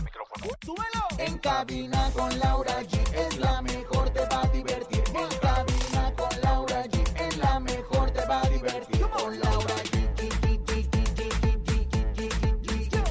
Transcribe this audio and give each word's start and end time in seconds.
¡Súbelo! 0.41 1.07
En 1.19 1.37
cabina 1.37 2.09
con 2.13 2.39
Laura 2.39 2.81
G 2.81 2.99
es 3.13 3.37
la 3.37 3.61
mejor, 3.61 4.09
te 4.09 4.21
va 4.21 4.41
a 4.41 4.47
divertir. 4.47 5.03
En 5.13 5.37
cabina 5.39 6.13
con 6.15 6.41
Laura 6.41 6.83
G 6.85 7.27
es 7.27 7.37
la 7.37 7.59
mejor, 7.59 8.11
te 8.11 8.25
va 8.25 8.41
a 8.41 8.49
divertir. 8.49 9.01
Con 9.01 9.39
Laura 9.39 9.75
G. 9.75 10.01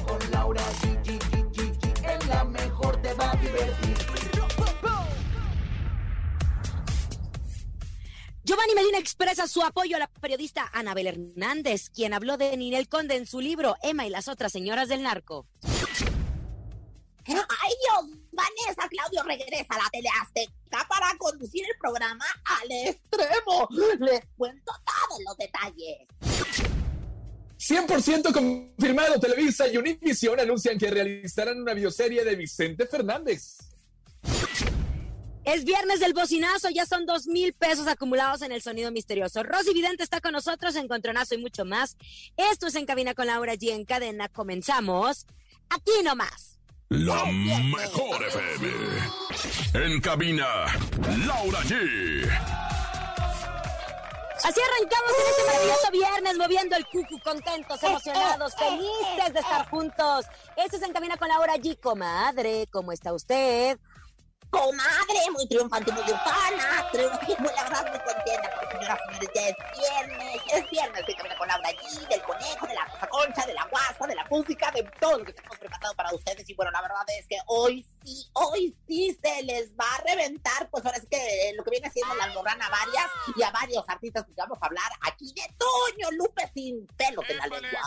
Con 0.05 0.31
Laura 0.31 0.63
G. 0.81 1.09
Es 2.03 2.27
la 2.27 2.43
mejor, 2.43 3.01
te 3.01 3.13
va 3.13 3.31
a 3.31 3.35
divertir. 3.37 3.97
Giovanni 8.43 8.75
Medina 8.75 8.97
expresa 8.97 9.47
su 9.47 9.61
apoyo 9.63 9.95
a 9.95 9.99
la 9.99 10.07
periodista 10.07 10.69
Anabel 10.73 11.07
Hernández, 11.07 11.89
quien 11.91 12.13
habló 12.13 12.35
de 12.35 12.57
Ninel 12.57 12.89
Conde 12.89 13.15
en 13.15 13.25
su 13.25 13.39
libro 13.39 13.77
Emma 13.81 14.05
y 14.05 14.09
las 14.09 14.27
otras 14.27 14.51
señoras 14.51 14.89
del 14.89 15.03
narco. 15.03 15.47
¡Ay, 17.27 17.73
Dios! 17.83 18.17
Vanessa 18.31 18.87
Claudio 18.89 19.23
regresa 19.23 19.67
a 19.69 19.77
la 19.77 19.89
tele 19.91 20.09
azteca 20.21 20.87
para 20.87 21.15
conducir 21.17 21.65
el 21.65 21.77
programa 21.79 22.25
al 22.45 22.71
extremo. 22.71 23.67
Les 23.99 24.21
cuento 24.37 24.71
todos 24.85 25.19
los 25.25 25.37
detalles. 25.37 26.07
100% 27.57 28.33
confirmado, 28.33 29.19
Televisa 29.19 29.67
y 29.67 29.77
Univision 29.77 30.39
anuncian 30.39 30.79
que 30.79 30.89
realizarán 30.89 31.61
una 31.61 31.75
bioserie 31.75 32.23
de 32.25 32.35
Vicente 32.35 32.87
Fernández. 32.87 33.57
Es 35.43 35.63
viernes 35.63 35.99
del 35.99 36.13
bocinazo, 36.13 36.69
ya 36.69 36.85
son 36.85 37.05
dos 37.05 37.27
mil 37.27 37.53
pesos 37.53 37.87
acumulados 37.87 38.41
en 38.41 38.51
el 38.51 38.61
sonido 38.61 38.91
misterioso. 38.91 39.43
Rosy 39.43 39.73
Vidente 39.73 40.03
está 40.03 40.21
con 40.21 40.33
nosotros, 40.33 40.75
Encontronazo 40.75 41.35
y 41.35 41.39
mucho 41.39 41.65
más. 41.65 41.97
Esto 42.37 42.67
es 42.67 42.75
En 42.75 42.85
Cabina 42.85 43.13
con 43.13 43.27
Laura 43.27 43.53
G. 43.55 43.71
En 43.71 43.85
cadena 43.85 44.29
comenzamos. 44.29 45.25
Aquí 45.69 45.91
nomás. 46.03 46.59
La 46.91 47.23
mejor 47.23 48.21
FM. 48.21 48.67
En 49.75 50.01
cabina, 50.01 50.65
Laura 51.25 51.59
G. 51.59 52.29
Así 54.43 54.59
arrancamos 54.59 55.11
en 55.17 55.29
este 55.29 55.43
maravilloso 55.45 55.91
viernes, 55.93 56.37
moviendo 56.37 56.75
el 56.75 56.85
cucu, 56.87 57.17
contentos, 57.23 57.81
emocionados, 57.81 58.53
felices 58.55 59.33
de 59.33 59.39
estar 59.39 59.69
juntos. 59.69 60.25
Esto 60.57 60.75
es 60.75 60.83
En 60.83 60.91
Cabina 60.91 61.15
con 61.15 61.29
Laura 61.29 61.55
G. 61.55 61.79
Comadre, 61.79 62.67
¿cómo 62.69 62.91
está 62.91 63.13
usted? 63.13 63.79
Comadre, 64.51 65.31
muy 65.31 65.47
triunfante, 65.47 65.91
muy 65.93 66.03
ufana, 66.03 66.89
triunfante, 66.91 67.35
muy, 67.39 67.51
la 67.55 67.63
verdad, 67.63 67.89
muy 67.89 67.99
contenta, 67.99 68.49
porque 68.59 68.77
señoras 68.77 68.99
y 68.99 69.13
señores, 69.13 69.31
ya 69.33 69.47
es 69.47 69.55
viernes, 69.79 70.41
es 70.53 70.69
viernes, 70.69 71.05
de 71.07 71.15
camino 71.15 71.35
con 71.37 71.47
Laura 71.47 71.69
G, 71.69 72.07
del 72.09 72.21
conejo, 72.21 72.67
de 72.67 72.75
la 72.75 73.07
concha, 73.09 73.45
de 73.45 73.53
la 73.53 73.65
guasa, 73.67 74.07
de 74.07 74.15
la 74.15 74.25
música, 74.29 74.69
de 74.71 74.83
todo 74.99 75.19
lo 75.19 75.25
que 75.25 75.31
tenemos 75.31 75.57
preparado 75.57 75.95
para 75.95 76.13
ustedes, 76.13 76.49
y 76.49 76.53
bueno, 76.53 76.69
la 76.71 76.81
verdad 76.81 77.05
es 77.17 77.25
que 77.27 77.37
hoy 77.47 77.87
sí, 78.03 78.29
hoy 78.33 78.75
sí 78.85 79.17
se 79.23 79.41
les 79.43 79.71
va 79.71 79.85
a 79.95 80.01
reventar, 80.03 80.69
pues 80.69 80.85
ahora 80.85 80.99
sí 80.99 81.07
que 81.09 81.49
eh, 81.49 81.53
lo 81.55 81.63
que 81.63 81.71
viene 81.71 81.89
siendo 81.89 82.13
la 82.15 82.25
alborrana 82.25 82.67
a 82.67 82.69
varias, 82.69 83.07
y 83.35 83.43
a 83.43 83.51
varios 83.51 83.85
artistas 83.87 84.25
que 84.25 84.33
vamos 84.35 84.57
a 84.61 84.65
hablar 84.65 84.91
aquí 85.01 85.33
de 85.33 85.47
Toño 85.57 86.11
Lupe 86.11 86.51
sin 86.53 86.85
pelos 86.97 87.23
en 87.29 87.37
la 87.37 87.47
lengua. 87.47 87.81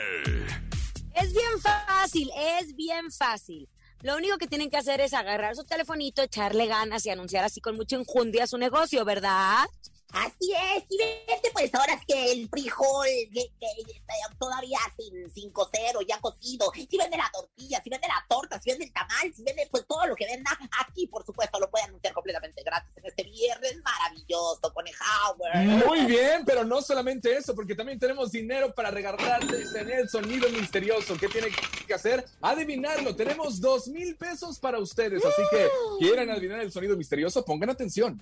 Es 1.16 1.34
bien 1.34 1.62
fácil, 1.62 2.30
es 2.60 2.76
bien 2.76 3.10
fácil. 3.12 3.70
Lo 4.02 4.18
único 4.18 4.38
que 4.38 4.48
tienen 4.48 4.70
que 4.70 4.76
hacer 4.78 5.00
es 5.00 5.14
agarrar 5.14 5.56
su 5.56 5.64
telefonito, 5.64 6.22
echarle 6.22 6.68
ganas 6.68 7.06
y 7.06 7.10
anunciar 7.10 7.46
así 7.46 7.62
con 7.62 7.78
mucha 7.78 7.96
enjundia 7.96 8.48
su 8.48 8.58
negocio, 8.58 9.06
¿verdad? 9.06 9.64
Así 10.12 10.54
es, 10.54 10.84
y 10.90 10.98
vete 10.98 11.50
pues 11.52 11.74
ahora 11.76 11.94
es 11.94 12.06
que 12.06 12.32
el 12.32 12.48
frijol 12.48 13.06
que, 13.34 13.52
que, 13.60 14.02
todavía 14.40 14.80
sin, 14.98 15.30
sin 15.32 15.52
cocer 15.52 15.96
o 15.98 16.02
ya 16.02 16.20
cocido, 16.20 16.72
si 16.74 16.98
vende 16.98 17.18
la 17.18 17.30
tortilla, 17.34 17.82
si 17.84 17.90
vende 17.90 18.08
la 18.08 18.26
torta, 18.30 18.62
si 18.62 18.70
vende 18.70 18.86
el 18.86 18.94
tamal, 18.94 19.34
si 19.36 19.44
vende 19.44 19.68
pues 19.72 19.86
todo 19.88 20.06
lo 20.06 20.16
que 20.16 20.26
venda, 20.26 20.52
aquí 20.86 21.08
por 21.08 21.26
supuesto 21.26 21.60
lo 21.60 21.70
puede 21.70 21.86
anunciar 21.86 22.14
completamente 22.14 22.64
gratis 22.64 22.96
en 22.98 23.06
este 23.06 23.24
viernes 23.24 23.78
maravilloso 23.84 24.74
con 24.74 24.88
el 24.88 24.94
Howard. 24.96 25.86
Muy 25.86 26.06
bien, 26.06 26.44
pero 26.46 26.64
no 26.64 26.82
solamente 26.82 27.36
eso, 27.36 27.56
porque 27.56 27.76
también 27.76 28.00
tenemos 28.00 28.32
dinero 28.32 28.74
para 28.74 28.92
regalarles 28.92 29.74
en 29.76 29.92
el 29.92 30.10
sonido 30.10 30.50
misterioso. 30.50 31.18
¿Qué 31.18 31.28
tiene 31.28 31.48
que 31.88 31.94
hacer? 31.94 32.26
Adivinarlo. 32.42 33.16
Tenemos 33.16 33.60
dos 33.60 33.88
mil 33.88 34.16
pesos 34.16 34.60
para 34.60 34.80
ustedes, 34.80 35.24
así 35.26 35.42
que 35.52 35.68
quieren 36.00 36.30
adivinar 36.30 36.62
el 36.62 36.72
sonido 36.72 36.96
misterioso, 36.96 37.44
pongan 37.44 37.70
atención. 37.70 38.22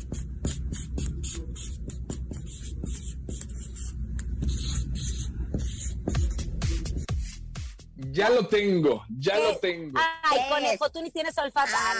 Ya 8.13 8.29
lo 8.29 8.45
tengo, 8.47 9.03
ya 9.19 9.37
lo 9.39 9.57
tengo. 9.59 9.97
Ay, 10.23 10.39
conejo, 10.49 10.89
tú 10.89 11.01
ni 11.01 11.11
tienes 11.11 11.37
olfato. 11.37 11.71
Ah, 11.73 11.93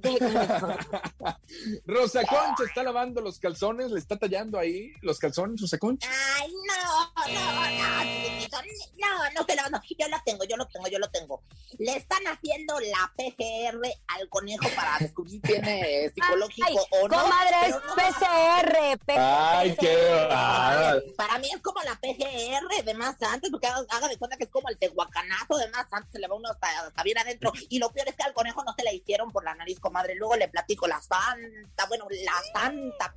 no, 0.00 1.36
Rosa 1.86 2.20
Concha 2.24 2.64
está 2.68 2.82
lavando 2.82 3.20
los 3.20 3.38
calzones, 3.40 3.90
le 3.90 3.98
está 3.98 4.16
tallando 4.16 4.58
ahí 4.58 4.92
los 5.02 5.18
calzones, 5.18 5.60
Rosa 5.60 5.78
Concha. 5.78 6.08
Ay, 6.38 6.52
no, 6.52 7.32
no, 7.32 7.34
no, 7.34 7.52
no, 8.98 9.30
no 9.34 9.40
estoy 9.40 9.56
lavando. 9.56 9.80
Yo 9.98 10.08
lo 10.08 10.16
tengo, 10.24 10.44
yo 10.44 10.56
lo 10.56 10.66
tengo, 10.66 10.88
yo 10.88 10.98
lo 10.98 11.08
tengo. 11.10 11.42
Le 11.78 11.96
están 11.96 12.24
haciendo 12.28 12.78
la 12.80 13.12
PGR 13.16 13.80
al 14.08 14.28
conejo 14.28 14.68
para 14.76 14.98
descubrir 14.98 15.32
si 15.32 15.40
tiene 15.40 16.10
psicológico 16.14 16.66
Ay, 16.68 16.76
o 17.02 17.08
no. 17.08 17.22
Comadre, 17.22 17.56
es 17.66 17.74
no- 17.74 17.94
PCR. 17.94 18.98
P- 19.04 19.16
Ay, 19.18 19.76
qué... 19.78 19.98
ah, 20.30 20.94
Para 21.16 21.38
mí 21.38 21.48
es 21.52 21.60
como 21.60 21.80
la 21.82 21.96
PGR 21.96 22.84
de 22.84 22.94
más 22.94 23.20
antes, 23.22 23.50
porque 23.50 23.66
haga, 23.66 23.84
haga 23.90 24.08
de 24.08 24.16
cuenta 24.18 24.36
que 24.36 24.44
es 24.44 24.50
como 24.50 24.68
el 24.68 24.78
tehuacanazo 24.78 25.55
de 25.58 25.68
más 25.68 25.86
antes, 25.90 26.12
se 26.12 26.18
le 26.18 26.28
va 26.28 26.34
uno 26.34 26.48
hasta, 26.50 26.68
hasta 26.80 27.02
bien 27.02 27.18
adentro. 27.18 27.52
Y 27.68 27.78
lo 27.78 27.90
peor 27.90 28.08
es 28.08 28.16
que 28.16 28.22
al 28.22 28.32
conejo 28.32 28.62
no 28.64 28.74
se 28.74 28.84
la 28.84 28.92
hicieron 28.92 29.30
por 29.32 29.44
la 29.44 29.54
nariz, 29.54 29.80
comadre. 29.80 30.14
Luego 30.14 30.36
le 30.36 30.48
platico 30.48 30.86
la 30.86 31.00
santa, 31.00 31.86
bueno, 31.88 32.06
la 32.10 32.60
santa 32.60 33.14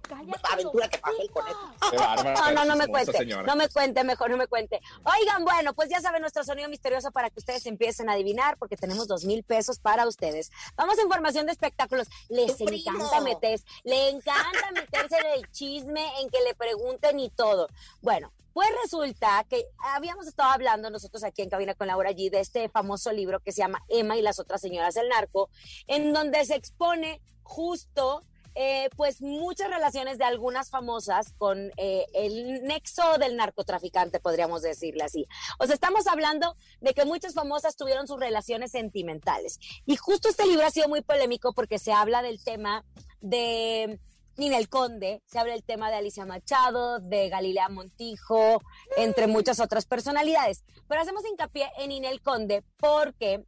aventura 0.52 0.90
que 0.90 0.98
pasó 0.98 1.22
el 1.22 1.30
conejo. 1.32 1.74
No, 1.94 2.52
no, 2.52 2.66
no 2.66 2.76
me 2.76 2.88
cuente, 2.88 3.18
señora. 3.18 3.44
no 3.44 3.56
me 3.56 3.70
cuente, 3.70 4.04
mejor 4.04 4.30
no 4.30 4.38
me 4.38 4.48
cuente. 4.48 4.82
Oigan, 5.04 5.44
bueno, 5.44 5.74
pues 5.74 5.90
ya 5.90 6.02
saben 6.02 6.22
nuestro 6.22 6.44
sonido 6.44 6.70
misterioso 6.70 7.12
para 7.12 7.30
que 7.30 7.40
ustedes 7.40 7.66
empiecen 7.66 8.10
a 8.10 8.14
adivinar, 8.14 8.58
porque 8.58 8.78
tenemos 8.78 9.08
dos 9.08 9.26
mil 9.26 9.44
pesos 9.44 9.80
para 9.80 10.08
ustedes. 10.08 10.52
Vamos 10.76 10.98
a 10.98 11.02
información 11.02 11.46
de 11.46 11.52
espectáculos. 11.52 12.08
Les 12.30 12.60
encanta 12.60 13.22
meterse, 13.22 13.66
le 13.84 14.10
encanta 14.10 14.72
meterse 14.74 15.18
en 15.18 15.40
el 15.40 15.52
chisme, 15.52 16.22
en 16.22 16.30
que 16.30 16.42
le 16.42 16.56
pregunten 16.56 17.20
y 17.20 17.30
todo. 17.30 17.70
Bueno, 18.02 18.32
pues 18.54 18.70
resulta 18.84 19.46
que 19.50 19.66
habíamos 19.78 20.28
estado 20.28 20.52
hablando 20.52 20.90
nosotros 20.90 21.24
aquí 21.24 21.42
en 21.42 21.50
Cabina 21.50 21.76
con 21.76 21.88
Laura 21.88 22.12
G 22.12 22.30
de 22.30 22.40
este 22.40 22.70
famoso 22.70 23.12
libro 23.12 23.40
que 23.40 23.52
se 23.52 23.62
llama 23.62 23.84
Emma 23.88 24.18
y 24.18 24.22
las 24.22 24.40
otras 24.40 24.62
señoras 24.62 24.96
del 24.96 25.10
narco, 25.10 25.50
en 25.88 26.14
donde 26.14 26.44
se 26.46 26.56
expone 26.56 27.22
justo 27.44 28.24
eh, 28.56 28.90
pues 28.96 29.22
muchas 29.22 29.70
relaciones 29.70 30.18
de 30.18 30.26
algunas 30.26 30.70
famosas 30.70 31.34
con 31.38 31.72
eh, 31.78 32.06
el 32.14 32.64
nexo 32.64 33.18
del 33.18 33.36
narcotraficante, 33.36 34.20
podríamos 34.20 34.62
decirle 34.62 35.04
así. 35.04 35.28
O 35.60 35.66
sea, 35.66 35.76
estamos 35.76 36.08
hablando 36.08 36.56
de 36.82 36.94
que 36.94 37.06
muchas 37.06 37.34
famosas 37.34 37.76
tuvieron 37.76 38.08
sus 38.08 38.20
relaciones 38.20 38.72
sentimentales. 38.72 39.60
Y 39.86 39.96
justo 39.96 40.30
este 40.30 40.46
libro 40.46 40.66
ha 40.66 40.72
sido 40.72 40.90
muy 40.90 41.02
polémico 41.02 41.54
porque 41.54 41.80
se 41.80 41.94
habla 41.94 42.22
del 42.22 42.44
tema 42.44 42.84
de 43.22 44.00
Ninel 44.40 44.70
Conde, 44.70 45.22
se 45.26 45.38
habla 45.38 45.54
del 45.54 45.64
tema 45.64 45.92
de 45.92 45.98
Alicia 45.98 46.26
Machado, 46.26 47.00
de 47.00 47.30
Galilea 47.30 47.70
Montijo, 47.70 48.62
entre 48.98 49.28
muchas 49.28 49.60
otras 49.60 49.86
personalidades. 49.86 50.64
Pero 50.88 51.02
hacemos 51.02 51.24
hincapié 51.30 51.70
en 51.78 51.90
Ninel 51.90 52.22
Conde 52.22 52.64
porque 52.78 53.44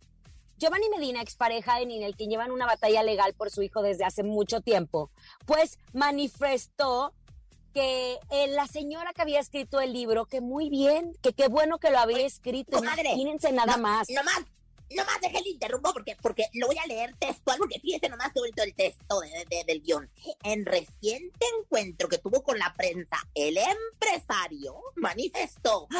Giovanni 0.57 0.89
Medina, 0.89 1.21
expareja 1.21 1.79
de 1.79 1.85
Ninel, 1.85 2.15
quien 2.15 2.29
llevan 2.29 2.51
una 2.51 2.65
batalla 2.65 3.01
legal 3.03 3.33
por 3.33 3.49
su 3.49 3.63
hijo 3.63 3.81
desde 3.81 4.03
hace 4.03 4.23
mucho 4.23 4.61
tiempo, 4.61 5.09
pues 5.45 5.79
manifestó 5.93 7.13
que 7.73 8.19
eh, 8.29 8.47
la 8.49 8.67
señora 8.67 9.13
que 9.13 9.21
había 9.21 9.39
escrito 9.39 9.79
el 9.79 9.93
libro, 9.93 10.25
que 10.25 10.41
muy 10.41 10.69
bien, 10.69 11.13
que 11.21 11.31
qué 11.33 11.47
bueno 11.47 11.79
que 11.79 11.89
lo 11.89 11.99
había 11.99 12.25
escrito, 12.25 12.79
imagínense 12.79 13.51
nada 13.53 13.77
No, 13.77 13.83
más. 13.83 14.07
Nomás 14.95 15.19
deje 15.21 15.37
el 15.39 15.47
interrumpo 15.47 15.93
porque, 15.93 16.15
porque 16.21 16.45
lo 16.53 16.67
voy 16.67 16.77
a 16.77 16.85
leer 16.87 17.15
textual, 17.17 17.57
porque 17.57 17.79
fíjese 17.79 18.09
nomás 18.09 18.31
qué 18.33 18.39
bonito 18.39 18.63
el 18.63 18.73
texto 18.75 19.19
de- 19.21 19.45
de- 19.49 19.63
del 19.65 19.81
guion. 19.81 20.09
En 20.43 20.65
reciente 20.65 21.45
encuentro 21.59 22.07
que 22.09 22.17
tuvo 22.17 22.43
con 22.43 22.57
la 22.59 22.73
prensa, 22.77 23.17
el 23.35 23.57
empresario 23.57 24.75
manifestó 24.95 25.87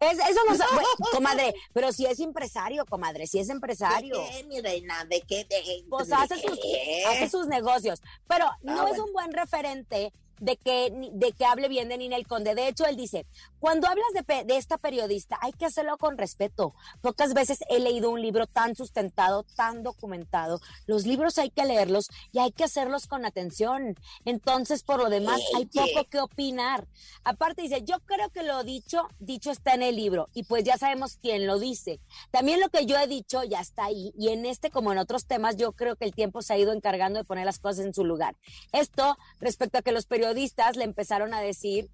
Es- 0.00 0.18
eso 0.18 0.40
no 0.46 0.54
sa- 0.54 0.66
bueno, 0.72 0.88
comadre, 1.12 1.54
pero 1.72 1.90
si 1.92 2.04
es 2.04 2.20
empresario, 2.20 2.84
comadre, 2.84 3.26
si 3.26 3.38
es 3.38 3.48
empresario. 3.48 4.18
¿De 4.18 4.28
qué, 4.28 4.44
mi 4.44 4.60
reina? 4.60 5.04
¿De 5.06 5.22
qué? 5.22 5.44
De, 5.44 5.84
Pues 5.88 6.08
de 6.08 6.14
hace 6.14 6.36
sus, 6.40 6.58
qué? 6.60 7.04
hace 7.06 7.30
sus 7.30 7.46
negocios. 7.46 8.02
Pero 8.28 8.44
no 8.62 8.82
es 8.86 8.88
bueno. 8.90 9.04
un 9.06 9.12
buen 9.14 9.32
referente 9.32 10.12
de 10.40 10.56
que, 10.56 11.10
de 11.12 11.32
que 11.32 11.44
hable 11.44 11.68
bien 11.68 11.88
de 11.88 11.98
Ninel 11.98 12.26
Conde. 12.26 12.54
De 12.54 12.68
hecho, 12.68 12.86
él 12.86 12.96
dice, 12.96 13.26
cuando 13.58 13.86
hablas 13.86 14.06
de, 14.12 14.44
de 14.44 14.56
esta 14.56 14.78
periodista, 14.78 15.38
hay 15.40 15.52
que 15.52 15.66
hacerlo 15.66 15.96
con 15.98 16.18
respeto. 16.18 16.74
Pocas 17.00 17.34
veces 17.34 17.58
he 17.68 17.80
leído 17.80 18.10
un 18.10 18.20
libro 18.20 18.46
tan 18.46 18.74
sustentado, 18.74 19.44
tan 19.56 19.82
documentado. 19.82 20.60
Los 20.86 21.06
libros 21.06 21.38
hay 21.38 21.50
que 21.50 21.64
leerlos 21.64 22.06
y 22.32 22.38
hay 22.38 22.52
que 22.52 22.64
hacerlos 22.64 23.06
con 23.06 23.24
atención. 23.24 23.96
Entonces, 24.24 24.82
por 24.82 24.98
lo 24.98 25.08
demás, 25.08 25.40
hay 25.56 25.66
poco 25.66 26.04
que 26.08 26.20
opinar. 26.20 26.86
Aparte 27.24 27.62
dice, 27.62 27.82
yo 27.82 28.00
creo 28.04 28.30
que 28.30 28.42
lo 28.42 28.64
dicho, 28.64 29.08
dicho 29.18 29.50
está 29.50 29.74
en 29.74 29.82
el 29.82 29.96
libro 29.96 30.28
y 30.34 30.44
pues 30.44 30.64
ya 30.64 30.76
sabemos 30.76 31.18
quién 31.20 31.46
lo 31.46 31.58
dice. 31.58 32.00
También 32.30 32.60
lo 32.60 32.68
que 32.68 32.86
yo 32.86 32.98
he 32.98 33.06
dicho 33.06 33.42
ya 33.44 33.60
está 33.60 33.86
ahí 33.86 34.12
y 34.18 34.28
en 34.28 34.46
este 34.46 34.70
como 34.70 34.92
en 34.92 34.98
otros 34.98 35.26
temas 35.26 35.56
yo 35.56 35.72
creo 35.72 35.96
que 35.96 36.04
el 36.04 36.14
tiempo 36.14 36.42
se 36.42 36.54
ha 36.54 36.58
ido 36.58 36.72
encargando 36.72 37.18
de 37.18 37.24
poner 37.24 37.44
las 37.44 37.58
cosas 37.58 37.84
en 37.84 37.94
su 37.94 38.04
lugar. 38.04 38.36
Esto 38.72 39.16
respecto 39.40 39.78
a 39.78 39.82
que 39.82 39.92
los 39.92 40.06
periodistas 40.06 40.23
le 40.32 40.84
empezaron 40.84 41.34
a 41.34 41.40
decir 41.40 41.90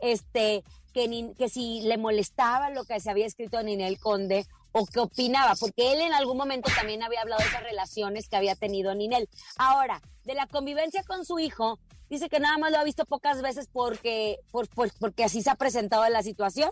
este 0.00 0.62
que, 0.92 1.08
ni- 1.08 1.34
que 1.34 1.48
si 1.48 1.80
le 1.82 1.98
molestaba 1.98 2.70
lo 2.70 2.84
que 2.84 3.00
se 3.00 3.10
había 3.10 3.26
escrito 3.26 3.58
en 3.58 3.66
Ninel 3.66 3.98
Conde 3.98 4.46
o 4.72 4.86
qué 4.86 5.00
opinaba, 5.00 5.54
porque 5.58 5.92
él 5.92 6.00
en 6.00 6.12
algún 6.14 6.36
momento 6.36 6.70
también 6.76 7.02
había 7.02 7.20
hablado 7.22 7.42
de 7.42 7.48
esas 7.48 7.62
relaciones 7.62 8.28
que 8.28 8.36
había 8.36 8.54
tenido 8.56 8.94
Ninel. 8.94 9.28
Ahora, 9.56 10.00
de 10.24 10.34
la 10.34 10.46
convivencia 10.46 11.02
con 11.04 11.24
su 11.24 11.38
hijo, 11.38 11.78
dice 12.10 12.28
que 12.28 12.40
nada 12.40 12.58
más 12.58 12.70
lo 12.72 12.78
ha 12.78 12.84
visto 12.84 13.04
pocas 13.06 13.40
veces 13.42 13.68
porque, 13.72 14.38
por, 14.50 14.68
por- 14.68 14.92
porque 14.98 15.24
así 15.24 15.42
se 15.42 15.50
ha 15.50 15.54
presentado 15.56 16.08
la 16.08 16.22
situación. 16.22 16.70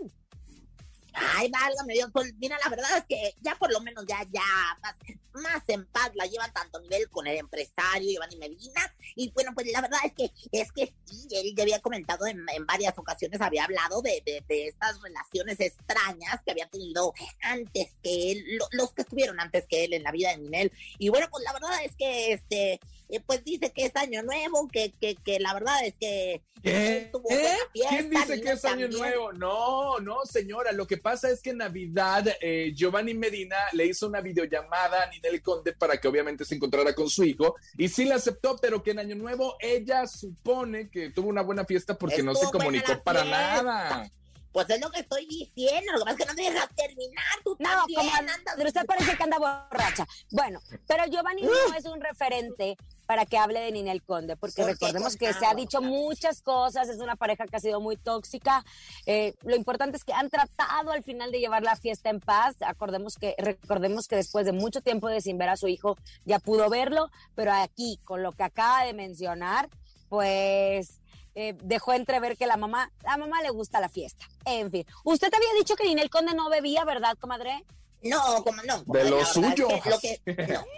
Ay, 1.14 1.50
válgame 1.50 1.94
Dios, 1.94 2.10
pues 2.12 2.32
mira, 2.38 2.58
la 2.62 2.70
verdad 2.70 2.96
es 2.98 3.04
que 3.08 3.34
ya 3.40 3.54
por 3.56 3.72
lo 3.72 3.80
menos 3.80 4.04
ya, 4.06 4.26
ya, 4.32 4.42
más, 4.82 4.94
más 5.34 5.62
en 5.68 5.86
paz 5.86 6.10
la 6.14 6.26
llevan 6.26 6.52
tanto 6.52 6.80
nivel 6.80 7.08
con 7.10 7.26
el 7.26 7.38
empresario 7.38 8.10
Giovanni 8.10 8.36
Medina. 8.36 8.94
Y 9.14 9.30
bueno, 9.32 9.52
pues 9.54 9.66
la 9.72 9.80
verdad 9.80 10.00
es 10.04 10.12
que, 10.14 10.30
es 10.52 10.72
que 10.72 10.92
sí, 11.04 11.26
él 11.30 11.54
ya 11.56 11.62
había 11.64 11.80
comentado 11.80 12.26
en, 12.26 12.44
en 12.54 12.66
varias 12.66 12.96
ocasiones, 12.98 13.40
había 13.40 13.64
hablado 13.64 14.00
de, 14.02 14.22
de, 14.24 14.42
de 14.48 14.68
estas 14.68 15.00
relaciones 15.02 15.60
extrañas 15.60 16.40
que 16.44 16.50
había 16.52 16.68
tenido 16.68 17.12
antes 17.42 17.88
que 18.02 18.32
él, 18.32 18.44
lo- 18.58 18.68
los 18.72 18.92
que 18.92 19.02
estuvieron 19.02 19.38
antes 19.40 19.66
que 19.68 19.84
él 19.84 19.92
en 19.94 20.02
la 20.02 20.12
vida 20.12 20.30
de 20.30 20.38
Ninel. 20.38 20.72
Y 20.98 21.08
bueno, 21.10 21.28
pues 21.30 21.44
la 21.44 21.52
verdad 21.52 21.84
es 21.84 21.94
que, 21.96 22.32
este, 22.32 22.80
eh, 23.08 23.20
pues 23.26 23.44
dice 23.44 23.70
que 23.72 23.84
es 23.86 23.96
año 23.96 24.22
nuevo, 24.22 24.68
que, 24.68 24.92
que, 24.92 25.16
que 25.16 25.38
la 25.40 25.52
verdad 25.52 25.84
es 25.84 25.94
que 26.00 26.42
¿Qué? 26.62 26.98
él 26.98 27.10
tuvo 27.10 27.28
¿Eh? 27.30 27.56
fiesta, 27.72 27.90
¿Quién 27.96 28.10
dice 28.10 28.40
que 28.40 28.50
es 28.52 28.64
año 28.64 28.88
también. 28.88 28.90
nuevo? 28.92 29.32
No, 29.32 29.98
no, 30.00 30.24
señora. 30.24 30.72
Lo 30.72 30.86
que 30.86 30.96
pasa 31.02 31.30
es 31.30 31.42
que 31.42 31.50
en 31.50 31.58
Navidad 31.58 32.26
eh, 32.40 32.72
Giovanni 32.74 33.14
Medina 33.14 33.56
le 33.72 33.86
hizo 33.86 34.06
una 34.06 34.20
videollamada 34.20 35.02
a 35.02 35.10
Ninel 35.10 35.42
Conde 35.42 35.72
para 35.72 35.98
que 35.98 36.08
obviamente 36.08 36.44
se 36.44 36.54
encontrara 36.54 36.94
con 36.94 37.10
su 37.10 37.24
hijo 37.24 37.56
y 37.76 37.88
sí 37.88 38.04
la 38.04 38.14
aceptó, 38.16 38.56
pero 38.56 38.82
que 38.82 38.92
en 38.92 39.00
año 39.00 39.16
nuevo 39.16 39.56
ella 39.60 40.06
supone 40.06 40.88
que 40.88 41.10
tuvo 41.10 41.28
una 41.28 41.42
buena 41.42 41.64
fiesta 41.64 41.98
porque 41.98 42.22
no 42.22 42.34
se 42.34 42.50
comunicó 42.50 43.02
para 43.02 43.22
fiesta. 43.22 43.62
nada. 43.62 44.12
Pues 44.52 44.68
es 44.70 44.80
lo 44.80 44.90
que 44.90 45.00
estoy 45.00 45.26
diciendo, 45.26 45.92
lo 45.92 45.98
que 45.98 46.04
pasa 46.04 46.10
es 46.12 46.18
que 46.18 46.26
no 46.26 46.34
me 46.34 46.50
dejas 46.50 46.68
terminar, 46.74 47.24
tú 47.42 47.56
No, 47.58 47.68
también 47.70 48.00
como 48.00 48.16
andas... 48.16 48.54
pero 48.56 48.68
usted 48.68 48.86
parece 48.86 49.16
que 49.16 49.22
anda 49.22 49.38
borracha. 49.38 50.06
Bueno, 50.30 50.60
pero 50.86 51.06
Giovanni 51.06 51.42
no 51.42 51.74
es 51.74 51.84
un 51.86 52.00
referente 52.00 52.76
para 53.06 53.26
que 53.26 53.36
hable 53.36 53.60
de 53.60 53.72
Ninel 53.72 54.02
Conde, 54.02 54.36
porque 54.36 54.62
¿Por 54.62 54.66
qué 54.66 54.72
recordemos 54.72 55.16
que 55.16 55.32
se 55.34 55.44
ha 55.44 55.54
dicho 55.54 55.82
muchas 55.82 56.40
cosas, 56.40 56.88
es 56.88 56.98
una 56.98 57.16
pareja 57.16 57.46
que 57.46 57.56
ha 57.56 57.60
sido 57.60 57.80
muy 57.80 57.96
tóxica. 57.96 58.64
Eh, 59.06 59.34
lo 59.42 59.56
importante 59.56 59.96
es 59.96 60.04
que 60.04 60.12
han 60.14 60.30
tratado 60.30 60.92
al 60.92 61.02
final 61.02 61.30
de 61.30 61.40
llevar 61.40 61.62
la 61.62 61.76
fiesta 61.76 62.08
en 62.10 62.20
paz. 62.20 62.56
Acordemos 62.60 63.16
que, 63.16 63.34
recordemos 63.38 64.08
que 64.08 64.16
después 64.16 64.46
de 64.46 64.52
mucho 64.52 64.80
tiempo 64.80 65.08
de 65.08 65.20
sin 65.20 65.36
ver 65.36 65.50
a 65.50 65.56
su 65.56 65.68
hijo, 65.68 65.96
ya 66.24 66.38
pudo 66.38 66.70
verlo, 66.70 67.10
pero 67.34 67.52
aquí, 67.52 68.00
con 68.04 68.22
lo 68.22 68.32
que 68.32 68.44
acaba 68.44 68.84
de 68.84 68.94
mencionar, 68.94 69.68
pues 70.08 71.01
eh, 71.34 71.56
dejó 71.62 71.92
entrever 71.92 72.36
que 72.36 72.46
la 72.46 72.56
mamá, 72.56 72.90
la 73.04 73.16
mamá 73.16 73.42
le 73.42 73.50
gusta 73.50 73.80
la 73.80 73.88
fiesta. 73.88 74.26
En 74.44 74.70
fin, 74.70 74.86
usted 75.04 75.32
había 75.32 75.52
dicho 75.58 75.76
que 75.76 75.84
Ninel 75.84 76.10
Conde 76.10 76.34
no 76.34 76.48
bebía, 76.50 76.84
¿verdad, 76.84 77.16
comadre? 77.18 77.64
No, 78.04 78.42
como 78.42 78.60
no. 78.64 78.82
De 78.84 79.08
lo 79.08 79.24
suyo. 79.24 79.68
es 79.70 79.80
que 79.80 79.90
lo 79.90 79.98
que- 80.00 80.20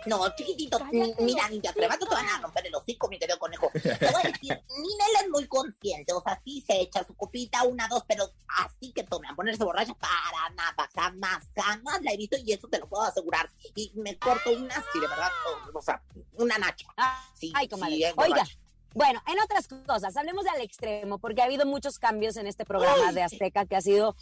no, 0.04 0.18
no, 0.18 0.36
chiquitito, 0.36 0.78
mira, 1.20 1.48
ni 1.48 1.58
te 1.58 1.68
atrevas, 1.70 1.98
te 1.98 2.04
van 2.04 2.28
a 2.28 2.38
romper 2.42 2.66
el 2.66 2.74
hocico, 2.74 3.08
mi 3.08 3.18
querido 3.18 3.38
conejo. 3.38 3.70
Te 3.72 3.88
voy 4.10 4.20
a 4.24 4.28
decir, 4.30 4.62
Ninel 4.76 5.22
es 5.22 5.30
muy 5.30 5.46
consciente, 5.48 6.12
o 6.12 6.22
sea, 6.22 6.38
sí 6.44 6.62
se 6.66 6.82
echa 6.82 7.02
su 7.02 7.14
copita, 7.14 7.62
una, 7.62 7.88
dos, 7.88 8.04
pero 8.06 8.30
así 8.58 8.92
que 8.92 9.04
tome 9.04 9.26
a 9.26 9.34
ponerse 9.34 9.64
borracha, 9.64 9.94
para 9.94 10.50
nada, 10.50 10.90
jamás, 10.94 11.44
jamás 11.56 12.02
la 12.02 12.12
he 12.12 12.18
visto 12.18 12.36
y 12.36 12.52
eso 12.52 12.68
te 12.68 12.78
lo 12.78 12.86
puedo 12.90 13.04
asegurar. 13.04 13.50
Y 13.74 13.90
me 13.94 14.18
corto 14.18 14.50
una, 14.50 14.74
sí, 14.92 15.00
de 15.00 15.06
verdad, 15.06 15.30
o, 15.72 15.78
o 15.78 15.82
sea, 15.82 16.02
una 16.34 16.58
nacha. 16.58 16.86
Ah, 16.98 17.26
Sí, 17.40 17.52
Ay, 17.54 17.68
comadre. 17.68 17.96
sí, 17.96 18.04
Oiga, 18.04 18.14
borracha. 18.28 18.58
Bueno, 18.94 19.20
en 19.26 19.40
otras 19.40 19.68
cosas, 19.68 20.16
hablemos 20.16 20.44
de 20.44 20.50
al 20.50 20.60
extremo, 20.60 21.18
porque 21.18 21.42
ha 21.42 21.44
habido 21.44 21.66
muchos 21.66 21.98
cambios 21.98 22.36
en 22.36 22.46
este 22.46 22.64
programa 22.64 23.08
Ay, 23.08 23.14
de 23.14 23.22
Azteca, 23.22 23.66
que 23.66 23.76
ha 23.76 23.80
sido 23.80 24.16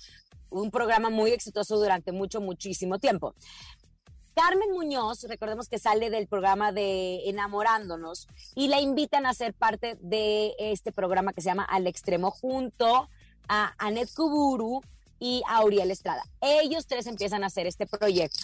un 0.51 0.71
programa 0.71 1.11
muy 1.11 1.31
exitoso 1.31 1.79
durante 1.79 2.13
mucho, 2.13 2.41
muchísimo 2.41 2.99
tiempo. 2.99 3.35
Carmen 4.35 4.73
Muñoz, 4.73 5.25
recordemos 5.25 5.69
que 5.69 5.79
sale 5.79 6.09
del 6.09 6.27
programa 6.27 6.73
de 6.73 7.29
Enamorándonos 7.29 8.29
y 8.55 8.69
la 8.69 8.81
invitan 8.81 9.27
a 9.27 9.35
ser 9.35 9.53
parte 9.53 9.99
de 10.01 10.55
este 10.59 10.91
programa 10.91 11.35
que 11.35 11.43
se 11.43 11.51
llama 11.51 11.65
Al 11.65 11.87
Extremo 11.87 12.31
junto 12.31 13.11
a 13.49 13.75
Anet 13.77 14.09
Kuburu 14.15 14.81
y 15.19 15.43
a 15.47 15.59
Auriel 15.59 15.91
Estrada. 15.91 16.23
Ellos 16.41 16.87
tres 16.87 17.07
empiezan 17.07 17.45
a 17.45 17.49
hacer 17.49 17.67
este 17.67 17.87
proyecto. 17.87 18.41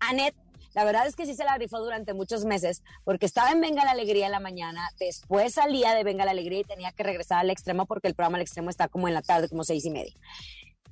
Anet, 0.00 0.34
La 0.78 0.84
verdad 0.84 1.08
es 1.08 1.16
que 1.16 1.26
sí 1.26 1.34
se 1.34 1.42
la 1.42 1.58
rifó 1.58 1.80
durante 1.80 2.14
muchos 2.14 2.44
meses, 2.44 2.84
porque 3.02 3.26
estaba 3.26 3.50
en 3.50 3.60
Venga 3.60 3.84
la 3.84 3.90
Alegría 3.90 4.26
en 4.26 4.30
la 4.30 4.38
mañana, 4.38 4.88
después 5.00 5.54
salía 5.54 5.92
de 5.92 6.04
Venga 6.04 6.24
la 6.24 6.30
Alegría 6.30 6.60
y 6.60 6.62
tenía 6.62 6.92
que 6.92 7.02
regresar 7.02 7.40
al 7.40 7.50
extremo 7.50 7.84
porque 7.84 8.06
el 8.06 8.14
programa 8.14 8.36
al 8.36 8.42
extremo 8.42 8.70
está 8.70 8.86
como 8.86 9.08
en 9.08 9.14
la 9.14 9.22
tarde, 9.22 9.48
como 9.48 9.64
seis 9.64 9.84
y 9.84 9.90
media. 9.90 10.14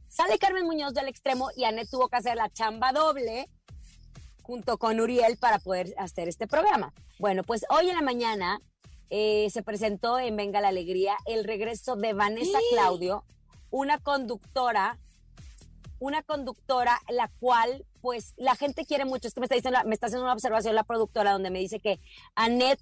Sale 0.09 0.41
Carmen 0.41 0.67
Muñoz 0.67 0.93
del 0.93 1.07
extremo 1.07 1.51
y 1.57 1.63
Anet 1.63 1.89
tuvo 1.89 2.09
que 2.09 2.17
hacer 2.17 2.35
la 2.35 2.51
chamba 2.51 2.91
doble 2.91 3.49
junto 4.43 4.77
con 4.77 4.99
Uriel 4.99 5.37
para 5.37 5.61
poder 5.61 5.95
hacer 5.99 6.27
este 6.27 6.49
programa. 6.49 6.93
Bueno, 7.21 7.45
pues 7.45 7.65
hoy 7.71 7.89
en 7.89 7.95
la 7.95 8.03
mañana 8.03 8.61
eh, 9.11 9.47
se 9.51 9.63
presentó 9.63 10.19
en 10.19 10.35
Venga 10.35 10.61
la 10.61 10.67
Alegría 10.67 11.17
el 11.27 11.45
regreso 11.45 11.95
de 11.95 12.13
Vanessa 12.13 12.59
Claudio, 12.73 13.25
una 13.71 14.01
conductora, 14.01 14.99
una 15.99 16.23
conductora 16.23 17.01
la 17.09 17.31
cual 17.41 17.85
pues 18.01 18.35
la 18.37 18.55
gente 18.57 18.85
quiere 18.85 19.05
mucho. 19.05 19.29
Es 19.29 19.35
que 19.35 19.41
me 19.41 19.47
está, 19.47 19.57
diciendo, 19.57 19.81
me 19.87 19.95
está 19.95 20.07
haciendo 20.07 20.25
una 20.25 20.33
observación 20.33 20.75
la 20.75 20.85
productora 20.85 21.33
donde 21.33 21.51
me 21.51 21.59
dice 21.59 21.81
que 21.81 22.01
Anet 22.35 22.81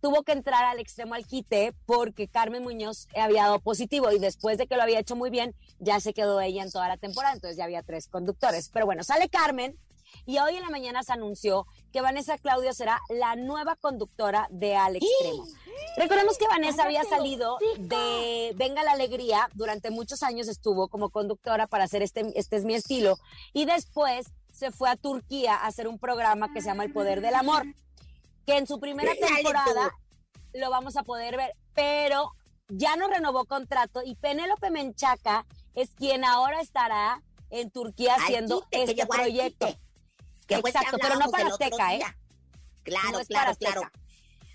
tuvo 0.00 0.22
que 0.22 0.32
entrar 0.32 0.64
al 0.64 0.78
extremo 0.80 1.14
al 1.14 1.26
quite 1.26 1.74
porque 1.86 2.28
Carmen 2.28 2.62
Muñoz 2.62 3.08
había 3.16 3.44
dado 3.44 3.58
positivo 3.60 4.12
y 4.12 4.18
después 4.18 4.58
de 4.58 4.66
que 4.66 4.76
lo 4.76 4.82
había 4.82 5.00
hecho 5.00 5.16
muy 5.16 5.30
bien, 5.30 5.54
ya 5.78 5.98
se 5.98 6.12
quedó 6.12 6.40
ella 6.42 6.62
en 6.62 6.70
toda 6.70 6.88
la 6.88 6.98
temporada, 6.98 7.34
entonces 7.34 7.56
ya 7.56 7.64
había 7.64 7.82
tres 7.82 8.08
conductores. 8.08 8.68
Pero 8.68 8.84
bueno, 8.84 9.02
sale 9.02 9.30
Carmen 9.30 9.78
y 10.26 10.38
hoy 10.38 10.56
en 10.56 10.62
la 10.62 10.70
mañana 10.70 11.02
se 11.02 11.12
anunció 11.12 11.66
que 11.92 12.00
Vanessa 12.00 12.38
Claudio 12.38 12.72
será 12.72 13.00
la 13.08 13.36
nueva 13.36 13.76
conductora 13.76 14.48
de 14.50 14.76
Al 14.76 14.96
Extremo. 14.96 15.46
Recordemos 15.96 16.38
que 16.38 16.48
Vanessa 16.48 16.84
había 16.84 17.04
salido 17.04 17.58
de 17.78 18.52
Venga 18.56 18.82
la 18.82 18.92
Alegría, 18.92 19.48
durante 19.54 19.90
muchos 19.90 20.22
años 20.22 20.48
estuvo 20.48 20.88
como 20.88 21.10
conductora 21.10 21.66
para 21.66 21.84
hacer 21.84 22.02
este, 22.02 22.32
este 22.34 22.56
es 22.56 22.64
mi 22.64 22.74
estilo, 22.74 23.18
y 23.52 23.64
después 23.64 24.26
se 24.52 24.70
fue 24.70 24.88
a 24.88 24.96
Turquía 24.96 25.54
a 25.54 25.66
hacer 25.66 25.88
un 25.88 25.98
programa 25.98 26.52
que 26.52 26.60
se 26.60 26.68
llama 26.68 26.84
El 26.84 26.92
Poder 26.92 27.20
del 27.20 27.34
Amor, 27.34 27.64
que 28.46 28.56
en 28.56 28.66
su 28.66 28.78
primera 28.78 29.12
temporada 29.14 29.90
lo 30.52 30.70
vamos 30.70 30.96
a 30.96 31.02
poder 31.02 31.36
ver, 31.36 31.54
pero 31.74 32.32
ya 32.68 32.96
no 32.96 33.08
renovó 33.08 33.44
contrato 33.44 34.02
y 34.04 34.14
Penélope 34.16 34.70
Menchaca 34.70 35.46
es 35.74 35.90
quien 35.94 36.24
ahora 36.24 36.60
estará 36.60 37.22
en 37.50 37.70
Turquía 37.70 38.14
haciendo 38.14 38.64
este 38.70 39.06
proyecto. 39.06 39.66
Exacto, 40.48 40.96
pero 41.00 41.16
no 41.16 41.30
para 41.30 41.48
Azteca, 41.48 41.94
¿eh? 41.94 42.00
Claro, 42.82 43.20
claro, 43.26 43.56
claro. 43.56 43.82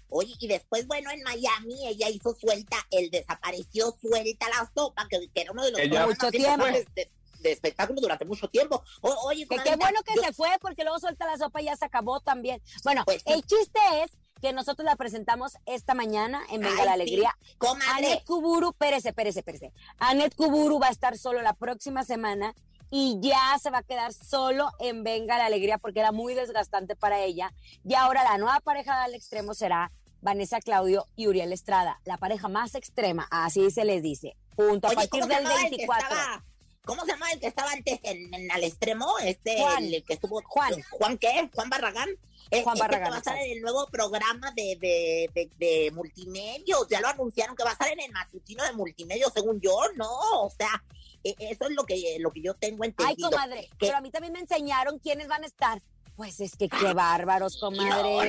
Oye, 0.10 0.34
y 0.39 0.48
después, 0.48 0.88
bueno, 0.88 1.12
en 1.12 1.22
Miami 1.24 1.88
ella 1.88 2.10
hizo 2.10 2.36
suelta, 2.36 2.77
el 2.89 3.12
desapareció 3.12 3.96
suelta 4.01 4.50
la 4.50 4.69
sopa, 4.74 5.08
que, 5.08 5.29
era 5.36 5.51
uno 5.51 5.63
de 5.63 5.72
los 5.72 6.08
mucho 6.08 6.31
tiempo. 6.31 6.65
De, 6.65 7.12
de, 7.41 7.51
espectáculo 7.51 8.01
durante 8.01 8.25
mucho 8.25 8.48
tiempo. 8.50 8.84
oye, 9.01 9.48
que 9.48 9.58
qué 9.58 9.75
bueno 9.75 10.01
que 10.03 10.19
se 10.19 10.34
fue, 10.34 10.50
porque 10.60 10.84
luego 10.84 11.00
suelta 11.00 11.25
la 11.25 11.38
sopa 11.38 11.62
y 11.62 11.65
ya 11.65 11.75
se 11.75 11.86
acabó 11.86 12.19
también. 12.19 12.62
Bueno, 12.84 13.03
pues 13.05 13.22
el 13.25 13.43
chiste 13.43 13.79
es 14.03 14.12
que 14.41 14.53
nosotros 14.53 14.86
la 14.86 14.96
presentamos 14.96 15.58
esta 15.65 15.93
mañana 15.93 16.41
en 16.50 16.62
Venga 16.62 16.86
la 16.86 16.93
Alegría. 16.93 17.36
Sí. 17.41 17.67
Anet 17.96 18.24
Kuburu, 18.25 18.69
espérese, 18.69 19.10
espérese, 19.10 19.39
espérese. 19.39 19.74
Anet 19.98 20.36
Kuburu 20.36 20.79
va 20.79 20.88
a 20.88 20.91
estar 20.91 21.17
solo 21.17 21.41
la 21.41 21.53
próxima 21.53 22.03
semana 22.03 22.55
y 22.91 23.17
ya 23.22 23.58
se 23.62 23.69
va 23.69 23.79
a 23.79 23.84
quedar 23.84 24.13
solo 24.13 24.72
en 24.79 25.03
Venga 25.03 25.38
la 25.38 25.46
Alegría 25.46 25.77
porque 25.77 26.00
era 26.00 26.12
muy 26.12 26.34
desgastante 26.34 26.96
para 26.96 27.19
ella. 27.19 27.53
Y 27.84 27.93
ahora 27.93 28.24
la 28.24 28.38
nueva 28.38 28.60
pareja 28.62 29.03
del 29.03 29.15
extremo 29.15 29.53
será 29.53 29.91
Vanessa 30.22 30.60
Claudio 30.60 31.05
y 31.15 31.27
Uriel 31.27 31.53
Estrada, 31.53 32.01
la 32.05 32.17
pareja 32.17 32.48
más 32.50 32.75
extrema, 32.75 33.27
así 33.31 33.72
se 33.72 33.86
les 33.86 34.03
dice. 34.03 34.36
Punto 34.55 34.89
a 34.89 34.91
partir 34.91 35.25
del 35.25 35.46
24. 35.46 36.08
¿Cómo 36.89 37.05
se 37.05 37.12
llama 37.12 37.31
el 37.31 37.39
que 37.39 37.46
estaba 37.46 37.72
antes 37.72 38.00
en, 38.01 38.34
en 38.34 38.51
al 38.51 38.63
extremo? 38.63 39.19
Este, 39.19 39.58
Juan. 39.58 39.84
el 39.84 40.03
que 40.03 40.13
estuvo. 40.13 40.41
Juan. 40.41 40.74
¿Juan 40.89 41.17
qué? 41.19 41.48
¿Juan 41.53 41.69
Barragán? 41.69 42.10
Juan 42.50 42.75
este 42.75 42.79
Barragán. 42.79 43.12
va 43.12 43.15
a 43.15 43.19
estar 43.19 43.38
en 43.38 43.51
el 43.51 43.62
nuevo 43.62 43.86
programa 43.91 44.51
de, 44.55 44.75
de, 44.81 45.29
de, 45.36 45.51
de, 45.60 45.91
multimedios. 45.91 46.88
Ya 46.89 47.00
lo 47.00 47.08
anunciaron 47.08 47.55
que 47.55 47.63
va 47.63 47.69
a 47.69 47.74
estar 47.74 47.89
en 47.89 48.00
el 48.00 48.12
matutino 48.12 48.63
de 48.63 48.74
multimedios, 48.74 49.31
según 49.31 49.62
yo, 49.62 49.77
¿no? 49.98 50.10
O 50.41 50.50
sea, 50.50 50.84
eso 51.24 51.67
es 51.67 51.75
lo 51.75 51.84
que, 51.84 52.17
lo 52.19 52.31
que 52.31 52.41
yo 52.41 52.55
tengo 52.55 52.84
entendido. 52.84 53.27
Ay, 53.27 53.36
comadre, 53.36 53.67
que... 53.67 53.86
pero 53.86 53.98
a 53.98 54.01
mí 54.01 54.10
también 54.10 54.34
me 54.34 54.39
enseñaron 54.39 54.98
quiénes 54.98 55.27
van 55.27 55.43
a 55.43 55.46
estar. 55.46 55.84
Pues 56.19 56.38
es 56.41 56.57
que 56.57 56.67
qué 56.67 56.93
bárbaros, 56.93 57.55
comadre. 57.61 57.93
No, 57.93 58.23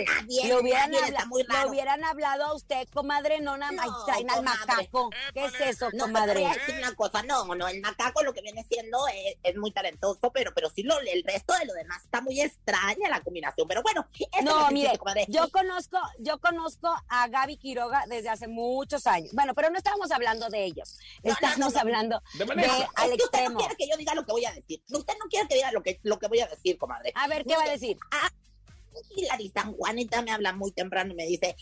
le, 0.47 0.54
hubieran 0.61 0.92
nadie 0.92 1.06
habla, 1.06 1.26
le 1.64 1.68
hubieran 1.68 2.04
hablado 2.04 2.44
a 2.44 2.54
usted, 2.54 2.87
comadre, 2.94 3.40
no 3.40 3.56
nada 3.56 3.73
más 3.73 3.87
No, 3.88 4.04
traen 4.04 4.30
al 4.30 4.44
macaco. 4.44 5.11
¿Qué 5.35 5.47
es 5.47 5.61
eso, 5.61 5.88
No, 5.94 6.04
comadre? 6.04 6.47
decir 6.47 6.76
una 6.78 6.94
cosa, 6.94 7.25
no, 7.25 7.52
no, 7.56 7.66
el 7.66 7.80
macaco 7.80 8.23
lo 8.23 8.32
que 8.32 8.42
viene 8.42 8.64
siendo 8.70 9.09
es, 9.09 9.35
es 9.42 9.56
muy 9.56 9.73
talentoso, 9.73 10.30
pero, 10.30 10.52
pero 10.54 10.70
sí 10.70 10.85
lo, 10.85 11.00
el 11.00 11.25
resto 11.25 11.52
de 11.54 11.64
lo 11.66 11.73
demás 11.75 12.04
está 12.04 12.20
muy 12.20 12.40
extraña 12.40 13.09
la 13.09 13.23
combinación. 13.23 13.66
Pero 13.66 13.82
bueno, 13.82 14.06
eso 14.14 14.28
No, 14.42 14.66
es 14.68 14.73
mire, 14.73 14.97
comadre. 14.97 15.26
yo 15.28 15.50
conozco, 15.50 15.99
yo 16.20 16.38
conozco 16.38 16.94
a 17.09 17.26
Gaby 17.26 17.56
Quiroga 17.56 18.04
desde 18.06 18.28
hace 18.28 18.47
muchos 18.47 19.04
años. 19.09 19.32
Bueno, 19.32 19.52
pero 19.52 19.68
no 19.68 19.78
estábamos 19.78 20.12
hablando 20.12 20.49
de 20.49 20.64
ellos. 20.64 20.97
No, 21.25 21.30
no, 21.30 21.32
Estamos 21.32 21.59
no, 21.59 21.70
no. 21.70 21.80
hablando 21.80 22.23
De 22.35 22.44
de 22.44 22.87
al 22.94 23.11
Es 23.11 23.16
que 23.16 23.25
usted 23.25 23.49
no 23.49 23.59
quiere 23.59 23.75
que 23.75 23.88
yo 23.88 23.97
diga 23.97 24.14
lo 24.14 24.25
que 24.25 24.30
voy 24.30 24.44
a 24.44 24.52
decir. 24.52 24.80
Usted 24.92 25.14
no 25.18 25.25
quiere 25.28 25.49
que 25.49 25.56
diga 25.56 25.73
lo 25.73 25.82
que, 25.82 25.99
lo 26.04 26.20
que 26.20 26.28
voy 26.28 26.38
a 26.38 26.47
decir, 26.47 26.78
comadre. 26.78 27.12
A 27.16 27.26
ver, 27.26 27.44
¿qué 27.44 27.56
va 27.56 27.64
a 27.64 27.68
decir? 27.68 27.79
dizer, 27.80 27.99
Hilary 29.16 29.50
San 29.54 29.73
Juanita 29.75 30.23
me 30.23 30.30
habla 30.32 30.52
muy 30.52 30.73
temprano 30.73 31.12
y 31.12 31.16
me 31.16 31.26
dice, 31.26 31.56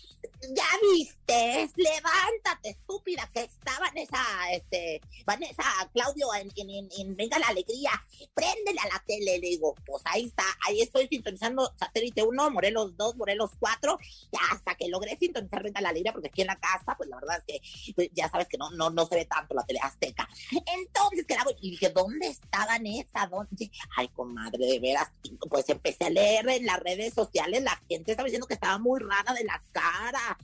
ya 0.55 0.65
viste, 0.95 1.71
levántate, 1.77 2.71
estúpida, 2.71 3.29
que 3.33 3.43
está 3.43 3.79
Vanessa, 3.81 4.19
este, 4.53 5.01
Vanessa, 5.27 5.63
Claudio, 5.93 6.35
en, 6.35 6.51
en, 6.57 6.71
en- 6.71 6.89
en 6.99 7.17
Venga 7.17 7.39
la 7.39 7.49
Alegría, 7.49 7.91
préndele 8.35 8.79
a 8.81 8.89
la 8.89 9.03
tele, 9.07 9.39
le 9.39 9.49
digo, 9.49 9.75
pues 9.87 10.03
ahí 10.07 10.27
está, 10.27 10.45
ahí 10.67 10.81
estoy 10.81 11.09
sintonizando 11.09 11.73
satélite 11.79 12.23
1, 12.23 12.51
Morelos 12.51 12.97
2, 12.97 13.17
Morelos 13.17 13.51
4, 13.59 13.99
ya 14.33 14.41
hasta 14.53 14.75
que 14.75 14.89
logré 14.89 15.17
sintonizar 15.19 15.63
Venga 15.63 15.81
la 15.81 15.89
Alegría, 15.91 16.13
porque 16.13 16.29
aquí 16.29 16.43
en 16.43 16.49
la 16.49 16.59
casa, 16.59 16.95
pues 16.97 17.09
la 17.09 17.17
verdad 17.17 17.43
es 17.47 17.61
que 17.61 17.93
pues, 17.95 18.11
ya 18.15 18.29
sabes 18.29 18.49
que 18.49 18.59
no, 18.59 18.71
no, 18.71 18.91
no 18.91 19.07
se 19.07 19.17
ve 19.17 19.25
tanto 19.25 19.55
la 19.55 19.65
tele 19.65 19.81
azteca. 19.83 20.29
Entonces, 20.77 21.25
claro, 21.27 21.51
y 21.61 21.71
dije, 21.73 21.91
¿dónde 21.91 22.29
está 22.29 22.67
Vanessa? 22.67 23.27
¿Dónde? 23.31 23.71
Ay, 23.97 24.09
comadre, 24.09 24.67
de 24.67 24.79
veras, 24.81 25.11
pues 25.51 25.69
empecé 25.69 26.05
a 26.07 26.11
leer 26.11 26.49
en 26.49 26.67
las 26.67 26.79
redes 26.81 27.18
sociales, 27.27 27.63
la 27.63 27.77
gente 27.89 28.13
estaba 28.13 28.27
diciendo 28.27 28.47
que 28.47 28.55
estaba 28.55 28.79
muy 28.79 29.01
rara 29.01 29.35
de 29.35 29.45
la 29.45 29.63
cara, 29.73 30.39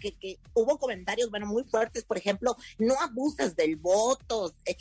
que, 0.00 0.16
que 0.16 0.38
hubo 0.54 0.78
comentarios, 0.78 1.30
bueno, 1.30 1.46
muy 1.46 1.64
fuertes, 1.64 2.04
por 2.04 2.16
ejemplo, 2.16 2.56
no 2.78 2.94
abuses 3.00 3.56
del 3.56 3.76
voto, 3.76 4.52
eh, 4.64 4.76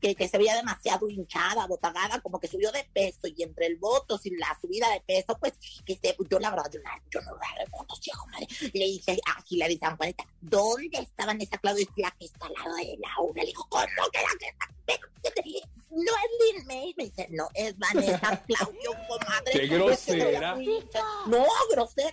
que, 0.00 0.14
que 0.14 0.28
se 0.28 0.38
veía 0.38 0.56
demasiado 0.56 1.08
hinchada, 1.08 1.66
botagada, 1.66 2.20
como 2.20 2.40
que 2.40 2.48
subió 2.48 2.72
de 2.72 2.84
peso, 2.92 3.26
y 3.26 3.42
entre 3.42 3.66
el 3.66 3.76
voto 3.76 4.18
y 4.24 4.30
la 4.36 4.56
subida 4.60 4.90
de 4.90 5.00
peso, 5.02 5.36
pues, 5.38 5.52
que 5.84 5.96
se, 6.02 6.16
yo 6.30 6.38
la 6.38 6.50
verdad, 6.50 6.70
yo, 6.72 6.80
no- 6.80 6.90
yo 7.10 7.20
no 7.22 7.32
la 7.36 7.64
reconocía, 7.64 8.14
comadre. 8.18 8.46
Le 8.72 8.84
dije 8.84 9.18
a 9.26 9.44
Hilary 9.48 9.76
San 9.78 9.96
Juanita, 9.96 10.24
¿dónde 10.40 10.98
estaba 10.98 11.32
Vanessa 11.32 11.58
Claudio? 11.58 11.86
Y 11.96 12.02
la 12.02 12.10
que 12.12 12.24
está 12.26 12.46
al 12.46 12.52
lado 12.54 12.74
de 12.76 12.98
Laura. 12.98 13.42
Le 13.42 13.46
dijo, 13.48 13.66
¿cómo 13.68 13.84
que 14.12 14.18
la 14.18 14.38
que 14.38 14.46
está? 14.48 14.66
Pero, 14.88 15.06
no 15.90 16.02
es 16.02 16.54
Lin 16.56 16.66
May, 16.66 16.94
me 16.96 17.04
dice, 17.04 17.28
no, 17.30 17.48
es 17.54 17.76
Vanessa 17.78 18.42
Claudio, 18.46 18.90
comadre. 19.06 19.52
Qué 19.52 19.66
grosera. 19.66 20.56
No, 21.26 21.44
grosera 21.70 22.12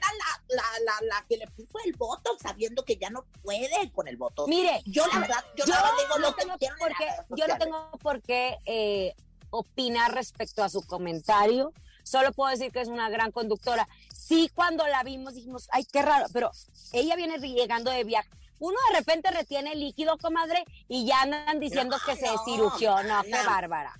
la, 0.50 0.56
la, 0.56 0.64
la, 0.84 0.94
la 1.08 1.26
que 1.28 1.38
le 1.38 1.48
puso 1.48 1.78
el 1.86 1.94
voto 1.94 2.38
sabiendo 2.42 2.84
que 2.84 2.98
ya 2.98 3.10
no 3.10 3.26
puede 3.44 3.92
con 3.94 4.08
el 4.08 4.18
voto. 4.18 4.46
Mire, 4.48 4.82
yo 4.86 5.06
la 5.08 5.20
verdad, 5.20 5.44
yo, 5.56 5.66
yo 5.66 5.74
nada 5.74 5.92
más 5.92 6.02
digo 6.02 6.20
no 6.20 6.30
lo 6.30 6.36
que 6.36 6.42
tengo 6.42 6.58
en 6.60 6.78
por 6.78 6.98
qué- 6.98 7.36
yo 7.38 7.48
no 7.48 7.58
tengo 7.58 7.92
por 8.02 8.22
qué 8.22 8.58
eh, 8.66 9.16
opinar 9.52 10.14
respecto 10.14 10.64
a 10.64 10.70
su 10.70 10.82
comentario. 10.86 11.72
Solo 12.04 12.32
puedo 12.34 12.52
decir 12.52 12.72
que 12.72 12.82
es 12.82 12.88
una 12.88 13.10
gran 13.10 13.32
conductora. 13.32 13.88
Sí, 14.14 14.52
cuando 14.54 14.86
la 14.88 15.04
vimos 15.04 15.34
dijimos, 15.34 15.68
ay, 15.72 15.86
qué 15.86 16.02
raro, 16.02 16.28
pero 16.34 16.52
ella 16.94 17.16
viene 17.16 17.38
llegando 17.40 17.90
de 17.92 18.04
viaje. 18.04 18.30
Uno 18.60 18.78
de 18.90 19.00
repente 19.00 19.32
retiene 19.32 19.76
líquido, 19.76 20.18
comadre, 20.18 20.64
y 20.88 21.06
ya 21.06 21.22
andan 21.22 21.60
diciendo 21.60 21.98
No, 21.98 22.06
que 22.06 22.20
se 22.20 22.28
no, 22.28 22.44
cirugió. 22.46 23.04
No, 23.04 23.24
qué 23.24 23.32
bárbara. 23.32 23.94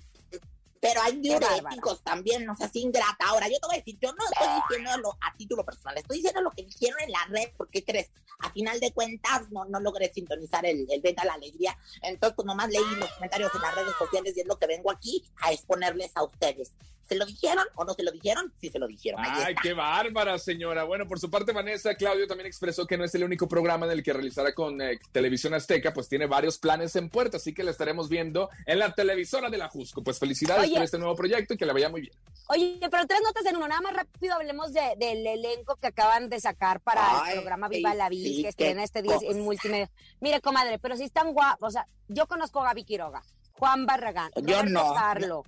Pero 0.80 1.02
hay 1.02 1.16
diuréticos 1.16 2.02
también, 2.02 2.44
no 2.44 2.54
seas 2.54 2.74
ingrata. 2.76 3.26
Ahora, 3.26 3.48
yo 3.48 3.58
te 3.58 3.66
voy 3.66 3.76
a 3.76 3.78
decir, 3.78 3.98
yo 4.00 4.12
no 4.12 4.24
estoy 4.24 4.46
diciéndolo 4.62 5.16
a 5.20 5.36
título 5.36 5.64
personal, 5.64 5.98
estoy 5.98 6.18
diciendo 6.18 6.42
lo 6.42 6.50
que 6.50 6.62
dijeron 6.62 7.00
en 7.00 7.10
la 7.10 7.24
red, 7.28 7.48
porque 7.56 7.82
crees, 7.82 8.10
a 8.38 8.50
final 8.50 8.78
de 8.78 8.92
cuentas 8.92 9.50
no, 9.50 9.64
no 9.64 9.80
logré 9.80 10.12
sintonizar 10.12 10.64
el, 10.66 10.86
el 10.90 11.00
Venga 11.00 11.24
la 11.24 11.34
Alegría. 11.34 11.76
Entonces, 12.02 12.36
pues 12.36 12.46
nomás 12.46 12.68
leí 12.68 12.84
los 12.98 13.10
comentarios 13.12 13.54
en 13.54 13.62
las 13.62 13.74
redes 13.74 13.94
sociales 13.98 14.36
y 14.36 14.40
es 14.40 14.46
lo 14.46 14.58
que 14.58 14.66
vengo 14.66 14.90
aquí 14.90 15.24
a 15.40 15.52
exponerles 15.52 16.12
a 16.14 16.22
ustedes. 16.22 16.72
¿Se 17.08 17.14
lo 17.14 17.24
dijeron 17.24 17.64
o 17.76 17.84
no 17.84 17.94
se 17.94 18.02
lo 18.02 18.10
dijeron? 18.10 18.52
Sí 18.60 18.68
se 18.68 18.78
lo 18.78 18.86
dijeron. 18.86 19.20
Ay, 19.24 19.54
qué 19.62 19.72
bárbara, 19.74 20.38
señora. 20.38 20.84
Bueno, 20.84 21.06
por 21.06 21.20
su 21.20 21.30
parte, 21.30 21.52
Vanessa 21.52 21.94
Claudio 21.94 22.26
también 22.26 22.46
expresó 22.46 22.86
que 22.86 22.96
no 22.98 23.04
es 23.04 23.14
el 23.14 23.22
único 23.24 23.46
programa 23.48 23.86
en 23.86 23.92
el 23.92 24.02
que 24.02 24.12
realizará 24.12 24.54
con 24.54 24.80
eh, 24.82 24.98
Televisión 25.12 25.54
Azteca, 25.54 25.92
pues 25.92 26.08
tiene 26.08 26.26
varios 26.26 26.58
planes 26.58 26.96
en 26.96 27.08
puerta, 27.08 27.36
así 27.36 27.54
que 27.54 27.62
la 27.62 27.70
estaremos 27.70 28.08
viendo 28.08 28.50
en 28.66 28.78
la 28.80 28.92
televisora 28.94 29.50
de 29.50 29.58
la 29.58 29.68
Jusco. 29.68 30.02
Pues 30.02 30.18
felicidades 30.18 30.64
Oye. 30.64 30.74
por 30.74 30.82
este 30.84 30.98
nuevo 30.98 31.14
proyecto 31.14 31.54
y 31.54 31.56
que 31.56 31.66
le 31.66 31.72
vaya 31.72 31.88
muy 31.88 32.00
bien. 32.00 32.12
Oye, 32.48 32.78
pero 32.90 33.06
tres 33.06 33.20
notas 33.22 33.46
en 33.46 33.56
uno. 33.56 33.68
Nada 33.68 33.80
más 33.80 33.92
rápido 33.94 34.34
hablemos 34.34 34.72
de- 34.72 34.94
del 34.98 35.26
elenco 35.26 35.76
que 35.76 35.86
acaban 35.88 36.28
de 36.28 36.40
sacar 36.40 36.80
para 36.80 37.24
Ay, 37.24 37.32
el 37.34 37.38
programa 37.40 37.68
Viva 37.68 37.94
la 37.94 38.08
Vida, 38.08 38.28
sí, 38.28 38.42
que 38.42 38.48
estrena 38.48 38.82
este 38.84 39.02
día 39.02 39.16
en 39.22 39.40
multimedia. 39.42 39.90
Mire, 40.20 40.40
comadre, 40.40 40.78
pero 40.78 40.96
si 40.96 41.04
están 41.04 41.32
guapos, 41.32 41.68
o 41.68 41.70
sea, 41.70 41.86
yo 42.08 42.26
conozco 42.26 42.60
a 42.60 42.64
Gaby 42.66 42.84
Quiroga, 42.84 43.22
Juan 43.52 43.86
Barragán, 43.86 44.30
Yo 44.36 44.42
Roberto 44.62 44.70
no, 44.70 44.94
Carlo, 44.94 45.44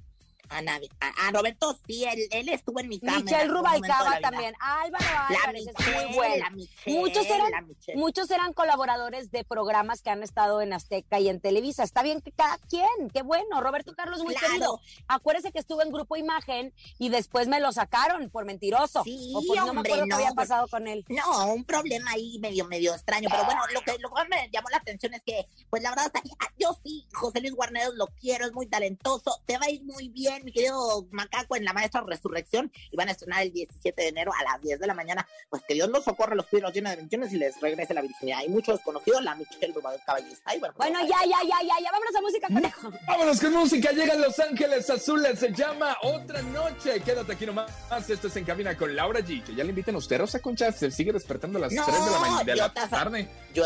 A, 0.51 0.63
Navi- 0.63 0.91
a- 1.01 1.29
a 1.29 1.31
Roberto, 1.33 1.79
sí, 1.87 2.05
él, 2.05 2.21
él 2.31 2.49
estuvo 2.49 2.81
en 2.81 2.89
mi 2.89 2.99
cámara. 3.01 3.21
Michelle 3.23 3.47
la 3.49 3.53
Rubalcaba 3.55 4.21
también. 4.21 4.55
Álvaro 4.61 5.05
La 5.05 5.27
Álvarez 5.41 5.67
es 5.67 5.79
Michelle, 5.79 6.07
muy 6.07 6.15
bueno. 6.17 6.45
la 6.45 6.51
Michelle, 6.51 6.99
Muchos 6.99 7.27
eran- 7.27 7.51
la. 7.51 7.65
Muchos 7.97 8.31
eran 8.31 8.53
colaboradores 8.53 9.31
de 9.31 9.45
programas 9.45 10.03
que 10.03 10.11
han 10.11 10.23
estado 10.23 10.61
en 10.63 10.73
Azteca 10.73 11.21
y 11.21 11.29
en 11.29 11.41
Televisa. 11.41 11.83
Está 11.85 12.03
bien 12.03 12.21
que 12.21 12.33
cada 12.33 12.59
quien, 12.59 12.89
qué 13.13 13.23
bueno. 13.23 13.61
Roberto 13.61 13.95
Carlos, 13.95 14.23
muy 14.23 14.35
Claro. 14.35 14.49
querido. 14.49 14.81
Acuérdese 15.07 15.53
que 15.53 15.59
estuvo 15.59 15.83
en 15.83 15.91
Grupo 15.93 16.17
Imagen 16.17 16.73
y 16.99 17.09
después 17.11 17.49
me 17.49 17.61
lo 17.61 17.73
sacaron 17.73 18.31
por 18.31 18.45
mentiroso. 18.45 19.03
Sí, 19.05 19.33
o 19.35 19.43
por, 19.43 19.57
no 19.57 19.65
me 19.65 19.71
hombre, 19.71 19.93
acuerdo 19.93 20.07
no, 20.07 20.09
qué 20.09 20.15
había 20.25 20.27
pero- 20.29 20.37
pasado 20.37 20.69
con 20.69 20.87
él. 20.89 21.05
No, 21.09 21.53
un 21.53 21.65
problema 21.65 22.13
ahí 22.13 22.39
medio, 22.39 22.65
medio 22.67 22.95
extraño. 22.95 23.29
Pero 23.31 23.45
bueno, 23.45 23.61
lo 23.73 23.81
que, 23.83 23.99
lo 23.99 24.11
que 24.11 24.29
me 24.29 24.49
llamó 24.51 24.69
la 24.71 24.79
atención 24.79 25.15
es 25.15 25.23
que, 25.23 25.47
pues 25.71 25.83
la 25.83 25.91
verdad, 25.91 26.11
ah, 26.15 26.49
yo 26.59 26.77
sí, 26.85 27.07
José 27.13 27.41
Luis 27.41 27.55
Guarneros 27.55 27.95
lo 27.95 28.07
quiero, 28.09 28.47
es 28.47 28.53
muy 28.53 28.67
talentoso. 28.67 29.43
Te 29.47 29.59
va 29.59 29.67
a 29.67 29.71
ir 29.71 29.83
muy 29.85 30.09
bien, 30.09 30.38
mi 30.45 30.53
querido 30.53 31.07
Macaco, 31.11 31.57
en 31.57 31.65
la 31.65 31.73
Maestra 31.73 32.03
Resurrección. 32.07 32.71
Y 32.91 32.97
van 32.97 33.09
a 33.09 33.13
estrenar 33.13 33.43
el 33.43 33.53
17 33.53 34.01
de 34.03 34.09
enero 34.09 34.33
a 34.39 34.43
las 34.53 34.61
10 34.63 34.79
de 34.81 34.87
la 34.87 34.95
mañana. 34.95 35.27
Pues 35.51 35.63
que 35.67 35.75
Dios 35.75 35.89
los 35.89 36.05
socorre, 36.05 36.37
los 36.37 36.47
cuide, 36.47 36.63
los 36.63 36.73
llena 36.73 36.91
de 36.91 36.97
bendiciones 36.97 37.33
y 37.33 37.37
les 37.39 37.61
regrese 37.61 37.95
la 37.95 38.03
virginidad. 38.03 38.39
Hay 38.41 38.49
muchos 38.49 38.77
desconocidos, 38.77 39.23
la 39.23 39.35
Michelle 39.35 39.73
Rubalcaba 39.75 40.05
Caballista. 40.19 40.51
Bueno, 40.59 40.75
pues, 40.77 40.91
Bueno, 40.91 41.01
ya, 41.09 41.25
ya, 41.25 41.43
ya, 41.43 41.59
ya, 41.63 41.75
ya. 41.85 41.91
Vámonos 41.93 42.17
a 42.17 42.21
música, 42.21 42.47
conejo. 42.49 42.91
Vámonos 43.07 43.41
con 43.41 43.53
música, 43.53 43.91
llegan 43.93 44.21
Los 44.21 44.39
Ángeles 44.39 44.89
Azules, 44.91 45.39
se 45.39 45.53
llama 45.53 45.97
Otra 46.03 46.43
Noche. 46.43 47.01
Quédate 47.01 47.33
aquí 47.33 47.47
nomás, 47.47 47.71
esto 48.09 48.29
es 48.29 48.37
En 48.37 48.45
Cabina 48.45 48.77
con 48.77 48.95
Laura 48.95 49.21
G. 49.21 49.43
Que 49.43 49.55
ya 49.55 49.65
le 49.65 49.71
inviten 49.71 49.95
a 49.95 49.99
usted, 49.99 50.19
Rosa 50.19 50.39
Concha, 50.41 50.71
se 50.73 50.91
sigue 50.91 51.13
despertando 51.13 51.59
a 51.59 51.63
las 51.63 51.73
No, 51.73 51.85
3 51.85 52.05
de 52.05 52.11
la, 52.11 52.19
ma- 52.21 52.45
de 52.45 52.57
la 52.57 52.73
tarde. 52.73 53.29
Yo, 53.55 53.65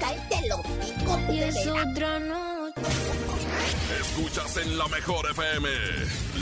cállate 0.00 0.48
los 0.48 0.60
hijos, 0.60 1.20
Y 1.30 1.40
es 1.40 1.66
otra 1.66 2.18
noche. 2.18 2.57
Escuchas 4.00 4.56
en 4.58 4.78
la 4.78 4.86
mejor 4.86 5.28
FM. 5.28 5.68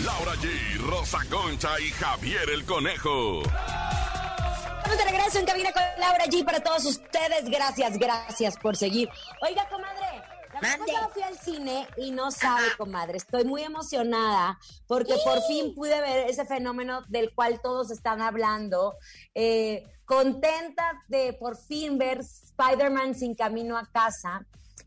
Laura 0.04 0.34
G, 0.34 0.78
Rosa 0.90 1.18
Concha 1.30 1.80
y 1.80 1.90
Javier 1.90 2.50
el 2.50 2.66
Conejo. 2.66 3.42
Estamos 3.42 4.98
de 4.98 5.04
regreso 5.04 5.38
en 5.38 5.46
cabina 5.46 5.72
con 5.72 5.82
Laura 5.98 6.26
G 6.26 6.44
para 6.44 6.60
todos 6.60 6.84
ustedes. 6.84 7.48
Gracias, 7.48 7.98
gracias 7.98 8.58
por 8.58 8.76
seguir. 8.76 9.08
Oiga, 9.40 9.66
comadre. 9.70 10.22
Pasada 10.52 11.08
fui 11.12 11.22
al 11.22 11.38
cine 11.38 11.86
y 11.96 12.10
no 12.10 12.30
sabe, 12.30 12.64
comadre, 12.78 13.18
estoy 13.18 13.44
muy 13.44 13.62
emocionada 13.62 14.58
porque 14.86 15.14
por 15.22 15.42
fin 15.42 15.74
pude 15.74 16.00
ver 16.00 16.30
ese 16.30 16.46
fenómeno 16.46 17.02
del 17.08 17.34
cual 17.34 17.60
todos 17.62 17.90
están 17.90 18.22
hablando. 18.22 18.96
Eh, 19.34 19.84
contenta 20.04 21.02
de 21.08 21.34
por 21.34 21.56
fin 21.56 21.98
ver 21.98 22.20
Spider-Man 22.20 23.14
sin 23.14 23.34
camino 23.34 23.76
a 23.76 23.86
casa. 23.90 24.46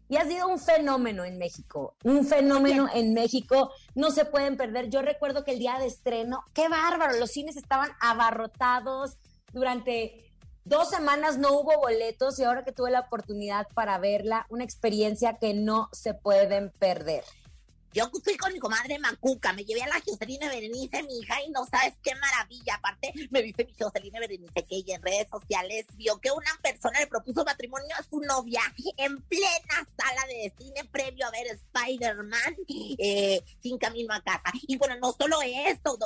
Y 0.10 0.18
ha 0.18 0.26
sido 0.26 0.48
un 0.48 0.60
fenómeno 0.60 1.24
en 1.24 1.38
México, 1.38 1.96
un 2.04 2.26
fenómeno 2.26 2.90
en 2.94 3.14
México, 3.14 3.72
no 3.96 4.12
se 4.12 4.26
pueden 4.26 4.58
perder. 4.58 4.90
Yo 4.90 5.02
recuerdo 5.02 5.46
que 5.46 5.52
el 5.52 5.60
día 5.60 5.78
de 5.80 5.86
estreno, 5.86 6.44
qué 6.54 6.68
bárbaro, 6.68 7.18
los 7.20 7.32
cines 7.32 7.56
estaban 7.56 7.92
abarrotados 8.02 9.18
durante 9.54 10.30
dos 10.66 10.90
semanas 10.90 11.38
no 11.38 11.52
hubo 11.54 11.78
boletos 11.80 12.40
y 12.40 12.44
ahora 12.44 12.64
que 12.64 12.72
tuve 12.72 12.92
la 12.92 13.02
oportunidad 13.02 13.68
para 13.74 13.98
verla, 13.98 14.46
una 14.50 14.64
experiencia 14.64 15.38
que 15.38 15.54
no 15.54 15.90
se 15.92 16.14
pueden 16.14 16.72
perder. 16.78 17.24
Yo 17.92 18.08
fui 18.24 18.38
con 18.38 18.54
mi 18.54 18.60
comadre 18.60 19.00
Macuca, 19.00 19.52
me 19.54 19.66
llevé 19.66 19.82
a 19.82 19.88
la 19.88 20.00
Jocelyn 20.06 20.42
Berenice, 20.42 21.02
mi 21.02 21.20
hija, 21.20 21.42
y 21.42 21.50
no 21.50 21.66
sabes 21.66 21.96
qué 22.04 22.14
maravilla. 22.16 22.76
Aparte, 22.76 23.12
me 23.32 23.42
dice 23.42 23.66
mi 23.66 23.74
Jocelyn 23.80 24.14
Berenice 24.14 24.64
que 24.64 24.76
ella 24.76 24.96
en 24.96 25.02
redes 25.02 25.28
sociales 25.28 25.88
vio 25.96 26.20
que 26.20 26.30
una 26.30 26.52
persona 26.62 27.00
le 27.00 27.08
propuso 27.08 27.44
matrimonio 27.44 27.96
a 27.98 28.04
su 28.04 28.20
novia 28.22 28.62
en 28.98 29.20
plena 29.24 29.88
sala 29.98 30.22
de 30.28 30.54
cine 30.60 30.86
previo 30.86 31.26
a 31.26 31.32
ver 31.32 31.48
Spider-Man 31.48 32.58
eh, 33.00 33.44
sin 33.60 33.80
camino 33.80 34.14
a 34.14 34.22
casa. 34.22 34.52
Y 34.68 34.78
bueno, 34.78 34.96
no 34.98 35.12
solo 35.14 35.40
esto, 35.42 35.98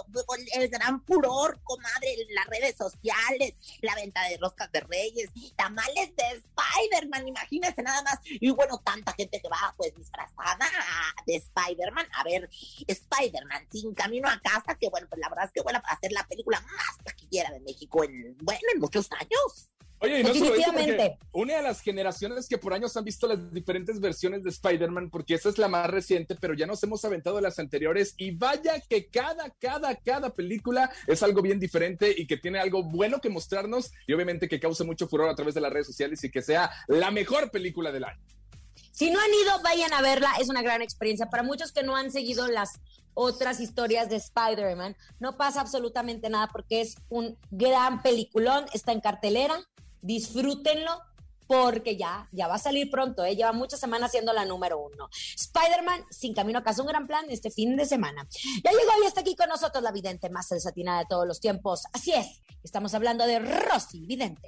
el 0.53 0.69
gran 0.69 1.03
furor, 1.03 1.59
comadre, 1.63 2.13
en 2.13 2.33
las 2.33 2.47
redes 2.47 2.77
sociales, 2.77 3.55
la 3.81 3.95
venta 3.95 4.23
de 4.29 4.37
roscas 4.37 4.71
de 4.71 4.79
reyes, 4.79 5.29
tamales 5.57 6.15
de 6.15 6.41
Spider-Man, 6.45 7.27
imagínense 7.27 7.83
nada 7.83 8.01
más. 8.03 8.19
Y 8.23 8.51
bueno, 8.51 8.81
tanta 8.85 9.13
gente 9.13 9.41
que 9.41 9.49
va 9.49 9.73
pues 9.75 9.93
disfrazada 9.95 10.69
de 11.25 11.35
Spider-Man 11.35 11.72
a 11.81 12.23
ver 12.23 12.49
Spider-Man 12.87 13.67
sin 13.71 13.93
camino 13.93 14.27
a 14.27 14.39
casa, 14.39 14.77
que 14.79 14.89
bueno, 14.89 15.07
pues 15.09 15.19
la 15.19 15.29
verdad 15.29 15.45
es 15.45 15.51
que 15.51 15.61
bueno, 15.61 15.81
a 15.83 15.99
ser 15.99 16.11
la 16.11 16.25
película 16.27 16.61
más 16.61 16.97
taquillera 17.03 17.51
de 17.51 17.59
México 17.61 18.03
en, 18.03 18.37
bueno, 18.41 18.61
en 18.73 18.79
muchos 18.79 19.09
años. 19.11 19.69
Oye, 19.99 20.19
y 20.19 20.23
no 20.23 20.33
solo 20.33 20.55
eso, 20.55 20.73
porque 20.73 21.17
una 21.31 21.55
de 21.55 21.61
las 21.61 21.79
generaciones 21.79 22.49
que 22.49 22.57
por 22.57 22.73
años 22.73 22.97
han 22.97 23.05
visto 23.05 23.25
las 23.25 23.53
diferentes 23.53 24.01
versiones 24.01 24.43
de 24.43 24.49
Spider-Man, 24.49 25.09
porque 25.09 25.35
esa 25.35 25.47
es 25.47 25.57
la 25.57 25.69
más 25.69 25.89
reciente, 25.89 26.35
pero 26.35 26.53
ya 26.53 26.65
nos 26.65 26.83
hemos 26.83 27.05
aventado 27.05 27.39
las 27.39 27.57
anteriores, 27.57 28.13
y 28.17 28.31
vaya 28.31 28.81
que 28.81 29.07
cada, 29.07 29.49
cada, 29.61 29.95
cada 29.95 30.33
película 30.33 30.91
es 31.07 31.23
algo 31.23 31.41
bien 31.41 31.57
diferente 31.57 32.13
y 32.17 32.27
que 32.27 32.35
tiene 32.35 32.59
algo 32.59 32.83
bueno 32.83 33.21
que 33.21 33.29
mostrarnos, 33.29 33.93
y 34.05 34.11
obviamente 34.11 34.49
que 34.49 34.59
cause 34.59 34.83
mucho 34.83 35.07
furor 35.07 35.29
a 35.29 35.35
través 35.35 35.53
de 35.53 35.61
las 35.61 35.71
redes 35.71 35.87
sociales 35.87 36.21
y 36.25 36.29
que 36.29 36.41
sea 36.41 36.69
la 36.87 37.09
mejor 37.09 37.49
película 37.49 37.89
del 37.93 38.03
año. 38.03 38.19
Si 38.93 39.09
no 39.09 39.19
han 39.19 39.33
ido, 39.33 39.59
vayan 39.63 39.91
a 39.91 40.01
verla, 40.01 40.31
es 40.39 40.49
una 40.49 40.61
gran 40.61 40.83
experiencia. 40.83 41.27
Para 41.29 41.41
muchos 41.41 41.71
que 41.71 41.81
no 41.81 41.95
han 41.95 42.11
seguido 42.11 42.47
las 42.47 42.79
otras 43.15 43.59
historias 43.59 44.07
de 44.07 44.17
Spider-Man, 44.17 44.95
no 45.19 45.35
pasa 45.35 45.61
absolutamente 45.61 46.29
nada 46.29 46.47
porque 46.47 46.81
es 46.81 46.95
un 47.09 47.37
gran 47.49 48.03
peliculón, 48.03 48.65
está 48.71 48.91
en 48.91 49.01
cartelera, 49.01 49.55
disfrútenlo 50.01 50.91
porque 51.47 51.97
ya, 51.97 52.29
ya 52.31 52.47
va 52.47 52.55
a 52.55 52.59
salir 52.59 52.89
pronto, 52.89 53.25
¿eh? 53.25 53.35
lleva 53.35 53.51
muchas 53.51 53.79
semanas 53.79 54.11
siendo 54.11 54.31
la 54.31 54.45
número 54.45 54.79
uno. 54.79 55.09
Spider-Man, 55.11 56.05
sin 56.11 56.35
camino 56.35 56.59
a 56.59 56.63
casa, 56.63 56.83
un 56.83 56.87
gran 56.87 57.07
plan 57.07 57.25
este 57.29 57.49
fin 57.49 57.75
de 57.75 57.85
semana. 57.85 58.27
Ya 58.63 58.71
llegó 58.71 58.91
y 59.03 59.07
está 59.07 59.21
aquí 59.21 59.35
con 59.35 59.49
nosotros 59.49 59.83
la 59.83 59.91
vidente 59.91 60.29
más 60.29 60.49
desatinada 60.49 60.99
de 60.99 61.05
todos 61.09 61.27
los 61.27 61.39
tiempos. 61.39 61.83
Así 61.93 62.13
es, 62.13 62.41
estamos 62.63 62.93
hablando 62.93 63.25
de 63.25 63.39
Rosy 63.39 64.05
Vidente. 64.05 64.47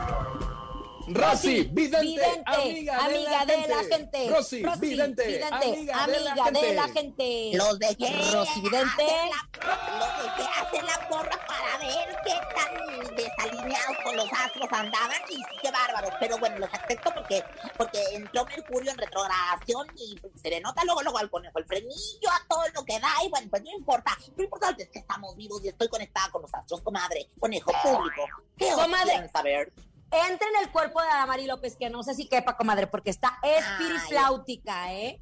Rosy, 1.07 1.63
vidente, 1.71 2.01
Vidente, 2.01 2.43
amiga, 2.45 3.05
amiga 3.05 3.45
de, 3.45 3.67
la 3.67 3.83
gente. 3.83 4.29
Rosy, 4.29 4.63
Rosy, 4.63 4.79
vidente, 4.81 5.43
amiga, 5.43 5.59
de, 5.59 5.85
la 5.85 6.03
amiga 6.03 6.51
de 6.51 6.59
gente. 6.59 6.73
la 6.75 6.87
gente. 6.89 7.51
Los 7.55 7.79
dejé 7.79 8.31
Rosy 8.31 8.61
Vidente. 8.61 9.03
hacer 9.03 9.29
la, 9.29 9.97
los 9.99 10.37
dejé 10.37 10.49
hacer 10.61 10.83
la 10.83 11.09
porra 11.09 11.47
para 11.47 11.77
ver 11.79 12.17
qué 12.23 12.33
tan 12.55 13.15
desalineados 13.15 13.97
con 14.03 14.15
los 14.15 14.31
astros 14.31 14.67
andaban 14.71 15.21
y 15.29 15.35
sí, 15.35 15.43
qué 15.61 15.71
bárbaros. 15.71 16.11
Pero 16.19 16.37
bueno, 16.37 16.59
los 16.59 16.73
acepto 16.73 17.13
porque, 17.13 17.43
porque 17.77 17.99
entró 18.13 18.45
Mercurio 18.45 18.91
en 18.91 18.97
retrogradación 18.97 19.87
y 19.95 20.19
se 20.41 20.49
le 20.49 20.61
nota 20.61 20.83
luego, 20.85 21.01
luego 21.01 21.17
al 21.17 21.29
conejo 21.29 21.59
el 21.59 21.65
frenillo 21.65 22.29
a 22.29 22.45
todo 22.47 22.63
lo 22.73 22.85
que 22.85 22.99
da 22.99 23.11
y 23.25 23.29
bueno, 23.29 23.47
pues 23.49 23.63
no 23.63 23.71
importa. 23.71 24.17
Lo 24.35 24.43
importante 24.43 24.83
es 24.83 24.89
que 24.89 24.99
estamos 24.99 25.35
vivos 25.35 25.63
y 25.63 25.69
estoy 25.69 25.87
conectada 25.87 26.29
con 26.31 26.41
los 26.43 26.53
astros, 26.53 26.81
comadre, 26.81 27.27
conejo 27.39 27.71
público. 27.83 28.27
¿Qué 28.57 28.73
os 28.73 28.81
Comadre. 28.81 29.29
saber? 29.29 29.71
Entra 30.11 30.47
en 30.47 30.63
el 30.63 30.71
cuerpo 30.71 31.01
de 31.01 31.07
Adamari 31.07 31.45
López, 31.45 31.77
que 31.77 31.89
no 31.89 32.03
sé 32.03 32.13
si 32.13 32.27
quepa, 32.27 32.57
comadre, 32.57 32.87
porque 32.87 33.09
está 33.09 33.39
espirifláutica, 33.41 34.93
¿eh? 34.93 35.21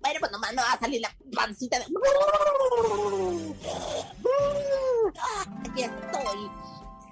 Bueno, 0.00 0.20
pues 0.20 0.32
nomás 0.32 0.52
me 0.52 0.62
va 0.62 0.72
a 0.72 0.78
salir 0.78 1.00
la 1.00 1.16
pancita 1.34 1.78
de... 1.78 1.84
Aquí 5.68 5.82
estoy, 5.82 6.50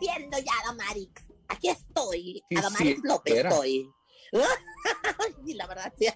siendo 0.01 0.39
ya 0.39 0.53
Adamarix. 0.65 1.23
Aquí 1.49 1.69
estoy, 1.69 2.45
Adamarix 2.57 3.01
sí, 3.01 3.03
López 3.05 3.35
era. 3.35 3.51
estoy. 3.51 3.91
Y 5.47 5.55
la 5.55 5.67
verdad, 5.67 5.93
sí. 5.97 6.09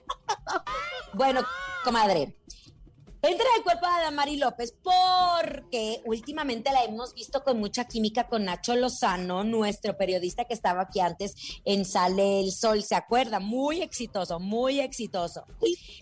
Bueno, 1.15 1.43
comadre. 1.85 2.37
Entra 3.21 3.47
en 3.51 3.59
el 3.59 3.65
cuerpo 3.65 3.85
de 3.85 3.93
Adamari 3.93 4.37
López 4.37 4.75
porque 4.81 6.03
últimamente 6.05 6.71
la 6.71 6.85
hemos 6.85 7.15
visto 7.15 7.43
con 7.43 7.59
mucha 7.59 7.85
química 7.87 8.29
con 8.29 8.45
Nacho 8.45 8.77
Lozano, 8.77 9.43
nuestro 9.43 9.97
periodista 9.97 10.45
que 10.45 10.55
estaba 10.55 10.83
aquí 10.83 11.01
antes 11.01 11.35
en 11.65 11.85
Sale 11.85 12.41
el 12.41 12.53
Sol, 12.53 12.85
¿se 12.85 12.95
acuerda? 12.95 13.41
Muy 13.41 13.83
exitoso, 13.83 14.39
muy 14.39 14.79
exitoso. 14.79 15.45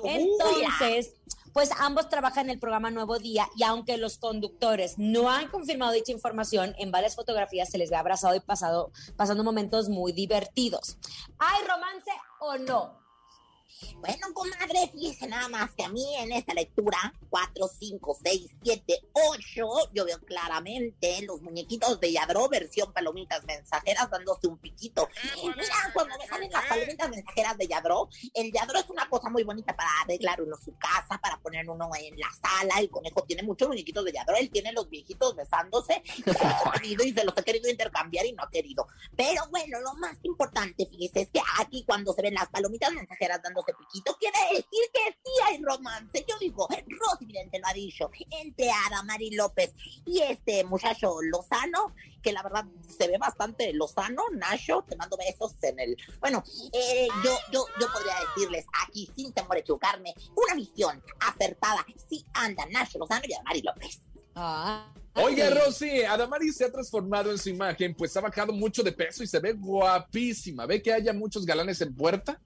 Entonces, 0.04 1.14
pues 1.54 1.70
ambos 1.78 2.10
trabajan 2.10 2.46
en 2.46 2.50
el 2.50 2.58
programa 2.58 2.90
Nuevo 2.90 3.18
Día 3.18 3.48
y 3.56 3.62
aunque 3.62 3.96
los 3.96 4.18
conductores 4.18 4.98
no 4.98 5.30
han 5.30 5.48
confirmado 5.48 5.92
dicha 5.92 6.12
información, 6.12 6.74
en 6.78 6.90
varias 6.90 7.16
fotografías 7.16 7.70
se 7.70 7.78
les 7.78 7.88
ve 7.88 7.96
abrazado 7.96 8.36
y 8.36 8.40
pasado, 8.40 8.92
pasando 9.16 9.42
momentos 9.42 9.88
muy 9.88 10.12
divertidos. 10.12 10.98
¿Hay 11.38 11.66
romance 11.66 12.10
o 12.40 12.58
no? 12.58 13.05
Bueno, 13.96 14.32
comadre, 14.32 14.90
fíjese 14.92 15.26
nada 15.26 15.48
más 15.48 15.70
que 15.72 15.84
a 15.84 15.88
mí 15.88 16.04
en 16.16 16.32
esta 16.32 16.54
lectura, 16.54 17.12
4, 17.28 17.68
5, 17.78 18.18
6, 18.24 18.50
7, 18.62 19.08
8, 19.12 19.90
yo 19.92 20.04
veo 20.04 20.18
claramente 20.20 21.20
los 21.22 21.42
muñequitos 21.42 22.00
de 22.00 22.12
Yadro, 22.12 22.48
versión 22.48 22.92
palomitas 22.92 23.44
mensajeras, 23.44 24.08
dándose 24.10 24.46
un 24.46 24.58
piquito. 24.58 25.08
Mira, 25.42 25.90
cuando 25.92 26.16
me 26.18 26.26
salen 26.26 26.50
las 26.50 26.64
palomitas 26.66 27.10
mensajeras 27.10 27.58
de 27.58 27.66
Yadro, 27.66 28.08
el 28.34 28.52
Yadro 28.52 28.78
es 28.78 28.88
una 28.88 29.08
cosa 29.10 29.28
muy 29.28 29.44
bonita 29.44 29.76
para 29.76 29.90
arreglar 30.02 30.40
uno 30.40 30.56
su 30.56 30.74
casa, 30.78 31.18
para 31.20 31.38
poner 31.38 31.68
uno 31.68 31.90
en 31.98 32.18
la 32.18 32.28
sala. 32.32 32.80
El 32.80 32.90
conejo 32.90 33.24
tiene 33.24 33.42
muchos 33.42 33.68
muñequitos 33.68 34.04
de 34.04 34.12
Yadro, 34.12 34.36
él 34.36 34.50
tiene 34.50 34.72
los 34.72 34.88
viejitos 34.88 35.36
besándose 35.36 36.02
y 36.16 36.22
se 36.22 36.32
los 36.32 36.66
ha 36.66 36.72
querido 36.72 37.04
y 37.04 37.12
se 37.12 37.24
los 37.24 37.36
ha 37.36 37.42
querido 37.42 37.68
intercambiar 37.68 38.24
y 38.24 38.32
no 38.32 38.42
ha 38.42 38.50
querido. 38.50 38.86
Pero 39.16 39.42
bueno, 39.50 39.80
lo 39.80 39.94
más 39.94 40.16
importante, 40.22 40.86
fíjese, 40.86 41.22
es 41.22 41.30
que 41.30 41.42
aquí 41.58 41.84
cuando 41.84 42.12
se 42.12 42.22
ven 42.22 42.34
las 42.34 42.48
palomitas 42.48 42.92
mensajeras 42.92 43.42
dándose 43.42 43.65
piquito, 43.72 44.16
quiere 44.18 44.38
decir 44.50 44.90
que 44.92 45.12
sí 45.12 45.30
hay 45.46 45.62
romance. 45.62 46.24
Yo 46.28 46.38
digo, 46.38 46.68
Rosy 46.68 47.24
Vidente 47.24 47.58
lo 47.58 47.66
ha 47.66 47.72
dicho, 47.72 48.10
entre 48.30 48.70
Ada 48.70 49.02
Mari 49.02 49.30
López 49.30 49.74
y 50.04 50.20
este 50.20 50.64
muchacho 50.64 51.16
Lozano, 51.22 51.94
que 52.22 52.32
la 52.32 52.42
verdad 52.42 52.64
se 52.86 53.08
ve 53.08 53.18
bastante 53.18 53.72
Lozano, 53.72 54.22
Nacho, 54.32 54.84
te 54.88 54.96
mando 54.96 55.16
besos 55.16 55.54
en 55.62 55.78
el... 55.80 55.96
Bueno, 56.20 56.42
eh, 56.72 57.08
yo, 57.24 57.36
yo, 57.52 57.64
yo 57.80 57.86
podría 57.92 58.14
decirles 58.34 58.66
aquí, 58.84 59.08
sin 59.16 59.32
temor 59.32 59.56
a 59.56 59.60
equivocarme, 59.60 60.14
una 60.34 60.54
misión 60.54 61.02
acertada. 61.20 61.86
Sí 62.08 62.24
anda 62.34 62.66
Nacho 62.66 62.98
Lozano 62.98 63.24
y 63.28 63.34
Adamari 63.34 63.62
López. 63.62 64.00
Ah. 64.34 64.92
Oye, 65.14 65.48
Rosy, 65.48 66.02
Adamari 66.02 66.52
se 66.52 66.66
ha 66.66 66.70
transformado 66.70 67.30
en 67.30 67.38
su 67.38 67.48
imagen, 67.48 67.94
pues 67.94 68.14
ha 68.16 68.20
bajado 68.20 68.52
mucho 68.52 68.82
de 68.82 68.92
peso 68.92 69.22
y 69.22 69.26
se 69.26 69.40
ve 69.40 69.54
guapísima. 69.54 70.66
¿Ve 70.66 70.82
que 70.82 70.92
haya 70.92 71.12
muchos 71.14 71.46
galanes 71.46 71.80
en 71.80 71.94
puerta? 71.94 72.38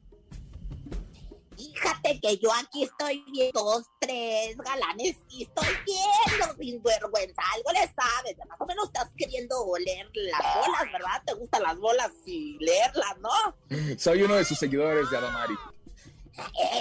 Fíjate 1.60 2.20
que 2.20 2.38
yo 2.38 2.50
aquí 2.54 2.84
estoy 2.84 3.22
viendo 3.30 3.62
dos, 3.62 3.84
tres 3.98 4.56
galanes 4.56 5.16
y 5.28 5.42
estoy 5.44 5.68
viendo 5.84 6.56
sin 6.58 6.82
vergüenza. 6.82 7.42
Algo 7.54 7.70
le 7.72 7.80
sabes, 7.80 8.36
más 8.48 8.60
o 8.60 8.66
menos 8.66 8.86
estás 8.86 9.10
queriendo 9.16 9.54
leer 9.84 10.08
las 10.14 10.40
bolas, 10.54 10.92
¿verdad? 10.92 11.22
Te 11.26 11.34
gustan 11.34 11.62
las 11.62 11.78
bolas 11.78 12.10
y 12.24 12.56
leerlas, 12.60 13.18
¿no? 13.20 13.98
Soy 13.98 14.22
uno 14.22 14.36
de 14.36 14.44
sus 14.44 14.58
seguidores 14.58 15.10
de 15.10 15.16
Adamari. 15.18 15.54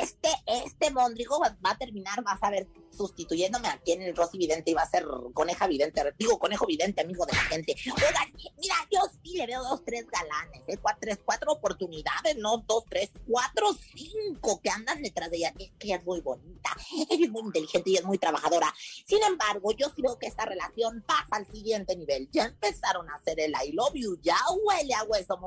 Este, 0.01 0.29
este 0.45 0.91
Mondrigo 0.91 1.39
va, 1.39 1.57
va 1.65 1.71
a 1.71 1.77
terminar, 1.77 2.23
vas 2.23 2.41
a 2.41 2.49
ver, 2.49 2.67
sustituyéndome 2.99 3.69
aquí 3.69 3.93
en 3.93 4.01
el 4.01 4.13
Rosy 4.13 4.37
Vidente 4.37 4.73
va 4.73 4.81
a 4.81 4.89
ser 4.89 5.05
Coneja 5.33 5.67
Vidente, 5.67 6.03
digo 6.17 6.37
Conejo 6.37 6.65
Vidente, 6.65 6.99
amigo 7.01 7.25
de 7.25 7.31
la 7.31 7.43
gente. 7.43 7.73
Oigan, 7.95 8.33
mira, 8.57 8.75
yo 8.91 8.99
sí 9.23 9.37
le 9.37 9.47
veo 9.47 9.63
dos, 9.63 9.85
tres 9.85 10.05
galanes, 10.07 10.63
¿eh? 10.67 10.77
cuatro, 10.81 10.99
tres, 10.99 11.19
cuatro 11.23 11.53
oportunidades, 11.53 12.35
no 12.35 12.57
dos, 12.67 12.83
tres, 12.89 13.11
cuatro, 13.25 13.67
cinco 13.95 14.59
que 14.61 14.69
andan 14.69 15.01
detrás 15.01 15.31
de 15.31 15.37
ella. 15.37 15.53
Es 15.57 15.71
que 15.79 15.93
es 15.93 16.03
muy 16.03 16.19
bonita, 16.19 16.75
es 17.09 17.29
muy 17.29 17.43
inteligente 17.43 17.89
y 17.91 17.95
es 17.95 18.03
muy 18.03 18.17
trabajadora. 18.17 18.73
Sin 19.07 19.23
embargo, 19.23 19.71
yo 19.71 19.87
sí 19.95 20.01
veo 20.01 20.19
que 20.19 20.27
esta 20.27 20.45
relación 20.45 21.01
pasa 21.07 21.27
al 21.31 21.47
siguiente 21.47 21.95
nivel. 21.95 22.27
Ya 22.33 22.45
empezaron 22.45 23.09
a 23.09 23.15
hacer 23.15 23.39
el 23.39 23.53
I 23.63 23.71
love 23.71 23.93
you, 23.93 24.19
ya 24.21 24.37
huele 24.61 24.93
a 24.93 25.03
hueso 25.03 25.39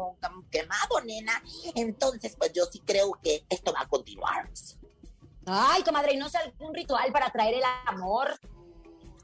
quemado, 0.50 1.02
nena. 1.04 1.42
Entonces, 1.74 2.34
pues 2.38 2.52
yo 2.54 2.64
sí 2.64 2.80
creo 2.80 3.12
que 3.22 3.44
esto 3.50 3.74
va 3.74 3.82
a 3.82 3.88
continuar. 3.88 4.50
Ay, 5.46 5.82
comadre, 5.82 6.14
¿y 6.14 6.16
no 6.16 6.26
es 6.26 6.34
algún 6.34 6.74
ritual 6.74 7.12
para 7.12 7.30
traer 7.30 7.54
el 7.54 7.64
amor? 7.86 8.38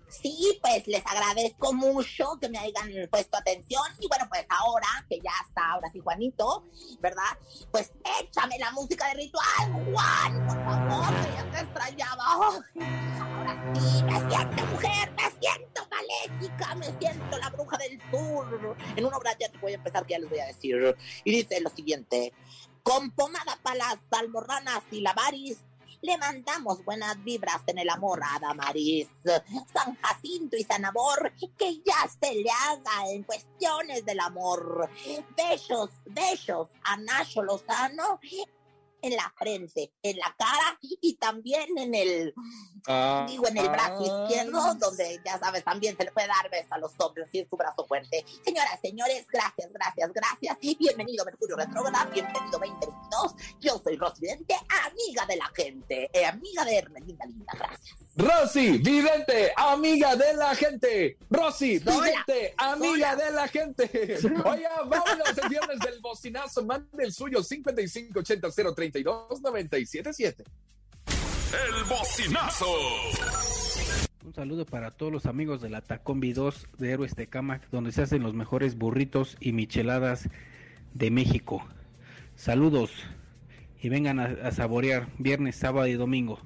Sí, 0.09 0.59
pues 0.63 0.87
les 0.87 1.05
agradezco 1.05 1.75
mucho 1.75 2.39
que 2.41 2.49
me 2.49 2.59
hayan 2.59 2.91
puesto 3.11 3.37
atención. 3.37 3.83
Y 4.01 4.09
bueno, 4.09 4.27
pues 4.31 4.47
ahora 4.49 4.89
que 5.09 5.21
ya 5.21 5.33
está, 5.47 5.73
ahora 5.73 5.91
sí, 5.93 6.01
Juanito, 6.01 6.65
¿verdad? 6.99 7.39
Pues 7.71 7.93
échame 8.21 8.59
la 8.59 8.73
música 8.73 9.07
de 9.09 9.15
ritual, 9.15 9.93
Juan, 9.93 10.47
por 10.47 10.65
favor, 10.65 11.15
que 11.15 11.33
ya 11.35 11.51
te 11.51 11.61
extrañaba. 11.61 12.25
Ahora 12.25 13.75
sí, 13.75 14.03
me 14.03 14.31
siento 14.31 14.67
mujer, 14.67 15.13
me 15.13 15.31
siento 15.41 15.89
maléfica, 15.91 16.75
me 16.75 16.99
siento 16.99 17.39
la 17.39 17.51
bruja 17.51 17.77
del 17.77 18.01
sur. 18.11 18.77
En 18.97 19.05
una 19.05 19.17
obra 19.19 19.37
ya 19.39 19.51
te 19.51 19.59
voy 19.59 19.73
a 19.73 19.77
empezar, 19.77 20.07
que 20.07 20.15
ya 20.15 20.21
les 20.21 20.31
voy 20.31 20.41
a 20.41 20.47
decir. 20.47 20.97
Y 21.23 21.31
dice 21.31 21.61
lo 21.61 21.69
siguiente: 21.69 22.33
con 22.83 23.11
pomada 23.11 23.59
para 23.63 23.77
las 23.77 23.99
almorranas 24.11 24.85
y 24.91 25.03
la 25.03 25.13
varis, 25.13 25.59
le 26.03 26.19
mandamos 26.19 26.85
buenas 26.85 27.23
vibras 27.23 27.63
en 27.67 27.79
el 27.79 27.89
amor 27.89 28.21
a 28.23 28.39
Damaris, 28.39 29.09
San 29.73 29.97
Jacinto 29.97 30.57
y 30.57 30.65
San 30.65 30.85
Amor, 30.85 31.33
que 31.57 31.79
ya 31.79 32.09
se 32.21 32.35
le 32.35 32.51
haga 32.51 33.11
en 33.11 33.23
cuestiones 33.25 34.05
del 34.05 34.21
amor. 34.21 34.89
Besos, 35.37 35.91
besos 36.07 36.69
a 36.85 36.97
Nacho 36.97 37.43
Lozano 37.43 38.21
en 39.03 39.17
la 39.17 39.33
frente, 39.37 39.93
en 40.03 40.17
la 40.17 40.35
cara 40.39 40.79
y 40.81 41.15
también 41.15 41.77
en 41.77 41.95
el, 41.95 42.35
digo, 43.27 43.49
en 43.49 43.59
el 43.59 43.69
brazo 43.69 44.03
izquierdo, 44.03 44.75
donde 44.75 45.21
ya 45.25 45.39
sabes, 45.39 45.65
también 45.65 45.97
se 45.97 46.05
le 46.05 46.13
puede 46.13 46.27
dar 46.27 46.51
besos 46.51 46.73
a 46.73 46.79
los 46.79 46.93
hombres 46.99 47.29
y 47.33 47.41
es 47.41 47.49
su 47.49 47.57
brazo 47.57 47.87
fuerte. 47.87 48.25
Señoras, 48.45 48.79
señores, 48.81 49.27
gracias, 49.31 49.73
gracias, 49.73 50.13
gracias. 50.13 50.59
Y 50.61 50.77
bienvenido 50.77 51.25
Mercurio 51.25 51.57
Retrógrado, 51.57 52.11
bienvenido 52.11 52.59
2022. 52.59 53.35
Yo 53.61 53.81
soy 53.83 53.97
Rosy 53.97 54.21
Vidente, 54.21 54.55
amiga 54.87 55.27
de 55.27 55.37
la 55.37 55.51
gente, 55.55 56.11
eh, 56.13 56.27
amiga 56.27 56.65
de 56.65 56.79
Hermelinda 56.79 57.27
Linda, 57.27 57.53
gracias. 57.57 58.09
Rosy, 58.19 58.79
vidente, 58.79 59.53
amiga 59.57 60.17
de 60.17 60.35
la 60.35 60.53
gente. 60.57 61.17
Rosy, 61.31 61.79
Sola, 61.79 62.05
vidente, 62.05 62.53
amiga 62.57 63.13
sola. 63.13 63.25
de 63.25 63.31
la 63.31 63.49
gente. 63.49 64.19
Oiga, 64.45 64.71
vámonos 64.87 65.39
el 65.41 65.49
viernes 65.49 65.79
del 65.79 66.01
bocinazo. 66.01 66.65
Mande 66.65 67.05
el 67.05 67.13
suyo 67.13 67.45
5580 67.45 68.75
032 68.75 68.75
977. 68.93 70.45
El 71.07 71.85
bocinazo. 71.89 72.67
Un 74.25 74.35
saludo 74.35 74.67
para 74.67 74.91
todos 74.91 75.11
los 75.11 75.27
amigos 75.27 75.63
de 75.63 75.71
la 75.71 75.81
Tacombi 75.81 76.33
2 76.35 76.67
de 76.77 76.91
Héroes 76.91 77.17
de 77.17 77.29
Camac, 77.29 77.69
donde 77.71 77.93
se 77.93 78.03
hacen 78.03 78.23
los 78.23 78.35
mejores 78.35 78.77
burritos 78.77 79.37
y 79.41 79.53
micheladas 79.53 80.29
de 80.93 81.11
México. 81.11 81.67
Saludos 82.37 82.91
y 83.81 83.89
vengan 83.89 84.21
a, 84.21 84.25
a 84.25 84.53
saborear 84.53 85.09
viernes, 85.19 85.57
sábado 85.57 85.87
y 85.87 85.95
domingo. 85.95 86.41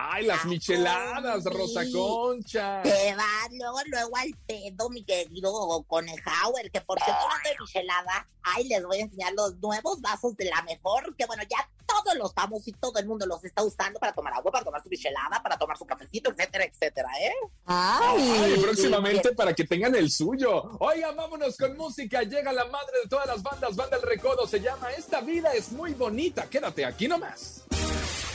Ay, 0.00 0.26
las 0.26 0.44
micheladas, 0.44 1.42
Rosa 1.44 1.82
Concha. 1.92 2.82
Te 2.82 3.16
vas 3.16 3.48
luego, 3.50 3.78
luego 3.86 4.16
al 4.16 4.30
pedo, 4.46 4.88
mi 4.90 5.02
querido 5.02 5.84
Conejauer, 5.88 6.70
que 6.70 6.80
por 6.80 7.00
cierto, 7.00 7.20
hablando 7.24 7.48
de 7.48 7.56
michelada, 7.58 8.26
ay, 8.42 8.68
les 8.68 8.84
voy 8.84 8.98
a 8.98 9.02
enseñar 9.02 9.32
los 9.32 9.56
nuevos 9.56 10.00
vasos 10.00 10.36
de 10.36 10.44
la 10.44 10.62
mejor, 10.62 11.16
que 11.16 11.26
bueno, 11.26 11.42
ya 11.50 11.68
todos 11.84 12.16
los 12.16 12.32
famosos 12.32 12.68
y 12.68 12.72
todo 12.74 12.96
el 13.00 13.06
mundo 13.06 13.26
los 13.26 13.42
está 13.44 13.64
usando 13.64 13.98
para 13.98 14.12
tomar 14.12 14.34
agua, 14.34 14.52
para 14.52 14.64
tomar 14.64 14.82
su 14.84 14.88
michelada, 14.88 15.42
para 15.42 15.58
tomar 15.58 15.76
su 15.76 15.84
cafecito, 15.84 16.30
etcétera, 16.30 16.64
etcétera, 16.64 17.08
¿eh? 17.20 17.32
Ay, 17.66 18.30
Ay, 18.44 18.60
próximamente 18.60 19.32
para 19.32 19.52
que 19.52 19.64
tengan 19.64 19.96
el 19.96 20.12
suyo. 20.12 20.78
Oiga, 20.78 21.10
vámonos 21.10 21.56
con 21.56 21.76
música. 21.76 22.22
Llega 22.22 22.52
la 22.52 22.66
madre 22.66 23.00
de 23.02 23.08
todas 23.08 23.26
las 23.26 23.42
bandas, 23.42 23.74
Banda 23.74 23.96
El 23.96 24.02
Recodo. 24.02 24.46
Se 24.46 24.60
llama 24.60 24.92
Esta 24.92 25.22
vida 25.22 25.52
es 25.54 25.72
muy 25.72 25.94
bonita. 25.94 26.48
Quédate 26.48 26.84
aquí 26.84 27.08
nomás. 27.08 27.67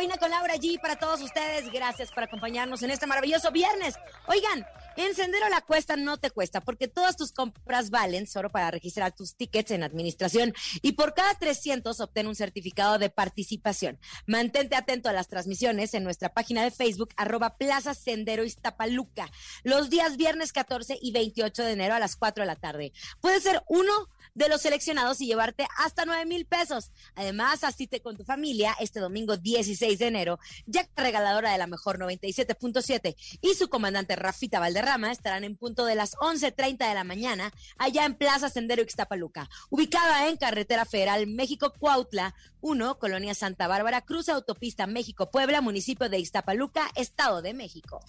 cabina 0.00 0.16
con 0.16 0.30
Laura 0.30 0.54
G 0.54 0.80
para 0.80 0.96
todos 0.96 1.20
ustedes. 1.20 1.70
Gracias 1.70 2.10
por 2.10 2.22
acompañarnos 2.22 2.82
en 2.82 2.90
este 2.90 3.06
maravilloso 3.06 3.50
viernes. 3.50 3.96
Oigan, 4.28 4.66
en 4.96 5.14
Sendero 5.14 5.46
la 5.50 5.60
Cuesta 5.60 5.94
no 5.94 6.16
te 6.16 6.30
cuesta 6.30 6.62
porque 6.62 6.88
todas 6.88 7.18
tus 7.18 7.32
compras 7.32 7.90
valen 7.90 8.26
solo 8.26 8.48
para 8.48 8.70
registrar 8.70 9.12
tus 9.14 9.36
tickets 9.36 9.72
en 9.72 9.82
administración 9.82 10.54
y 10.80 10.92
por 10.92 11.12
cada 11.12 11.34
300 11.34 12.00
obtén 12.00 12.28
un 12.28 12.34
certificado 12.34 12.98
de 12.98 13.10
participación. 13.10 13.98
Mantente 14.26 14.74
atento 14.74 15.10
a 15.10 15.12
las 15.12 15.28
transmisiones 15.28 15.92
en 15.92 16.02
nuestra 16.02 16.32
página 16.32 16.64
de 16.64 16.70
Facebook 16.70 17.10
arroba 17.18 17.58
Plaza 17.58 17.92
Sendero 17.92 18.42
Iztapaluca 18.42 19.28
los 19.64 19.90
días 19.90 20.16
viernes 20.16 20.54
14 20.54 20.98
y 21.02 21.12
28 21.12 21.62
de 21.62 21.72
enero 21.72 21.94
a 21.94 21.98
las 21.98 22.16
4 22.16 22.44
de 22.44 22.46
la 22.46 22.56
tarde. 22.56 22.94
Puede 23.20 23.38
ser 23.40 23.62
uno 23.68 23.92
de 24.40 24.48
los 24.48 24.62
seleccionados 24.62 25.20
y 25.20 25.26
llevarte 25.26 25.68
hasta 25.78 26.04
9 26.04 26.24
mil 26.24 26.46
pesos. 26.46 26.92
Además, 27.14 27.62
asiste 27.62 28.00
con 28.00 28.16
tu 28.16 28.24
familia 28.24 28.74
este 28.80 28.98
domingo 28.98 29.36
16 29.36 29.98
de 29.98 30.06
enero, 30.06 30.38
la 30.66 30.88
regaladora 30.96 31.52
de 31.52 31.58
la 31.58 31.66
mejor 31.66 31.98
97.7 31.98 33.16
y 33.42 33.54
su 33.54 33.68
comandante 33.68 34.16
Rafita 34.16 34.58
Valderrama 34.58 35.12
estarán 35.12 35.44
en 35.44 35.56
punto 35.56 35.84
de 35.84 35.94
las 35.94 36.14
11.30 36.16 36.88
de 36.88 36.94
la 36.94 37.04
mañana 37.04 37.52
allá 37.78 38.04
en 38.04 38.14
Plaza 38.14 38.48
Sendero 38.48 38.82
Ixtapaluca, 38.82 39.48
ubicada 39.68 40.28
en 40.28 40.36
Carretera 40.36 40.84
Federal 40.84 41.26
México-Cuautla, 41.26 42.34
1, 42.62 42.98
Colonia 42.98 43.34
Santa 43.34 43.68
Bárbara, 43.68 44.00
Cruz 44.00 44.28
Autopista 44.28 44.86
México-Puebla, 44.86 45.60
municipio 45.60 46.08
de 46.08 46.18
Ixtapaluca, 46.18 46.90
Estado 46.94 47.42
de 47.42 47.54
México. 47.54 48.00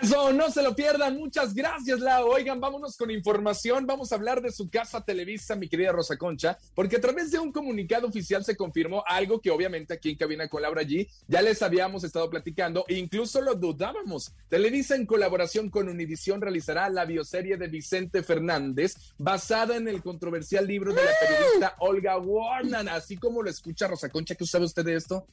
Eso, 0.00 0.32
no 0.32 0.50
se 0.50 0.62
lo 0.62 0.74
pierdan. 0.74 1.16
Muchas 1.16 1.54
gracias, 1.54 2.00
Lau. 2.00 2.28
Oigan, 2.28 2.60
vámonos 2.60 2.96
con 2.96 3.10
información. 3.10 3.86
Vamos 3.86 4.12
a 4.12 4.16
hablar 4.16 4.40
de 4.42 4.52
su 4.52 4.68
casa 4.68 5.04
Televisa, 5.04 5.56
mi 5.56 5.68
querida 5.68 5.92
Rosa 5.92 6.16
Concha, 6.16 6.58
porque 6.74 6.96
a 6.96 7.00
través 7.00 7.30
de 7.30 7.38
un 7.38 7.52
comunicado 7.52 8.06
oficial 8.06 8.44
se 8.44 8.56
confirmó 8.56 9.02
algo 9.06 9.40
que 9.40 9.50
obviamente 9.50 9.94
aquí 9.94 10.10
en 10.10 10.16
Cabina 10.16 10.48
con 10.48 10.62
Laura 10.62 10.82
G 10.82 11.08
ya 11.26 11.42
les 11.42 11.62
habíamos 11.62 12.04
estado 12.04 12.28
platicando 12.30 12.84
e 12.88 12.94
incluso 12.94 13.40
lo 13.40 13.54
dudábamos. 13.54 14.32
Televisa 14.48 14.94
en 14.94 15.06
colaboración 15.06 15.70
con 15.70 15.88
Univisión 15.88 16.40
realizará 16.40 16.88
la 16.88 17.04
bioserie 17.04 17.56
de 17.56 17.68
Vicente 17.68 18.22
Fernández 18.22 18.94
basada 19.16 19.76
en 19.76 19.88
el 19.88 20.02
controversial 20.02 20.66
libro 20.66 20.92
de 20.92 21.04
la 21.04 21.10
periodista 21.20 21.76
Olga 21.80 22.18
Warnan, 22.18 22.88
así 22.88 23.16
como 23.16 23.42
lo 23.42 23.50
escucha 23.50 23.86
Rosa 23.86 24.08
Concha. 24.08 24.34
¿Qué 24.34 24.46
sabe 24.46 24.64
usted 24.64 24.84
de 24.84 24.96
esto? 24.96 25.26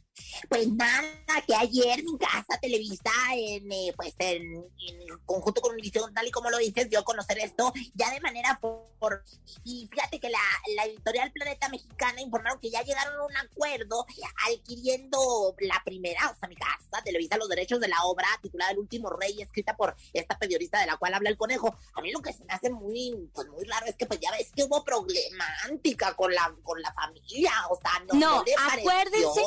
Pues 0.50 0.72
nada, 0.72 1.04
que 1.46 1.54
ayer 1.56 2.04
mi 2.04 2.18
casa 2.18 2.60
Televisa 2.62 3.12
en, 3.36 3.72
eh, 3.72 3.94
pues 3.96 4.14
en, 4.20 4.45
en 4.54 5.18
conjunto 5.26 5.62
con 5.62 5.74
Univisión, 5.74 6.14
tal 6.14 6.28
y 6.28 6.32
como 6.32 6.50
lo 6.50 6.58
dices, 6.58 6.90
dio 6.90 7.00
a 7.00 7.04
conocer 7.04 7.40
esto 7.40 7.74
ya 7.94 8.12
de 8.12 8.20
manera 8.22 8.58
por, 8.62 8.88
por- 9.00 9.24
y 9.64 9.88
fíjate 9.92 10.20
que 10.20 10.30
la, 10.30 10.40
la 10.76 10.86
editorial 10.86 11.32
Planeta 11.32 11.70
Mexicana 11.70 12.22
informaron 12.22 12.60
que 12.60 12.70
ya 12.70 12.82
llegaron 12.84 13.16
a 13.20 13.26
un 13.26 13.38
acuerdo 13.38 14.06
adquiriendo 14.48 15.56
la 15.60 15.82
primera, 15.86 16.30
o 16.30 16.36
sea, 16.40 16.48
mi 16.50 16.56
casa 16.56 16.76
Televisa 17.04 17.38
los 17.38 17.50
derechos 17.50 17.80
de 17.80 17.88
la 17.90 18.02
obra 18.06 18.28
titulada 18.42 18.72
El 18.72 18.80
último 18.80 19.10
rey, 19.10 19.42
escrita 19.42 19.76
por 19.76 19.96
esta 20.14 20.38
periodista 20.40 20.80
de 20.80 20.86
la 20.88 20.96
cual 20.98 21.14
habla 21.14 21.30
el 21.30 21.38
conejo. 21.38 21.76
A 21.94 22.02
mí 22.02 22.10
lo 22.12 22.22
que 22.22 22.32
se 22.34 22.44
me 22.46 22.54
hace 22.54 22.70
muy, 22.70 23.30
pues 23.34 23.48
muy 23.50 23.66
raro 23.66 23.86
es 23.86 23.96
que 23.96 24.06
pues 24.06 24.20
ya 24.22 24.32
ves 24.32 24.50
que 24.56 24.64
hubo 24.64 24.84
problemática 24.84 26.16
con 26.16 26.34
la, 26.34 26.56
con 26.64 26.82
la 26.82 26.94
familia, 26.94 27.52
o 27.70 27.76
sea, 27.80 28.00
no, 28.08 28.14
No, 28.14 28.36
no 28.38 28.44
le 28.46 28.54
acuérdense-. 28.56 29.44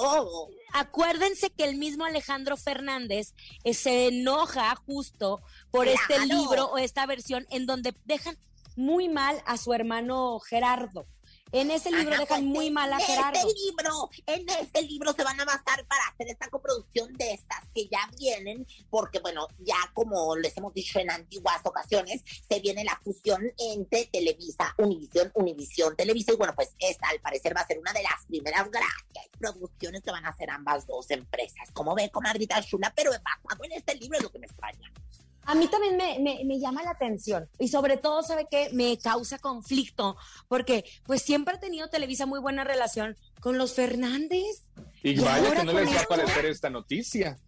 Acuérdense 0.72 1.48
que 1.50 1.64
el 1.64 1.76
mismo 1.76 2.04
Alejandro 2.04 2.56
Fernández 2.58 3.32
eh, 3.64 3.72
se 3.72 4.08
enoja 4.08 4.70
justo 4.88 5.42
por 5.70 5.86
este 5.86 6.26
libro 6.26 6.64
o 6.72 6.78
esta 6.78 7.04
versión 7.04 7.46
en 7.50 7.66
donde 7.66 7.94
dejan 8.06 8.38
muy 8.74 9.10
mal 9.10 9.42
a 9.44 9.58
su 9.58 9.74
hermano 9.74 10.38
Gerardo. 10.40 11.06
En 11.52 11.70
ese 11.70 11.90
libro 11.90 12.12
Ajá, 12.12 12.22
dejan 12.22 12.40
pues, 12.40 12.54
muy 12.54 12.70
mal 12.70 12.92
a 12.92 12.98
en 12.98 13.02
Gerardo. 13.02 13.38
Este 13.38 13.60
libro, 13.60 14.10
en 14.26 14.48
este 14.48 14.82
libro 14.82 15.12
se 15.12 15.24
van 15.24 15.40
a 15.40 15.44
basar 15.44 15.86
para 15.86 16.02
hacer 16.12 16.28
esta 16.28 16.48
coproducción 16.48 17.12
de 17.14 17.32
estas 17.32 17.60
que 17.74 17.88
ya 17.88 18.10
vienen, 18.18 18.66
porque 18.90 19.20
bueno, 19.20 19.48
ya 19.58 19.76
como 19.94 20.36
les 20.36 20.56
hemos 20.56 20.74
dicho 20.74 20.98
en 20.98 21.10
antiguas 21.10 21.60
ocasiones, 21.64 22.22
se 22.48 22.60
viene 22.60 22.84
la 22.84 23.00
fusión 23.02 23.50
entre 23.58 24.06
Televisa, 24.06 24.74
Univisión, 24.78 25.30
Univisión, 25.34 25.96
Televisa, 25.96 26.32
y 26.32 26.36
bueno, 26.36 26.54
pues 26.54 26.74
esta 26.78 27.08
al 27.08 27.20
parecer 27.20 27.56
va 27.56 27.62
a 27.62 27.66
ser 27.66 27.78
una 27.78 27.92
de 27.92 28.02
las 28.02 28.26
primeras 28.26 28.70
grandes 28.70 29.28
producciones 29.38 30.02
que 30.02 30.10
van 30.10 30.26
a 30.26 30.30
hacer 30.30 30.50
ambas 30.50 30.86
dos 30.86 31.10
empresas. 31.10 31.70
Como 31.72 31.94
ve, 31.94 32.10
comadrita 32.10 32.62
chula, 32.62 32.92
pero 32.94 33.10
basado 33.10 33.64
en 33.64 33.72
este 33.72 33.94
libro 33.94 34.18
es 34.18 34.24
lo 34.24 34.30
que 34.30 34.38
me 34.38 34.46
extraña. 34.46 34.92
A 35.48 35.54
mí 35.54 35.66
también 35.68 35.96
me, 35.96 36.18
me- 36.18 36.44
me 36.44 36.60
llama 36.60 36.82
la 36.82 36.90
atención 36.90 37.48
y 37.58 37.68
sobre 37.68 37.96
todo, 37.96 38.22
¿sabe 38.22 38.46
qué? 38.50 38.68
Me 38.74 38.98
causa 38.98 39.38
conflicto 39.38 40.14
porque 40.46 40.84
pues 41.04 41.22
siempre 41.22 41.54
ha 41.54 41.58
tenido 41.60 41.88
Televisa 41.88 42.26
muy 42.26 42.38
buena 42.38 42.64
relación 42.64 43.16
con 43.40 43.56
los 43.56 43.72
Fernández. 43.72 44.64
Y 45.02 45.12
¿Y 45.12 45.18
vaya 45.20 45.54
que 45.54 45.64
no 45.64 45.72
les 45.72 45.96
va 45.96 46.00
a 46.02 46.04
parecer 46.04 46.44
esta 46.44 46.68
noticia. 46.68 47.38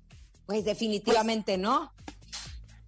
Pues 0.47 0.65
definitivamente 0.65 1.59
no. 1.59 1.93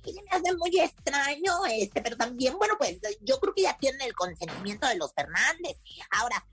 Y 0.05 0.15
se 0.15 0.23
me 0.23 0.31
hace 0.31 0.57
muy 0.57 0.81
extraño 0.81 1.67
este, 1.67 2.01
pero 2.01 2.17
también, 2.17 2.57
bueno, 2.57 2.75
pues 2.79 2.99
yo 3.21 3.39
creo 3.39 3.55
que 3.55 3.63
ya 3.63 3.77
tienen 3.77 4.01
el 4.01 4.15
consentimiento 4.15 4.87
de 4.89 4.97
los 4.97 5.13
Fernández. 5.13 5.77
Ahora, 6.11 6.45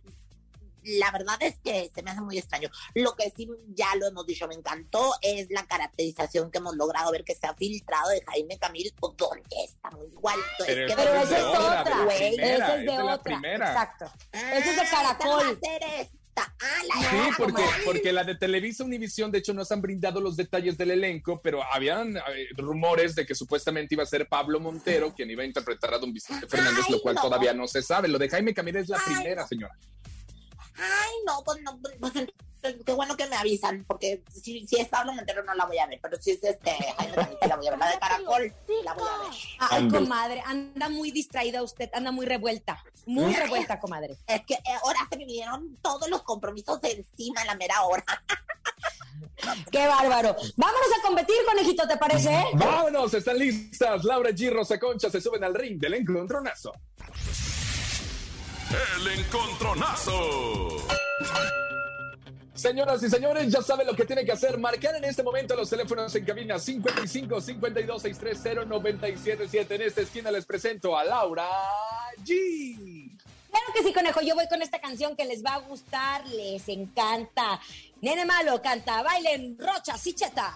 la 0.84 1.12
verdad 1.12 1.38
es 1.42 1.58
que 1.64 1.92
se 1.94 2.02
me 2.04 2.12
hace 2.12 2.22
muy 2.22 2.38
extraño. 2.38 2.70
Lo 2.96 3.16
que 3.16 3.32
sí, 3.36 3.48
ya 3.70 3.96
lo 3.96 4.08
hemos 4.08 4.26
dicho, 4.26 4.48
me 4.48 4.56
encantó, 4.56 5.14
es 5.22 5.48
la 5.50 5.66
caracterización 5.66 6.52
que 6.52 6.58
hemos 6.60 6.76
logrado 6.76 7.12
ver 7.12 7.24
que 7.24 7.36
se 7.36 7.48
ha 7.48 7.54
filtrado 7.56 8.10
de 8.10 8.24
Jaime 8.28 8.58
Camil, 8.58 8.94
pues, 9.00 9.14
donde 9.18 9.44
está 9.66 9.90
muy 9.92 10.08
igualito. 10.08 10.48
Pero 10.66 10.86
es 10.86 10.96
que 10.96 11.02
Pero 11.02 11.16
esa 11.22 11.38
es 11.38 11.44
otra. 11.46 12.04
güey. 12.06 12.18
primera, 12.36 12.56
Esa 12.56 12.74
es 12.76 12.80
es 12.80 12.86
de 12.86 13.02
otra. 13.02 13.24
primera. 13.24 13.68
Exacto. 13.72 14.06
Ah, 14.34 14.54
Esa 14.58 14.70
es 14.72 14.76
de 14.76 14.84
Caracol. 14.90 15.60
Ah, 16.42 16.84
la 16.88 17.10
Sí, 17.10 17.18
porque, 17.38 17.64
porque 17.84 18.14
la 18.14 18.24
de 18.24 18.34
Televisa 18.36 18.86
Univisión, 18.86 19.30
de 19.30 19.40
hecho, 19.40 19.54
nos 19.54 19.72
han 19.74 19.82
brindado 19.82 20.22
los 20.22 20.38
detalles 20.38 20.78
del 20.78 20.92
elenco, 20.92 21.42
pero 21.42 21.62
habían 21.74 22.16
eh, 22.16 22.22
rumores 22.56 23.14
de 23.16 23.26
que 23.26 23.36
supuestamente 23.36 23.96
iba 23.96 24.04
a 24.04 24.08
ser 24.08 24.28
Pablo 24.30 24.60
Montero 24.62 25.14
quien 25.14 25.30
iba 25.30 25.44
a 25.44 25.46
interpretar 25.46 25.94
a 25.94 25.98
don 25.98 26.14
Vicente 26.14 26.48
Fernández, 26.48 26.86
Ay, 26.88 26.94
lo 26.94 27.02
cual 27.02 27.16
no. 27.16 27.22
todavía 27.24 27.54
no 27.54 27.68
se 27.68 27.82
sabe. 27.82 28.08
Lo 28.08 28.18
de 28.18 28.30
Jaime 28.30 28.54
Camil 28.54 28.78
es 28.78 28.88
la 28.88 28.98
Ay, 29.06 29.16
primera, 29.16 29.42
no. 29.42 29.48
señora. 29.50 29.76
Ay, 30.82 31.12
no, 31.26 31.44
pues 31.44 31.62
no, 31.62 31.80
pues 31.82 32.16
entonces, 32.16 32.86
qué 32.86 32.94
bueno 32.94 33.16
que 33.16 33.28
me 33.28 33.36
avisan, 33.36 33.86
porque 33.88 34.22
si, 34.34 34.68
si 34.68 34.76
es 34.80 34.88
Pablo 34.90 35.14
Montero 35.14 35.44
no 35.44 35.54
la 35.54 35.66
voy 35.66 35.78
a 35.78 35.88
ver, 35.88 36.00
pero 36.02 36.22
si 36.22 36.32
es 36.32 36.44
este 36.44 36.72
Jaime 36.98 37.16
Camil, 37.16 37.38
sí 37.42 37.48
la 37.48 37.56
voy 37.56 37.68
a 37.68 37.70
ver, 37.72 37.80
la 37.80 37.92
de 37.92 38.00
Caracol, 38.00 38.54
la 38.84 38.94
voy 38.94 39.08
a 39.08 39.18
ver. 39.24 39.38
Ay, 39.60 39.88
comadre, 39.88 40.44
anda 40.46 40.90
muy 40.90 41.12
distraída 41.12 41.64
usted, 41.64 41.90
anda 41.94 42.12
muy 42.12 42.26
revuelta. 42.26 42.84
Muy 43.06 43.34
Ay. 43.34 43.44
revuelta, 43.44 43.80
comadre. 43.80 44.18
Es 44.28 44.46
que 44.46 44.56
eh, 44.56 44.62
ahora 44.84 45.00
se 45.10 45.18
me 45.18 45.26
vinieron 45.26 45.78
todos 45.82 46.10
los 46.10 46.22
compromisos 46.24 46.82
de 46.82 46.92
encima 46.92 47.42
a 47.42 47.46
la 47.46 47.56
mera 47.56 47.82
hora. 47.84 48.04
Qué 49.72 49.88
bárbaro. 49.88 50.36
Vámonos 50.58 50.88
a 51.00 51.08
competir, 51.08 51.38
conejito, 51.46 51.88
¿te 51.88 51.98
parece? 51.98 52.44
Vámonos, 52.56 53.14
están 53.14 53.38
listas. 53.38 54.04
Laura 54.04 54.32
G. 54.32 54.52
Rosa 54.52 54.78
Concha 54.78 55.10
se 55.10 55.22
suben 55.22 55.44
al 55.44 55.54
ring 55.54 55.80
del 55.80 55.94
encontronazo. 55.94 56.74
El 58.70 59.20
encontronazo. 59.20 60.78
Señoras 62.54 63.02
y 63.02 63.10
señores, 63.10 63.52
ya 63.52 63.62
saben 63.62 63.88
lo 63.88 63.96
que 63.96 64.06
tienen 64.06 64.26
que 64.26 64.34
hacer. 64.34 64.58
Marcar 64.58 64.96
en 64.96 65.06
este 65.06 65.24
momento 65.24 65.56
los 65.56 65.70
teléfonos 65.70 66.14
en 66.14 66.26
cabina 66.26 66.60
55 66.60 67.42
52 67.42 68.02
630 68.02 68.66
977. 68.66 69.76
En 69.76 69.82
esta 69.82 70.02
esquina 70.02 70.30
les 70.30 70.46
presento 70.46 70.98
a 70.98 71.04
Laura 71.04 71.48
G. 72.24 73.10
Claro 73.50 73.66
que 73.74 73.82
sí, 73.82 73.94
conejo. 73.94 74.22
Yo 74.22 74.36
voy 74.36 74.48
con 74.48 74.62
esta 74.62 74.80
canción 74.80 75.16
que 75.16 75.26
les 75.26 75.44
va 75.44 75.56
a 75.56 75.60
gustar, 75.60 76.28
les 76.28 76.68
encanta. 76.70 77.60
Nene 78.02 78.26
malo 78.26 78.62
canta, 78.62 79.02
bailen 79.02 79.58
rochas 79.58 80.06
y 80.06 80.14
chetas. 80.14 80.54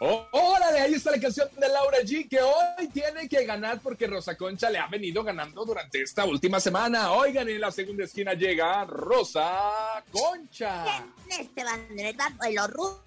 Oh, 0.00 0.28
órale, 0.30 0.78
ahí 0.78 0.94
está 0.94 1.10
la 1.10 1.20
canción 1.20 1.48
de 1.58 1.68
Laura 1.68 1.98
G 2.02 2.28
que 2.28 2.40
hoy 2.40 2.88
tiene 2.92 3.28
que 3.28 3.44
ganar 3.44 3.80
porque 3.80 4.06
Rosa 4.06 4.36
Concha 4.36 4.70
le 4.70 4.78
ha 4.78 4.86
venido 4.86 5.24
ganando 5.24 5.64
durante 5.64 6.00
esta 6.00 6.24
última 6.24 6.60
semana. 6.60 7.10
Oigan, 7.12 7.48
en 7.48 7.60
la 7.60 7.72
segunda 7.72 8.04
esquina 8.04 8.34
llega 8.34 8.84
Rosa 8.84 10.04
Concha. 10.12 10.98
En 11.28 11.40
este 11.40 11.64
banderas 11.64 12.38
de 12.38 12.52
los 12.52 12.70
rudos 12.70 13.00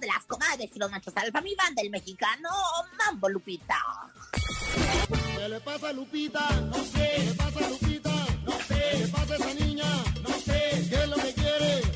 de 0.00 0.06
las 0.08 0.24
comadres 0.26 0.70
y 0.74 0.78
los 0.78 0.90
machos 0.90 1.14
alfa, 1.16 1.40
mi 1.40 1.54
banda, 1.54 1.82
el 1.82 1.90
mexicano 1.90 2.48
Mambo 2.98 3.28
Lupita. 3.28 3.78
¿Qué 5.36 5.48
le 5.48 5.60
pasa 5.60 5.90
a 5.90 5.92
Lupita? 5.92 6.50
No 6.62 6.82
sé. 6.82 7.12
¿Qué 7.14 7.24
le 7.24 7.34
pasa 7.34 7.64
a 7.64 7.68
Lupita? 7.68 8.26
No 8.44 8.52
sé. 8.52 8.74
¿Qué 8.74 8.98
le 8.98 9.08
pasa 9.08 9.34
a 9.34 9.36
esa 9.36 9.54
niña? 9.54 10.04
No 10.22 10.30
sé. 10.40 10.86
¿Qué 10.90 10.96
es 10.96 11.08
lo 11.08 11.16
que 11.16 11.34
quiere? 11.34 11.93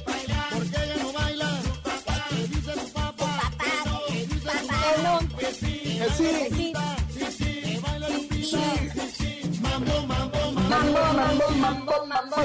Sí. 6.17 6.75
Mambo, 9.63 10.07
mambo, 10.07 10.53
mambo. 10.53 10.69
Mambo, 10.69 11.51
mambo, 11.61 12.07
mambo, 12.07 12.37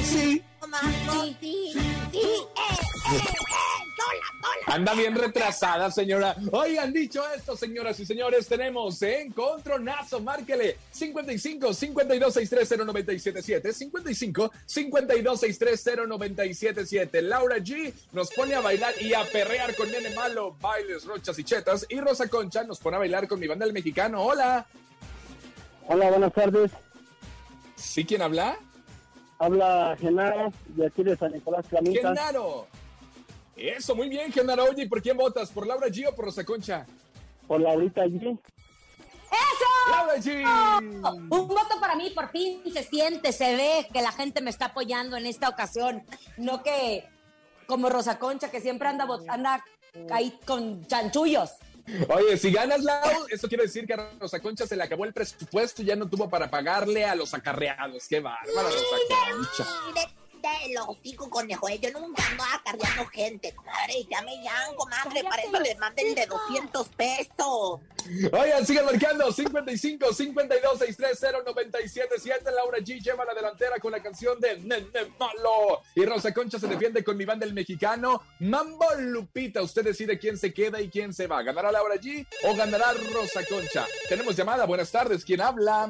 sí. 0.82 1.38
Sí, 1.40 1.72
sí, 1.74 1.80
eh, 2.14 2.20
eh, 2.20 3.16
eh. 3.16 3.44
Anda 4.68 4.94
bien 4.94 5.16
retrasada, 5.16 5.92
señora. 5.92 6.36
Oigan, 6.52 6.92
dicho 6.92 7.24
esto, 7.36 7.56
señoras 7.56 8.00
y 8.00 8.06
señores, 8.06 8.48
tenemos 8.48 9.02
encontronazo. 9.02 10.20
Márquele 10.20 10.78
55 10.92 11.74
52 11.74 12.34
630 12.34 12.86
977 12.86 13.74
55 13.74 14.52
52 14.66 15.40
630 15.40 16.08
977 16.08 17.22
Laura 17.22 17.58
G 17.58 17.94
nos 18.14 18.32
pone 18.32 18.56
a 18.56 18.62
bailar 18.62 18.94
y 19.00 19.14
a 19.14 19.24
perrear 19.26 19.76
con 19.76 19.92
Nene 19.92 20.10
Malo, 20.12 20.56
bailes, 20.60 21.06
rochas 21.06 21.38
y 21.38 21.44
chetas. 21.44 21.86
Y 21.90 22.00
Rosa 22.00 22.28
Concha 22.28 22.64
nos 22.64 22.80
pone 22.80 22.96
a 22.96 23.00
bailar 23.00 23.28
con 23.28 23.40
mi 23.40 23.48
banda 23.48 23.66
el 23.66 23.74
mexicano. 23.74 24.24
Hola. 24.24 24.66
Hola, 25.88 26.10
buenas 26.10 26.34
tardes. 26.34 26.72
¿Sí 27.76 28.06
quién 28.06 28.22
habla? 28.22 28.58
Habla 29.40 29.98
Genaro, 30.00 30.52
de 30.68 30.88
aquí 30.88 31.04
de 31.04 31.18
San 31.18 31.32
Nicolás 31.32 31.66
Flamita. 31.68 32.10
Genaro. 32.10 32.68
Eso, 33.56 33.96
muy 33.96 34.10
bien, 34.10 34.32
Genaro. 34.32 34.66
Oye, 34.66 34.84
¿y 34.84 34.88
por 34.88 35.02
quién 35.02 35.18
votas? 35.18 35.52
¿Por 35.52 35.68
Laura 35.68 35.88
G 35.88 36.08
o 36.08 36.16
por 36.16 36.26
Rosa 36.26 36.44
Concha? 36.44 36.86
Por 37.48 37.62
Laurita 37.62 38.04
allí. 38.04 38.40
¡Eso! 39.34 39.92
¡Laura 39.92 40.16
G! 40.16 41.30
Un 41.30 41.48
voto 41.48 41.80
para 41.80 41.96
mí, 41.96 42.12
por 42.12 42.30
fin 42.30 42.62
se 42.72 42.84
siente, 42.84 43.32
se 43.32 43.56
ve 43.56 43.88
que 43.92 44.02
la 44.02 44.12
gente 44.12 44.42
me 44.42 44.50
está 44.50 44.66
apoyando 44.68 45.18
en 45.18 45.26
esta 45.26 45.50
ocasión. 45.50 46.04
No 46.38 46.64
que 46.64 47.08
como 47.68 47.90
Rosa 47.90 48.20
Concha, 48.20 48.50
que 48.50 48.62
siempre 48.62 48.88
anda, 48.88 49.08
anda 49.28 49.64
ahí 50.12 50.38
con 50.46 50.86
chanchullos. 50.88 51.52
Oye, 52.10 52.38
si 52.38 52.52
ganas, 52.52 52.84
Lau, 52.84 53.28
eso 53.30 53.48
quiere 53.48 53.64
decir 53.64 53.86
que 53.86 53.94
a 53.94 54.10
Rosa 54.20 54.40
Concha 54.40 54.66
se 54.66 54.76
le 54.76 54.84
acabó 54.84 55.06
el 55.06 55.14
presupuesto 55.14 55.82
y 55.82 55.86
ya 55.86 55.96
no 55.96 56.10
tuvo 56.10 56.30
para 56.30 56.50
pagarle 56.50 57.06
a 57.06 57.16
los 57.16 57.34
acarreados. 57.34 58.08
¡Qué 58.08 58.20
bárbara, 58.20 58.70
Rosa 58.70 58.96
Concha! 59.32 60.23
Mírete 60.44 60.74
los 60.74 60.88
hocico, 60.90 61.30
conejo. 61.30 61.70
eh, 61.70 61.80
Yo 61.80 61.92
nunca 61.92 62.24
ando 62.28 62.44
acarreando 62.54 63.06
gente, 63.08 63.54
comadre. 63.56 64.06
Ya 64.10 64.22
me 64.24 64.36
llaman, 64.44 64.76
comadre. 64.76 65.24
Para 65.24 65.42
eso 65.42 65.60
les 65.60 65.78
manden 65.78 66.16
de 66.16 66.26
200 66.26 66.88
pesos. 66.90 67.80
Oigan, 68.34 68.66
sigan 68.66 68.86
marcando 68.86 69.32
55 69.32 70.14
52 70.14 70.80
630 70.80 71.44
977. 71.54 72.52
Laura 72.52 72.80
G 72.80 73.02
lleva 73.02 73.24
la 73.24 73.34
delantera 73.34 73.80
con 73.80 73.92
la 73.94 74.02
canción 74.04 74.40
de 74.42 74.58
Nene 74.60 75.14
Malo. 75.18 75.82
Y 75.96 76.04
Rosa 76.06 76.34
Concha 76.34 76.60
se 76.60 76.68
defiende 76.68 77.04
con 77.04 77.16
mi 77.16 77.24
banda 77.24 77.46
el 77.46 77.54
mexicano. 77.54 78.22
Mambo 78.40 78.86
Lupita. 79.00 79.62
Usted 79.62 79.84
decide 79.86 80.20
quién 80.20 80.38
se 80.38 80.54
queda 80.54 80.82
y 80.82 80.90
quién 80.90 81.14
se 81.14 81.28
va. 81.28 81.42
¿Ganará 81.44 81.72
Laura 81.72 81.96
G 81.96 82.28
o 82.44 82.56
ganará 82.56 82.92
Rosa 83.14 83.42
Concha? 83.48 83.86
Tenemos 84.10 84.36
llamada. 84.36 84.66
Buenas 84.66 84.92
tardes. 84.92 85.24
¿Quién 85.24 85.40
habla? 85.40 85.90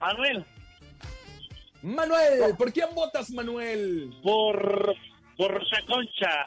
Manuel, 0.00 0.46
Manuel. 1.82 2.56
¿Por 2.56 2.72
quién 2.72 2.94
votas, 2.94 3.30
Manuel? 3.30 4.14
por, 4.22 4.94
por 5.36 5.52
Rosa 5.52 5.76
Concha. 5.86 6.46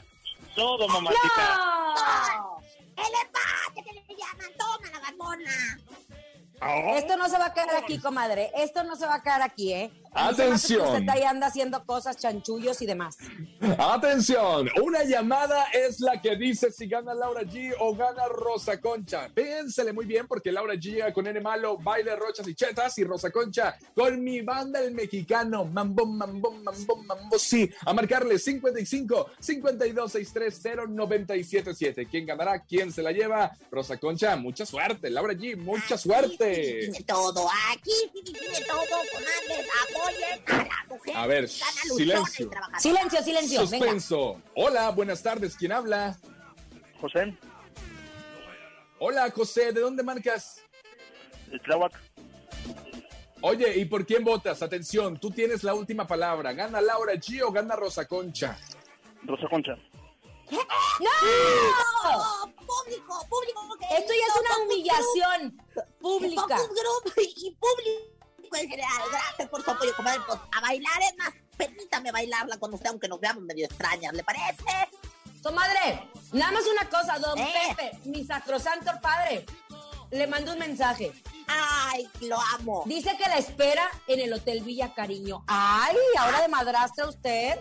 Todo, 0.55 0.87
mamacita. 0.87 1.57
¡No! 1.57 2.57
¡El 2.95 3.11
empate 3.25 3.83
que 3.83 3.93
le 3.93 4.15
llaman! 4.15 4.51
¡Toma 4.57 4.99
la 5.01 5.11
Esto 6.95 7.17
no 7.17 7.29
se 7.29 7.37
va 7.37 7.47
a 7.47 7.53
quedar 7.53 7.75
aquí, 7.75 7.99
comadre. 7.99 8.51
Esto 8.55 8.83
no 8.83 8.95
se 8.95 9.05
va 9.05 9.15
a 9.15 9.23
quedar 9.23 9.41
aquí, 9.41 9.73
¿eh? 9.73 9.91
Atención. 10.13 10.87
Usted 10.87 11.09
ahí 11.09 11.23
anda 11.23 11.47
haciendo 11.47 11.83
cosas, 11.85 12.17
chanchullos 12.17 12.81
y 12.81 12.85
demás. 12.85 13.17
Atención, 13.79 14.69
una 14.81 15.03
llamada 15.03 15.65
es 15.73 15.99
la 15.99 16.21
que 16.21 16.35
dice 16.35 16.71
si 16.71 16.87
gana 16.87 17.13
Laura 17.13 17.41
G 17.41 17.73
o 17.79 17.95
gana 17.95 18.27
Rosa 18.27 18.79
Concha. 18.79 19.29
Pénsele 19.33 19.91
muy 19.91 20.05
bien 20.05 20.27
porque 20.27 20.51
Laura 20.51 20.75
G 20.75 20.81
llega 20.81 21.11
con 21.13 21.25
N 21.25 21.41
malo, 21.41 21.77
baile, 21.77 22.15
rochas 22.15 22.47
y 22.47 22.53
chetas 22.53 22.97
y 22.99 23.03
Rosa 23.03 23.31
Concha 23.31 23.75
con 23.95 24.23
mi 24.23 24.41
banda 24.41 24.79
el 24.79 24.93
mexicano. 24.93 25.65
Mambo, 25.65 26.05
mambo, 26.05 26.51
mambo, 26.51 26.95
mambo, 26.97 27.39
sí. 27.39 27.69
A 27.85 27.93
marcarle 27.93 28.37
55 28.37 29.31
52 29.39 30.11
630 30.11 30.93
977. 30.93 32.05
¿Quién 32.05 32.25
ganará? 32.25 32.59
¿Quién 32.59 32.91
se 32.91 33.01
la 33.01 33.11
lleva? 33.11 33.51
Rosa 33.71 33.97
Concha, 33.97 34.35
mucha 34.35 34.65
suerte. 34.65 35.09
Laura 35.09 35.33
G, 35.33 35.57
mucha 35.57 35.95
Aquí 35.95 36.03
Tiene 36.55 37.03
todo. 37.03 37.47
Aquí 37.71 37.91
sí 38.13 38.23
tiene 38.23 38.61
todo, 38.65 38.85
comadre. 39.11 39.67
Apoyen 39.89 40.43
a 40.47 40.57
la 40.63 40.85
mujer. 40.87 41.17
A 41.17 41.27
ver, 41.27 41.49
silencio. 41.49 42.49
Silencio, 42.79 43.23
silencio. 43.23 43.59
Venga. 43.67 43.77
Suspenso. 43.77 44.41
Hola, 44.55 44.89
buenas 44.91 45.21
tardes. 45.21 45.55
¿Quién 45.55 45.71
habla? 45.71 46.17
José, 46.99 47.37
Hola, 48.99 49.29
José. 49.31 49.71
¿De 49.71 49.81
dónde 49.81 50.03
marcas? 50.03 50.61
de 51.51 51.59
Tláhuac. 51.59 51.93
Oye, 53.41 53.77
¿y 53.77 53.85
por 53.85 54.05
quién 54.05 54.23
votas? 54.23 54.63
Atención, 54.63 55.19
tú 55.19 55.29
tienes 55.29 55.63
la 55.63 55.73
última 55.73 56.07
palabra. 56.07 56.53
¿Gana 56.53 56.79
Laura 56.79 57.13
G 57.15 57.41
o 57.45 57.51
gana 57.51 57.75
Rosa 57.75 58.07
Concha? 58.07 58.57
Rosa 59.23 59.47
Concha. 59.49 59.73
¡No! 60.49 60.59
¡Público, 62.83 63.27
público! 63.29 63.77
que 63.79 63.97
Esto 63.97 64.13
ya 64.13 64.25
es 64.27 64.39
una 64.41 64.65
humillación 64.65 65.57
Group, 65.73 65.87
pública. 65.99 66.45
Group 66.57 67.13
y 67.17 67.51
público 67.51 68.55
en 68.55 68.69
general. 68.69 69.01
Gracias 69.09 69.49
por 69.49 69.63
su 69.63 69.71
apoyo, 69.71 69.95
comadre. 69.95 70.21
Pues 70.27 70.39
a 70.51 70.61
bailar 70.61 71.01
es 71.01 71.17
más. 71.17 71.33
Permítame 71.57 72.11
bailarla 72.11 72.57
con 72.57 72.73
usted, 72.73 72.87
aunque 72.89 73.07
nos 73.07 73.19
veamos 73.19 73.43
medio 73.43 73.65
extrañas. 73.65 74.13
¿Le 74.13 74.23
parece? 74.23 74.63
Comadre, 75.43 76.09
nada 76.31 76.51
más 76.53 76.63
una 76.65 76.89
cosa, 76.89 77.19
don 77.19 77.37
Eh. 77.37 77.53
Pepe, 77.75 77.97
mi 78.05 78.23
sacrosanto 78.25 78.91
padre, 79.01 79.45
le 80.09 80.25
mando 80.27 80.53
un 80.53 80.59
mensaje. 80.59 81.11
Ay, 81.47 82.09
lo 82.21 82.37
amo. 82.55 82.83
Dice 82.85 83.15
que 83.17 83.27
la 83.27 83.37
espera 83.37 83.89
en 84.07 84.21
el 84.21 84.31
Hotel 84.33 84.61
Villa 84.63 84.93
Cariño. 84.93 85.43
Ay, 85.47 85.97
ahora 86.17 86.41
de 86.41 86.47
madrastra 86.47 87.07
usted. 87.07 87.59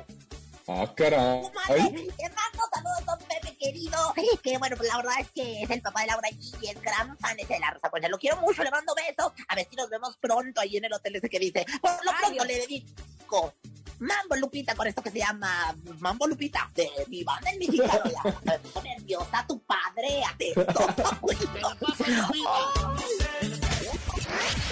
Ah, 0.68 0.87
caray. 0.96 1.42
Comadre, 1.42 1.90
te 2.16 2.29
mando 2.31 2.62
saludos, 2.72 3.05
don 3.05 3.18
Pepe 3.18 3.31
querido. 3.62 4.14
Que 4.42 4.59
bueno, 4.59 4.77
pues 4.77 4.88
la 4.88 4.96
verdad 4.96 5.14
es 5.20 5.31
que 5.31 5.62
es 5.62 5.70
el 5.70 5.83
papá 5.83 6.01
de 6.01 6.07
Laura 6.09 6.29
G 6.31 6.57
y 6.62 6.68
es 6.68 6.81
gran 6.81 7.16
fan 7.18 7.38
ese 7.38 7.55
de 7.55 7.61
la 7.61 7.70
Rosa 7.70 7.90
Concha. 7.90 8.09
Lo 8.09 8.18
quiero 8.18 8.38
mucho, 8.38 8.62
le 8.64 8.70
mando 8.70 8.94
besos. 8.94 9.33
A 9.48 9.55
ver 9.55 9.66
si 9.68 9.77
nos 9.77 9.88
vemos 9.88 10.16
pronto 10.18 10.61
ahí 10.61 10.77
en 10.77 10.85
el 10.85 10.92
hotel 10.92 11.16
ese 11.16 11.29
que 11.29 11.38
dice. 11.38 11.64
Por 11.81 11.92
lo 12.05 12.11
Ay, 12.11 12.16
pronto 12.18 12.33
Dios. 12.33 12.46
le 12.46 12.55
dedico 12.61 13.55
Mambo 14.01 14.35
Lupita 14.37 14.75
con 14.75 14.87
esto 14.88 15.01
que 15.03 15.11
se 15.12 15.18
llama 15.18 15.75
Mambo 16.01 16.27
Lupita 16.27 16.68
de 16.75 16.90
mi 17.09 17.22
banda 17.22 17.51
el 17.51 17.59
mexicano. 17.61 18.11
Pongo 18.72 18.83
nerviosa 18.83 19.46
tu 19.46 19.61
padre, 19.62 20.25
atento. 20.25 20.87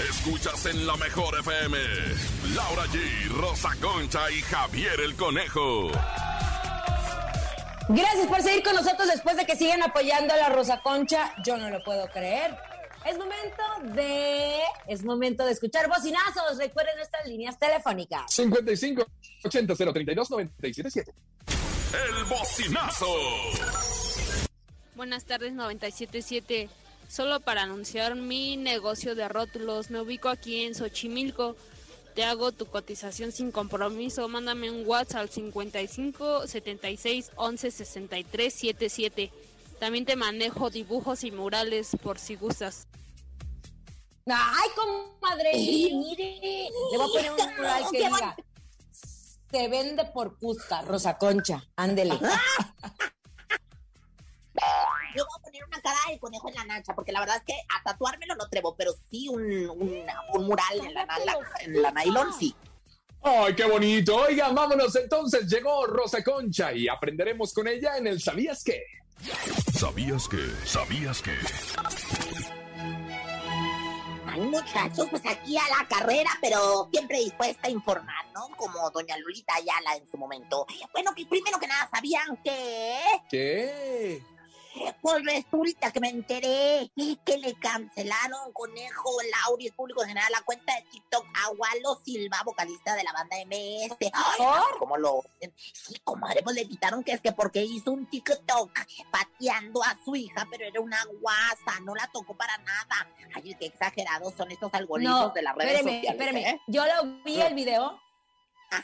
Escuchas 0.08 0.66
en 0.66 0.86
la 0.86 0.96
mejor 0.96 1.38
FM. 1.38 1.76
Laura 2.54 2.84
G, 2.86 3.28
Rosa 3.28 3.70
Concha 3.80 4.30
y 4.30 4.40
Javier 4.42 5.00
el 5.00 5.14
Conejo. 5.14 5.90
Gracias 7.92 8.28
por 8.28 8.40
seguir 8.40 8.62
con 8.62 8.76
nosotros 8.76 9.08
después 9.08 9.36
de 9.36 9.44
que 9.44 9.56
siguen 9.56 9.82
apoyando 9.82 10.32
a 10.32 10.36
la 10.36 10.48
Rosa 10.48 10.80
Concha. 10.80 11.34
Yo 11.44 11.56
no 11.56 11.70
lo 11.70 11.82
puedo 11.82 12.06
creer. 12.06 12.56
Es 13.04 13.18
momento 13.18 13.96
de. 13.96 14.60
Es 14.86 15.02
momento 15.02 15.44
de 15.44 15.50
escuchar 15.50 15.88
bocinazos. 15.88 16.56
Recuerden 16.58 16.94
nuestras 16.96 17.26
líneas 17.26 17.58
telefónicas. 17.58 18.32
55 18.32 19.04
80 19.44 19.74
032 19.74 20.30
977. 20.30 21.12
El 21.92 22.24
bocinazo. 22.26 23.06
Buenas 24.94 25.24
tardes 25.24 25.52
977. 25.52 26.68
Solo 27.08 27.40
para 27.40 27.62
anunciar 27.62 28.14
mi 28.14 28.56
negocio 28.56 29.16
de 29.16 29.28
rótulos. 29.28 29.90
Me 29.90 30.00
ubico 30.00 30.28
aquí 30.28 30.64
en 30.64 30.76
Xochimilco. 30.76 31.56
Te 32.20 32.26
hago 32.26 32.52
tu 32.52 32.66
cotización 32.66 33.32
sin 33.32 33.50
compromiso. 33.50 34.28
Mándame 34.28 34.70
un 34.70 34.86
WhatsApp 34.86 35.22
al 35.22 35.30
55 35.30 36.46
76 36.46 37.30
11 37.34 37.70
63 37.70 38.52
77. 38.52 39.32
También 39.78 40.04
te 40.04 40.16
manejo 40.16 40.68
dibujos 40.68 41.24
y 41.24 41.30
murales 41.30 41.96
por 42.02 42.18
si 42.18 42.36
gustas. 42.36 42.88
Ay, 44.26 44.68
comadre, 44.76 45.50
mire. 45.54 46.68
Le 46.92 46.98
voy 46.98 47.24
a 47.24 47.30
poner 47.30 47.32
un 47.32 47.56
mural 47.56 47.84
que 47.90 47.98
diga. 48.00 48.36
Se 49.50 49.68
vende 49.68 50.04
por 50.12 50.38
Cusca, 50.38 50.82
Rosa 50.82 51.16
Concha. 51.16 51.64
Ándele. 51.74 52.18
Yo 55.16 55.24
voy 55.24 55.39
una 55.70 55.80
cara 55.80 55.98
de 56.10 56.18
conejo 56.18 56.48
en 56.48 56.54
la 56.56 56.64
nacha, 56.64 56.94
porque 56.94 57.12
la 57.12 57.20
verdad 57.20 57.36
es 57.36 57.42
que 57.44 57.52
a 57.54 57.82
tatuármelo 57.82 58.34
no 58.34 58.48
trevo, 58.48 58.74
pero 58.76 58.92
sí 59.10 59.28
un, 59.28 59.42
un, 59.70 60.04
un 60.34 60.44
mural 60.46 60.80
en 60.84 60.94
la, 60.94 61.04
la- 61.06 61.38
en 61.60 61.80
la 61.82 61.90
nylon, 61.92 62.32
sí. 62.38 62.54
¡Ay, 63.22 63.54
qué 63.54 63.64
bonito! 63.64 64.16
Oigan, 64.16 64.54
vámonos 64.54 64.96
entonces. 64.96 65.46
Llegó 65.46 65.86
Rosa 65.86 66.24
Concha 66.24 66.72
y 66.72 66.88
aprenderemos 66.88 67.52
con 67.52 67.68
ella 67.68 67.96
en 67.98 68.06
el 68.06 68.20
¿Sabías 68.20 68.64
qué? 68.64 68.82
¿Sabías 69.78 70.26
que? 70.26 70.38
¿Sabías 70.64 71.20
que? 71.20 71.36
Ay, 74.26 74.40
muchachos, 74.40 75.06
pues 75.10 75.22
aquí 75.26 75.56
a 75.58 75.68
la 75.68 75.86
carrera, 75.88 76.30
pero 76.40 76.88
siempre 76.92 77.18
dispuesta 77.18 77.66
a 77.66 77.70
informar, 77.70 78.24
¿no? 78.32 78.48
Como 78.56 78.88
doña 78.90 79.16
Lolita 79.18 79.54
Ayala 79.54 79.96
en 79.96 80.08
su 80.10 80.16
momento. 80.16 80.66
Bueno, 80.92 81.12
que 81.14 81.26
primero 81.26 81.58
que 81.58 81.66
nada, 81.66 81.90
¿sabían 81.92 82.36
que? 82.42 82.96
¿Qué? 83.28 84.22
Pues 85.02 85.24
resulta 85.24 85.90
que 85.90 85.98
me 86.00 86.08
enteré 86.10 86.90
que 87.24 87.38
le 87.38 87.54
cancelaron 87.58 88.52
Conejo, 88.52 89.10
Lauri, 89.46 89.66
el 89.66 89.72
público 89.74 90.02
en 90.02 90.08
general, 90.10 90.30
la 90.30 90.42
cuenta 90.42 90.74
de 90.76 90.82
TikTok 90.82 91.26
a 91.34 91.50
Walo 91.50 92.00
Silva, 92.04 92.42
vocalista 92.44 92.94
de 92.94 93.02
la 93.02 93.12
banda 93.12 93.36
MS. 93.46 93.96
Ay, 94.00 94.10
¿Por? 94.38 94.78
¿Cómo 94.78 94.96
lo...? 94.96 95.22
Sí, 95.72 95.96
comadre, 96.04 96.42
pues 96.42 96.54
le 96.54 96.68
quitaron 96.68 97.02
que 97.02 97.12
es 97.12 97.20
que 97.20 97.32
porque 97.32 97.62
hizo 97.64 97.90
un 97.90 98.08
TikTok 98.08 98.70
pateando 99.10 99.82
a 99.82 99.98
su 100.04 100.14
hija, 100.14 100.46
pero 100.50 100.64
era 100.64 100.80
una 100.80 101.02
guasa, 101.20 101.80
no 101.82 101.94
la 101.94 102.06
tocó 102.12 102.36
para 102.36 102.56
nada. 102.58 103.08
Ay, 103.34 103.54
qué 103.58 103.66
exagerados 103.66 104.34
son 104.34 104.50
estos 104.52 104.72
algoritmos 104.74 105.20
No, 105.20 105.30
de 105.30 105.42
las 105.42 105.54
redes 105.56 105.72
espéreme, 105.80 105.98
sociales. 106.00 106.20
espéreme. 106.20 106.50
¿eh? 106.50 106.60
Yo 106.68 106.84
lo 106.86 107.04
vi 107.24 107.40
el 107.40 107.54
video 107.54 108.00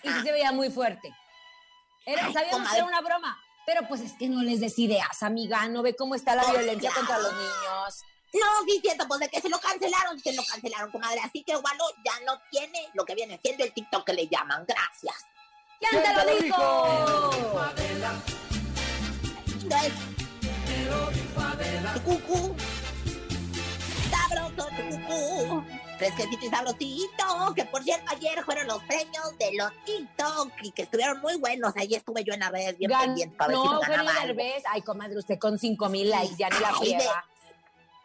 y 0.02 0.08
sí 0.10 0.22
se 0.22 0.32
veía 0.32 0.50
muy 0.52 0.70
fuerte. 0.70 1.14
Era, 2.04 2.26
Ay, 2.26 2.32
sabíamos 2.32 2.58
comadre. 2.58 2.70
que 2.72 2.76
era 2.78 2.86
una 2.86 3.00
broma, 3.00 3.42
pero 3.66 3.86
pues 3.88 4.00
es 4.00 4.12
que 4.12 4.28
no 4.28 4.42
les 4.42 4.60
des 4.60 4.78
ideas, 4.78 5.22
amiga. 5.22 5.66
No 5.68 5.82
ve 5.82 5.96
cómo 5.96 6.14
está 6.14 6.34
la 6.36 6.42
Pues 6.42 6.58
violencia 6.58 6.90
claro. 6.90 7.06
contra 7.06 7.18
los 7.18 7.32
niños. 7.32 8.04
No, 8.32 8.46
sí, 8.66 8.80
cierto, 8.80 9.08
pues 9.08 9.20
de 9.20 9.28
que 9.28 9.40
se 9.40 9.48
lo 9.48 9.58
cancelaron, 9.58 10.18
se 10.20 10.32
lo 10.32 10.42
cancelaron, 10.44 10.90
comadre. 10.90 11.20
Así 11.24 11.42
que 11.42 11.56
Walo 11.56 11.84
ya 12.04 12.24
no 12.24 12.40
tiene 12.50 12.88
lo 12.94 13.04
que 13.04 13.14
viene 13.14 13.38
siendo 13.42 13.64
el 13.64 13.72
TikTok 13.72 14.04
que 14.06 14.12
le 14.12 14.28
llaman. 14.28 14.64
Gracias. 14.66 15.26
¿Quién 15.80 16.02
te 16.02 16.14
lo 16.14 16.24
dijo? 16.40 17.32
No 19.64 19.76
es. 19.76 19.92
Tu 21.94 22.02
cucú. 22.02 22.56
Sabroso 24.10 24.68
cucú. 24.76 25.64
Fresquecito 25.98 26.46
y 26.46 26.48
sabrosito. 26.48 27.54
Que 27.54 27.64
por 27.64 27.82
cierto, 27.82 28.10
ayer 28.14 28.42
fueron 28.44 28.66
los 28.66 28.82
premios 28.84 29.38
de 29.38 29.52
los 29.56 29.72
TikTok 29.84 30.52
y 30.62 30.70
que 30.72 30.82
estuvieron 30.82 31.20
muy 31.20 31.36
buenos. 31.36 31.74
Ahí 31.76 31.94
estuve 31.94 32.24
yo 32.24 32.34
en 32.34 32.40
las 32.40 32.50
redes 32.50 32.76
bien 32.78 32.90
pendiente 32.90 33.36
para 33.36 33.48
ver 33.48 33.56
si 33.56 33.64
No, 33.64 33.74
Eugenio 33.74 34.04
ganaba 34.04 34.20
algo. 34.22 34.42
Ay, 34.70 34.82
comadre, 34.82 35.18
usted 35.18 35.38
con 35.38 35.58
cinco 35.58 35.88
mil 35.88 36.10
likes 36.10 36.36
ya 36.36 36.48
ni 36.50 36.58
la 36.58 36.74
friega. 36.74 37.24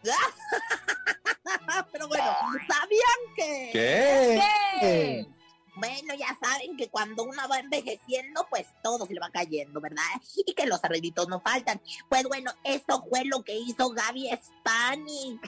Pero 1.91 2.07
bueno, 2.07 2.35
¿sabían 2.67 3.35
que? 3.35 3.69
¿Qué? 3.71 5.27
Bueno, 5.75 6.13
ya 6.15 6.37
saben 6.39 6.75
que 6.75 6.89
cuando 6.89 7.23
uno 7.23 7.41
va 7.49 7.59
envejeciendo, 7.59 8.45
pues 8.49 8.67
todo 8.83 9.05
se 9.05 9.13
le 9.13 9.19
va 9.19 9.29
cayendo, 9.29 9.79
¿verdad? 9.79 10.03
Y 10.45 10.53
que 10.53 10.65
los 10.65 10.83
arreglitos 10.83 11.27
no 11.27 11.39
faltan. 11.39 11.81
Pues 12.09 12.23
bueno, 12.23 12.51
eso 12.63 13.05
fue 13.09 13.25
lo 13.25 13.43
que 13.43 13.55
hizo 13.55 13.89
Gaby 13.89 14.29
Spani. 14.43 15.39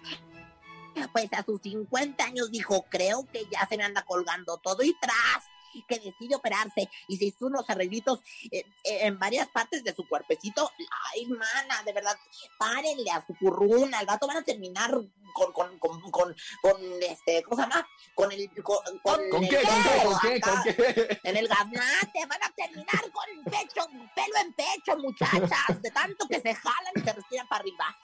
Pues 1.12 1.32
a 1.34 1.44
sus 1.44 1.62
50 1.62 2.24
años 2.24 2.52
dijo, 2.52 2.86
creo 2.90 3.28
que 3.32 3.46
ya 3.52 3.68
se 3.68 3.78
me 3.78 3.84
anda 3.84 4.04
colgando 4.04 4.58
todo 4.58 4.84
y 4.84 4.96
tras 5.00 5.53
que 5.88 6.00
decide 6.00 6.36
operarse 6.36 6.90
y 7.08 7.18
se 7.18 7.26
hizo 7.26 7.48
unos 7.48 7.70
arreglitos 7.70 8.20
eh, 8.52 8.66
eh, 8.84 9.00
en 9.02 9.18
varias 9.20 9.48
partes 9.50 9.84
de 9.84 9.94
su 9.94 10.08
cuerpecito. 10.08 10.72
Ay, 11.12 11.26
mana, 11.26 11.84
de 11.84 11.94
verdad, 11.94 12.18
párenle 12.58 13.12
a 13.12 13.26
su 13.26 13.36
curruna, 13.36 14.00
al 14.00 14.06
gato 14.06 14.28
van 14.28 14.38
a 14.38 14.44
terminar 14.44 14.92
con, 15.34 15.52
con, 15.52 15.80
con, 15.80 16.00
con, 16.12 16.36
con 16.62 16.82
este, 17.02 17.44
¿cómo 17.44 17.56
se 17.56 17.64
llama? 17.64 17.88
Con 18.14 18.32
el... 18.32 18.50
¿Con, 18.62 18.78
con, 19.02 19.30
¿Con 19.30 19.44
el 19.44 19.50
qué? 19.50 19.62
¿Con 19.64 19.84
qué? 19.84 20.04
¿Con 20.04 20.20
qué? 20.20 20.36
acá. 20.36 20.52
¿Con 20.52 20.64
qué? 20.64 21.20
En 21.24 21.38
el 21.38 21.48
gaznate, 21.48 22.26
van 22.28 22.44
a 22.44 22.52
terminar 22.56 23.02
con 23.12 23.44
pecho, 23.46 23.88
pelo 24.16 24.38
en 24.42 24.54
pecho, 24.54 24.98
muchachas, 24.98 25.82
de 25.82 25.92
tanto 25.92 26.28
que 26.28 26.40
se 26.40 26.54
jalan 26.54 26.94
y 26.96 27.02
se 27.02 27.14
respiran 27.14 27.48
para 27.48 27.62
arriba. 27.62 27.98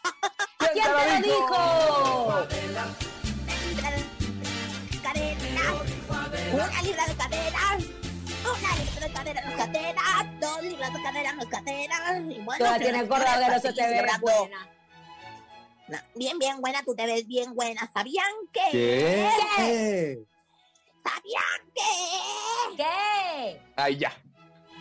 ¿Quién 0.73 0.85
te 0.85 0.91
lo 0.91 1.27
dijo? 1.27 2.47
Cadena, 5.55 5.73
una 6.53 6.81
libra 6.83 7.05
de 7.07 7.15
cadera, 7.15 7.59
una 8.43 8.75
libra 8.75 9.07
de 9.07 9.13
cadera 9.13 9.41
no 9.41 9.49
es 9.49 9.57
cadera, 9.57 10.01
dos 10.39 10.63
libras 10.63 10.93
de 10.93 11.01
cadera 11.01 11.33
no 11.33 11.41
es 11.41 11.49
cadera. 11.49 12.19
Y 12.19 12.39
bueno, 12.41 12.65
Toda 12.65 12.77
tiene 12.77 12.91
las 12.93 13.03
acordado 13.03 13.45
flores 13.45 13.61
se 13.61 13.73
te. 13.73 14.05
No, 15.87 15.97
bien, 16.13 16.37
bien 16.37 16.61
buena, 16.61 16.83
tú 16.83 16.93
te 16.93 17.05
ves 17.07 17.25
bien 17.25 17.55
buena. 17.55 17.89
¿Sabían 17.91 18.31
que? 18.53 18.69
¿Qué? 18.71 20.25
¿Sabían 21.03 21.71
que? 21.73 22.77
¿Qué? 22.77 23.61
Ay, 23.75 23.97
ya. 23.97 24.13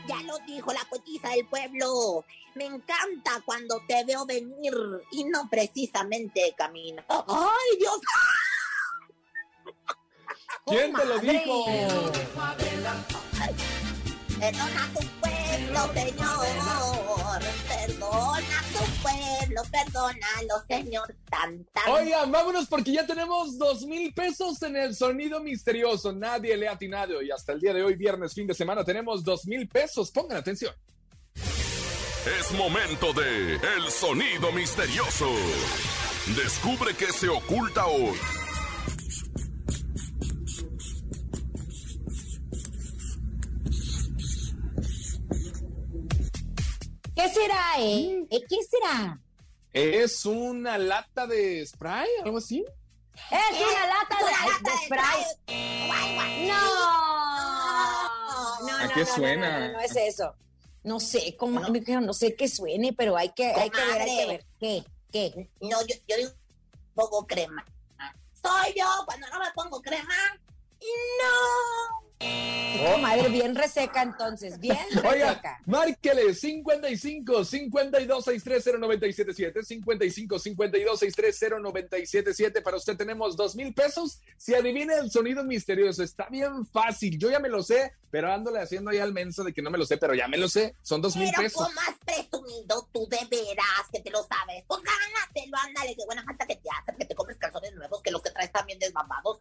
Ya 0.07 0.23
lo 0.25 0.39
dijo 0.41 0.73
la 0.73 0.85
poetiza 0.85 1.31
del 1.31 1.47
pueblo. 1.47 2.25
Me 2.55 2.67
encanta 2.67 3.41
cuando 3.47 3.81
te 3.87 4.05
veo 4.05 4.27
venir 4.27 4.75
y 5.13 5.25
no 5.25 5.49
precisamente 5.49 6.55
camino. 6.57 7.03
¡Ay, 7.09 7.79
Dios! 7.79 8.01
¿Quién 10.69 10.93
te 10.93 11.05
lo 11.05 11.19
dijo? 11.19 11.65
Perdona 14.39 14.89
tu 14.95 15.01
pueblo, 15.21 15.93
Señor. 15.95 17.43
Perdona 17.69 18.63
tu 18.73 18.85
pueblo, 19.03 19.63
perdónalo, 19.71 20.65
Señor. 20.69 21.17
Tan, 21.29 21.65
tan. 21.73 21.91
Oigan, 21.91 22.31
vámonos 22.31 22.67
porque 22.67 22.93
ya 22.93 23.05
tenemos 23.07 23.59
dos 23.59 23.85
mil 23.85 24.15
pesos 24.15 24.63
en 24.63 24.77
el 24.77 24.95
sonido 24.95 25.41
misterioso. 25.41 26.13
Nadie 26.13 26.57
le 26.57 26.69
ha 26.69 26.73
atinado 26.73 27.21
y 27.23 27.31
hasta 27.31 27.53
el 27.53 27.61
día 27.61 27.75
de 27.75 27.83
hoy, 27.83 27.97
viernes, 27.97 28.35
fin 28.35 28.47
de 28.47 28.55
semana, 28.55 28.85
tenemos 28.85 29.25
dos 29.25 29.47
mil 29.47 29.69
pesos. 29.69 30.11
Pongan 30.11 30.39
atención. 30.39 30.75
Es 31.35 32.53
momento 32.53 33.13
de 33.15 33.55
El 33.55 33.91
Sonido 33.91 34.53
Misterioso. 34.53 35.31
Descubre 36.37 36.95
qué 36.95 37.07
se 37.07 37.29
oculta 37.29 37.87
hoy. 37.87 38.19
¿Qué 47.19 47.29
será, 47.31 47.75
eh? 47.79 48.27
¿Eh, 48.31 48.41
¿Qué 48.49 48.57
será? 48.63 49.21
¿Es 49.73 50.25
una 50.25 50.79
lata 50.79 51.27
de 51.27 51.67
spray? 51.67 52.09
¿Algo 52.25 52.39
así? 52.39 52.65
Es 53.29 53.61
una 53.61 53.87
lata 53.89 54.15
Es 54.15 54.21
de, 54.21 54.25
una 54.25 54.47
lata 54.47 54.71
de 54.71 54.87
spray. 54.87 55.25
Guay. 55.89 56.47
No. 56.47 56.63
No, 58.69 58.77
¿A 58.77 58.85
no, 58.85 58.95
qué 58.95 59.01
no, 59.01 59.07
no, 59.07 59.15
suena? 59.17 59.59
No, 59.59 59.67
no, 59.67 59.73
no 59.73 59.81
es 59.81 59.97
eso. 59.97 60.37
No 60.85 61.01
sé, 61.01 61.37
cómo, 61.37 61.61
no 61.61 62.13
sé 62.15 62.37
qué 62.37 62.49
suene, 62.49 62.93
pero 62.93 63.17
hay 63.17 63.31
que, 63.31 63.47
hay 63.47 63.71
que 63.71 63.85
ver, 63.85 64.01
hay 64.01 64.17
que 64.17 64.27
ver. 64.27 64.47
¿Qué? 64.61 64.85
¿Qué? 65.11 65.51
No, 65.61 65.85
yo, 65.87 65.97
yo 66.07 66.17
digo 66.19 66.31
pongo 66.95 67.27
crema. 67.27 67.65
Soy 68.41 68.75
yo 68.77 68.87
cuando 69.07 69.27
no 69.29 69.41
me 69.41 69.51
pongo 69.57 69.83
crema. 69.83 70.15
No. 70.81 72.08
Madre, 73.01 73.29
bien 73.29 73.55
reseca 73.55 74.03
entonces, 74.03 74.59
bien 74.59 74.77
Oiga, 75.09 75.31
reseca. 75.31 75.61
márquele 75.67 76.35
55 76.35 77.45
52 77.45 78.25
630 78.25 78.79
977 78.79 79.63
55 79.65 80.39
52 80.39 80.99
630 80.99 81.59
977 81.61 82.61
para 82.63 82.77
usted 82.77 82.97
tenemos 82.97 83.37
dos 83.37 83.55
mil 83.57 83.73
pesos. 83.73 84.21
Si 84.37 84.55
adivina 84.55 84.97
el 84.99 85.11
sonido 85.11 85.45
misterioso, 85.45 86.03
está 86.03 86.29
bien 86.29 86.67
fácil. 86.67 87.19
Yo 87.19 87.31
ya 87.31 87.39
me 87.41 87.49
lo 87.49 87.63
sé, 87.63 87.93
pero 88.11 88.33
ándole 88.33 88.61
haciendo 88.61 88.91
ahí 88.91 88.99
al 88.99 89.13
menso 89.13 89.45
de 89.45 89.53
que 89.53 89.63
no 89.63 89.71
me 89.71 89.79
lo 89.79 89.87
sé, 89.87 89.97
pero 89.97 90.15
ya 90.15 90.29
me 90.29 90.37
lo 90.39 90.49
sé. 90.49 90.75
Son 90.83 91.01
dos 91.01 91.17
mil 91.17 91.31
Pero 91.31 91.43
pesos. 91.43 91.67
como 91.67 91.81
has 91.81 91.97
presumido 92.05 92.89
tú 92.93 93.09
de 93.09 93.19
veras 93.31 93.87
que 93.93 94.01
te 94.01 94.11
lo 94.11 94.19
sabes. 94.25 94.65
Pues 94.67 94.81
gánatelo, 94.83 95.57
ándale, 95.67 95.95
que 95.97 96.05
buena 96.05 96.25
falta 96.25 96.47
que 96.47 96.57
te 96.57 96.69
hace, 96.79 96.97
que 96.99 97.05
te 97.07 97.15
compres 97.15 97.39
calzones 97.39 97.75
nuevos, 97.75 98.03
que 98.03 98.11
los 98.11 98.23
que 98.23 98.31
traes 98.31 98.53
también 98.53 98.79
desmamados. 98.79 99.39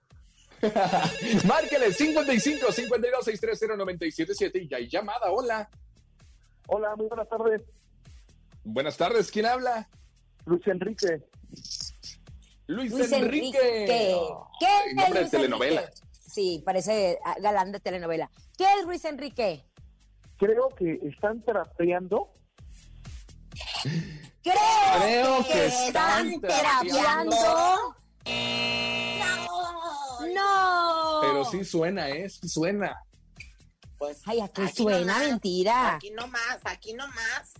Márquele 1.45 1.93
55 1.93 2.71
52 2.71 3.25
630 3.25 3.77
977 3.77 4.59
y 4.59 4.67
ya 4.67 4.77
hay 4.77 4.89
llamada. 4.89 5.31
Hola. 5.31 5.69
Hola, 6.67 6.95
muy 6.95 7.07
buenas 7.07 7.29
tardes. 7.29 7.61
Buenas 8.63 8.97
tardes. 8.97 9.31
¿Quién 9.31 9.45
habla? 9.45 9.87
Luis 10.45 10.65
Enrique. 10.67 11.23
Luis, 12.67 12.91
Luis 12.91 13.11
Enrique. 13.11 13.57
Enrique. 13.57 14.17
¿Qué 14.59 14.65
Ay, 14.65 14.89
es 14.89 14.95
nombre 14.95 15.23
de 15.23 15.29
telenovela. 15.29 15.81
Enrique? 15.81 16.01
Sí, 16.19 16.61
parece 16.65 17.19
ah, 17.23 17.35
galán 17.39 17.71
de 17.71 17.79
telenovela. 17.79 18.29
¿Qué 18.57 18.65
es 18.79 18.85
Luis 18.85 19.05
Enrique? 19.05 19.63
Creo 20.37 20.69
que 20.69 20.99
están 21.03 21.41
trapeando. 21.43 22.29
Creo, 24.43 24.53
Creo 25.01 25.45
que 25.45 25.65
están 25.65 26.27
están 26.27 26.41
terapiando. 26.41 27.35
No. 27.35 27.95
No. 30.21 31.19
Pero 31.21 31.45
sí 31.45 31.63
suena, 31.65 32.09
¿eh? 32.09 32.29
Sí 32.29 32.47
suena. 32.47 32.95
Pues, 33.97 34.21
Ay, 34.25 34.39
¿a 34.41 34.47
qué 34.47 34.63
aquí 34.63 34.75
suena? 34.75 35.13
nomás, 35.13 35.27
Mentira. 35.29 35.95
Aquí 35.95 36.11
nomás, 36.11 36.59
aquí 36.65 36.93
nomás. 36.93 37.53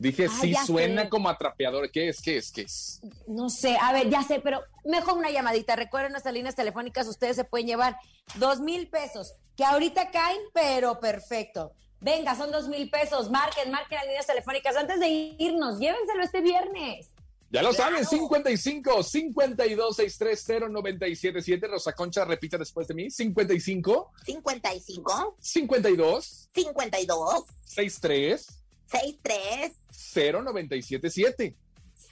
Dije, 0.00 0.26
Ah, 0.30 0.38
sí 0.40 0.54
suena 0.66 1.02
sé. 1.02 1.08
como 1.08 1.28
atrapeador. 1.28 1.90
¿Qué 1.90 2.08
es? 2.08 2.20
¿Qué 2.20 2.36
es? 2.36 2.52
¿Qué 2.52 2.62
es? 2.62 3.00
No 3.26 3.48
sé, 3.50 3.76
a 3.80 3.92
ver, 3.92 4.08
ya 4.10 4.22
sé, 4.22 4.40
pero 4.40 4.60
mejor 4.84 5.18
una 5.18 5.30
llamadita. 5.30 5.74
Recuerden 5.76 6.12
nuestras 6.12 6.34
líneas 6.34 6.54
telefónicas, 6.54 7.06
ustedes 7.08 7.34
se 7.36 7.44
pueden 7.44 7.66
llevar 7.66 7.96
dos 8.36 8.60
mil 8.60 8.88
pesos, 8.88 9.34
que 9.56 9.64
ahorita 9.64 10.10
caen, 10.10 10.38
pero 10.52 11.00
perfecto. 11.00 11.72
Venga, 12.00 12.36
son 12.36 12.52
dos 12.52 12.68
mil 12.68 12.88
pesos. 12.90 13.28
Marquen, 13.30 13.72
marquen 13.72 13.96
las 13.96 14.06
líneas 14.06 14.26
telefónicas 14.26 14.76
antes 14.76 15.00
de 15.00 15.08
irnos. 15.38 15.80
Llévenselo 15.80 16.22
este 16.22 16.40
viernes. 16.42 17.10
Ya 17.50 17.62
lo 17.62 17.72
saben, 17.72 18.04
55 18.04 19.02
52 19.02 19.96
630 19.96 20.68
977. 20.68 21.66
Rosa 21.66 21.92
Concha, 21.94 22.24
repita 22.24 22.58
después 22.58 22.86
de 22.88 22.94
mí. 22.94 23.10
55 23.10 24.12
55, 24.24 25.36
52 25.40 26.50
52, 26.52 27.44
63 27.64 28.46
63, 28.90 29.72
0977. 29.90 31.56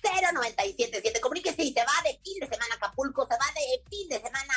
0977. 0.03 1.20
Comuníquese 1.20 1.62
y 1.64 1.72
se 1.72 1.80
va 1.80 1.93
de 2.05 2.18
fin 2.22 2.39
de 2.41 2.49
semana 2.49 2.74
a 2.74 2.76
Acapulco, 2.76 3.26
se 3.26 3.34
va 3.34 3.47
de 3.55 3.82
fin 3.91 4.09
de 4.09 4.20
semana, 4.20 4.55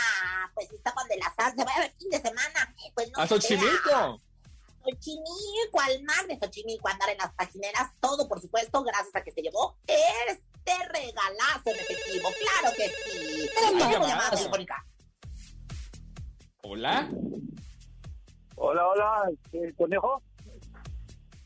pues 0.54 0.72
Iztapan 0.72 1.08
de 1.08 1.18
la 1.18 1.34
Sal, 1.36 1.54
se 1.56 1.64
va 1.64 1.72
de 1.82 1.90
fin 1.98 2.10
de 2.10 2.22
semana, 2.22 2.76
pues 2.94 3.12
no 3.12 3.22
A 3.22 3.28
Xochimilco. 3.28 4.22
Xochimilco, 4.92 5.80
al 5.80 6.04
mar 6.04 6.28
de 6.28 6.38
Xochimilco, 6.40 6.88
a 6.88 6.92
andar 6.92 7.10
en 7.10 7.18
las 7.18 7.34
pagineras, 7.34 7.92
todo 8.00 8.28
por 8.28 8.42
supuesto, 8.42 8.84
gracias 8.84 9.16
a 9.16 9.24
que 9.24 9.32
se 9.32 9.42
llevó 9.42 9.78
este 9.86 10.74
regalazo 10.88 11.70
en 11.70 11.76
efectivo, 11.76 12.30
claro 12.40 12.76
que 12.76 12.90
sí. 12.90 13.50
Tenemos 13.56 14.08
llamada 14.08 14.30
telefónica. 14.32 14.86
Hola. 16.64 17.10
Hola, 18.56 18.88
hola, 18.88 19.32
eh, 19.54 19.74
conejo. 19.78 20.22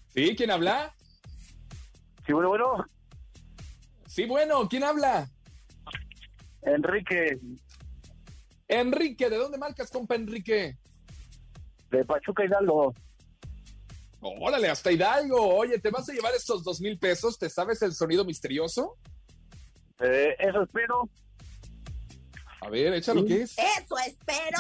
¿Sí? 0.10 0.36
¿Quién 0.36 0.52
habla? 0.52 0.94
Sí, 2.26 2.34
bueno, 2.34 2.50
bueno. 2.50 2.86
Sí, 4.08 4.26
bueno, 4.26 4.68
¿quién 4.70 4.84
habla? 4.84 5.28
Enrique, 6.62 7.40
Enrique, 8.68 9.30
¿de 9.30 9.38
dónde 9.38 9.58
marcas, 9.58 9.92
compa 9.92 10.16
Enrique? 10.16 10.78
de 11.94 12.04
Pachuca 12.06 12.44
Hidalgo. 12.44 12.94
Órale, 14.24 14.70
hasta 14.70 14.92
Hidalgo. 14.92 15.56
Oye, 15.56 15.80
¿te 15.80 15.90
vas 15.90 16.08
a 16.10 16.14
llevar 16.14 16.34
estos 16.34 16.64
dos 16.64 16.80
mil 16.80 16.98
pesos? 16.98 17.38
¿Te 17.38 17.50
sabes 17.50 17.82
el 17.82 17.94
sonido 17.94 18.24
misterioso? 18.24 18.98
Eh, 20.00 20.36
eso 20.40 20.64
espero. 20.64 21.10
A 22.62 22.70
ver, 22.70 22.94
échalo, 22.94 23.26
¿qué 23.26 23.42
es? 23.42 23.58
Eso 23.58 23.98
espero. 24.08 24.60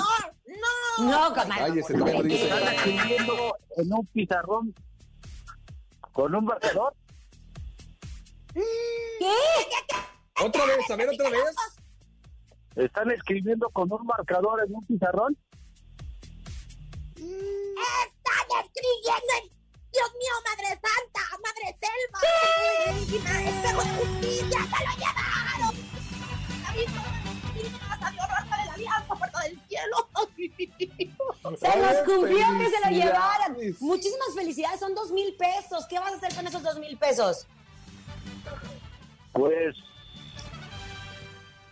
No. 0.99 1.09
No, 1.09 1.29
comadre. 1.29 1.55
Cállese, 1.57 1.93
no. 1.93 2.05
Están 2.05 2.73
escribiendo 2.73 3.57
en 3.77 3.93
un 3.93 4.05
pizarrón 4.07 4.75
con 6.11 6.35
un 6.35 6.45
marcador. 6.45 6.93
¿Qué? 8.53 8.61
Otra 10.43 10.65
vez, 10.65 10.89
a 10.89 10.95
ver, 10.95 11.09
otra 11.09 11.29
vez. 11.29 11.55
Están 12.75 13.11
escribiendo 13.11 13.69
con 13.69 13.91
un 13.91 14.05
marcador 14.05 14.61
en 14.65 14.75
un 14.75 14.85
pizarrón. 14.85 15.37
Escribiendo 18.61 19.33
en... 19.41 19.53
Dios 19.93 20.11
mío, 20.17 20.33
Madre 20.49 20.69
Santa, 20.81 21.21
Madre 21.43 21.67
Selva, 21.79 22.19
Espejo 23.47 23.81
de 23.83 23.89
Justicia, 23.89 24.59
se 24.63 24.79
lo 24.85 24.93
llevaron. 24.97 25.75
De 27.53 28.65
la 28.65 28.73
Alianza, 28.73 29.13
Puerta 29.15 29.39
del 29.43 29.55
Cielo. 29.67 29.97
Se 31.57 31.79
nos 31.79 31.97
cumplió 32.05 32.45
que 32.57 32.69
se 32.69 32.79
lo 32.83 32.89
llevaran. 32.89 33.57
Muchísimas 33.79 34.33
felicidades, 34.35 34.79
son 34.79 34.95
dos 34.95 35.11
mil 35.11 35.35
pesos. 35.35 35.85
¿Qué 35.87 35.99
vas 35.99 36.13
a 36.13 36.15
hacer 36.15 36.33
con 36.33 36.47
esos 36.47 36.63
dos 36.63 36.79
mil 36.79 36.97
pesos? 36.97 37.45
Pues. 39.33 39.75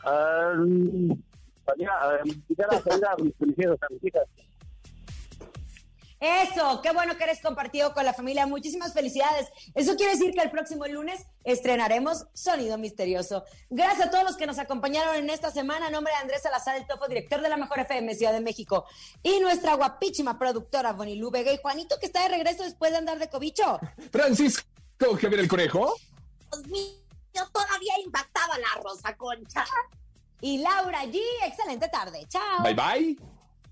salía 0.04 1.92
a 1.92 2.16
a 2.16 2.82
salir 2.82 3.06
a 3.06 3.16
mis 3.18 3.36
felicidades 3.38 3.82
a 3.82 3.88
mis 3.90 4.04
hijas. 4.04 4.28
Eso, 6.22 6.82
qué 6.84 6.92
bueno 6.92 7.18
que 7.18 7.24
eres 7.24 7.42
compartido 7.42 7.96
con 7.96 8.06
la 8.06 8.14
familia. 8.14 8.46
Muchísimas 8.46 8.94
felicidades. 8.94 9.50
Eso 9.74 9.96
quiere 9.96 10.12
decir 10.12 10.32
que 10.34 10.42
el 10.42 10.52
próximo 10.52 10.86
lunes 10.86 11.26
estrenaremos 11.44 12.28
Sonido 12.34 12.78
Misterioso. 12.78 13.44
Gracias 13.72 14.08
a 14.08 14.12
todos 14.12 14.24
los 14.24 14.38
que 14.38 14.46
nos 14.46 14.60
acompañaron 14.60 15.16
en 15.16 15.32
esta 15.32 15.50
semana. 15.50 15.88
A 15.88 15.90
nombre 15.90 16.14
de 16.14 16.20
Andrés 16.20 16.44
Salazar, 16.44 16.76
el 16.78 16.86
topo 16.86 17.08
director 17.08 17.42
de 17.42 17.50
la 17.50 17.58
Mejor 17.58 17.80
FM 17.80 18.14
Ciudad 18.14 18.34
de 18.34 18.40
México. 18.40 18.86
Y 19.24 19.40
nuestra 19.40 19.74
guapísima 19.74 20.38
productora 20.38 20.94
Bonilú 20.94 21.32
Vega 21.32 21.52
y 21.52 21.58
Juanito, 21.58 21.98
que 22.00 22.06
está 22.06 22.22
de 22.22 22.30
regreso 22.30 22.64
después 22.64 22.92
de 22.92 23.00
andar 23.00 23.18
de 23.18 23.28
cobicho. 23.28 23.80
Francisco 24.12 24.62
Javier 25.20 25.40
el 25.40 25.48
Conejo. 25.48 25.96
Dios 26.52 26.68
mío, 26.68 27.50
todavía 27.52 27.94
impactaba 28.06 28.60
la 28.60 28.80
Rosa 28.84 29.18
Concha. 29.18 29.66
Y 30.40 30.60
Laura 30.60 31.04
G, 31.06 31.20
excelente 31.48 31.88
tarde. 31.90 32.28
Chao. 32.30 32.62
Bye 32.62 32.76
bye. 32.76 33.31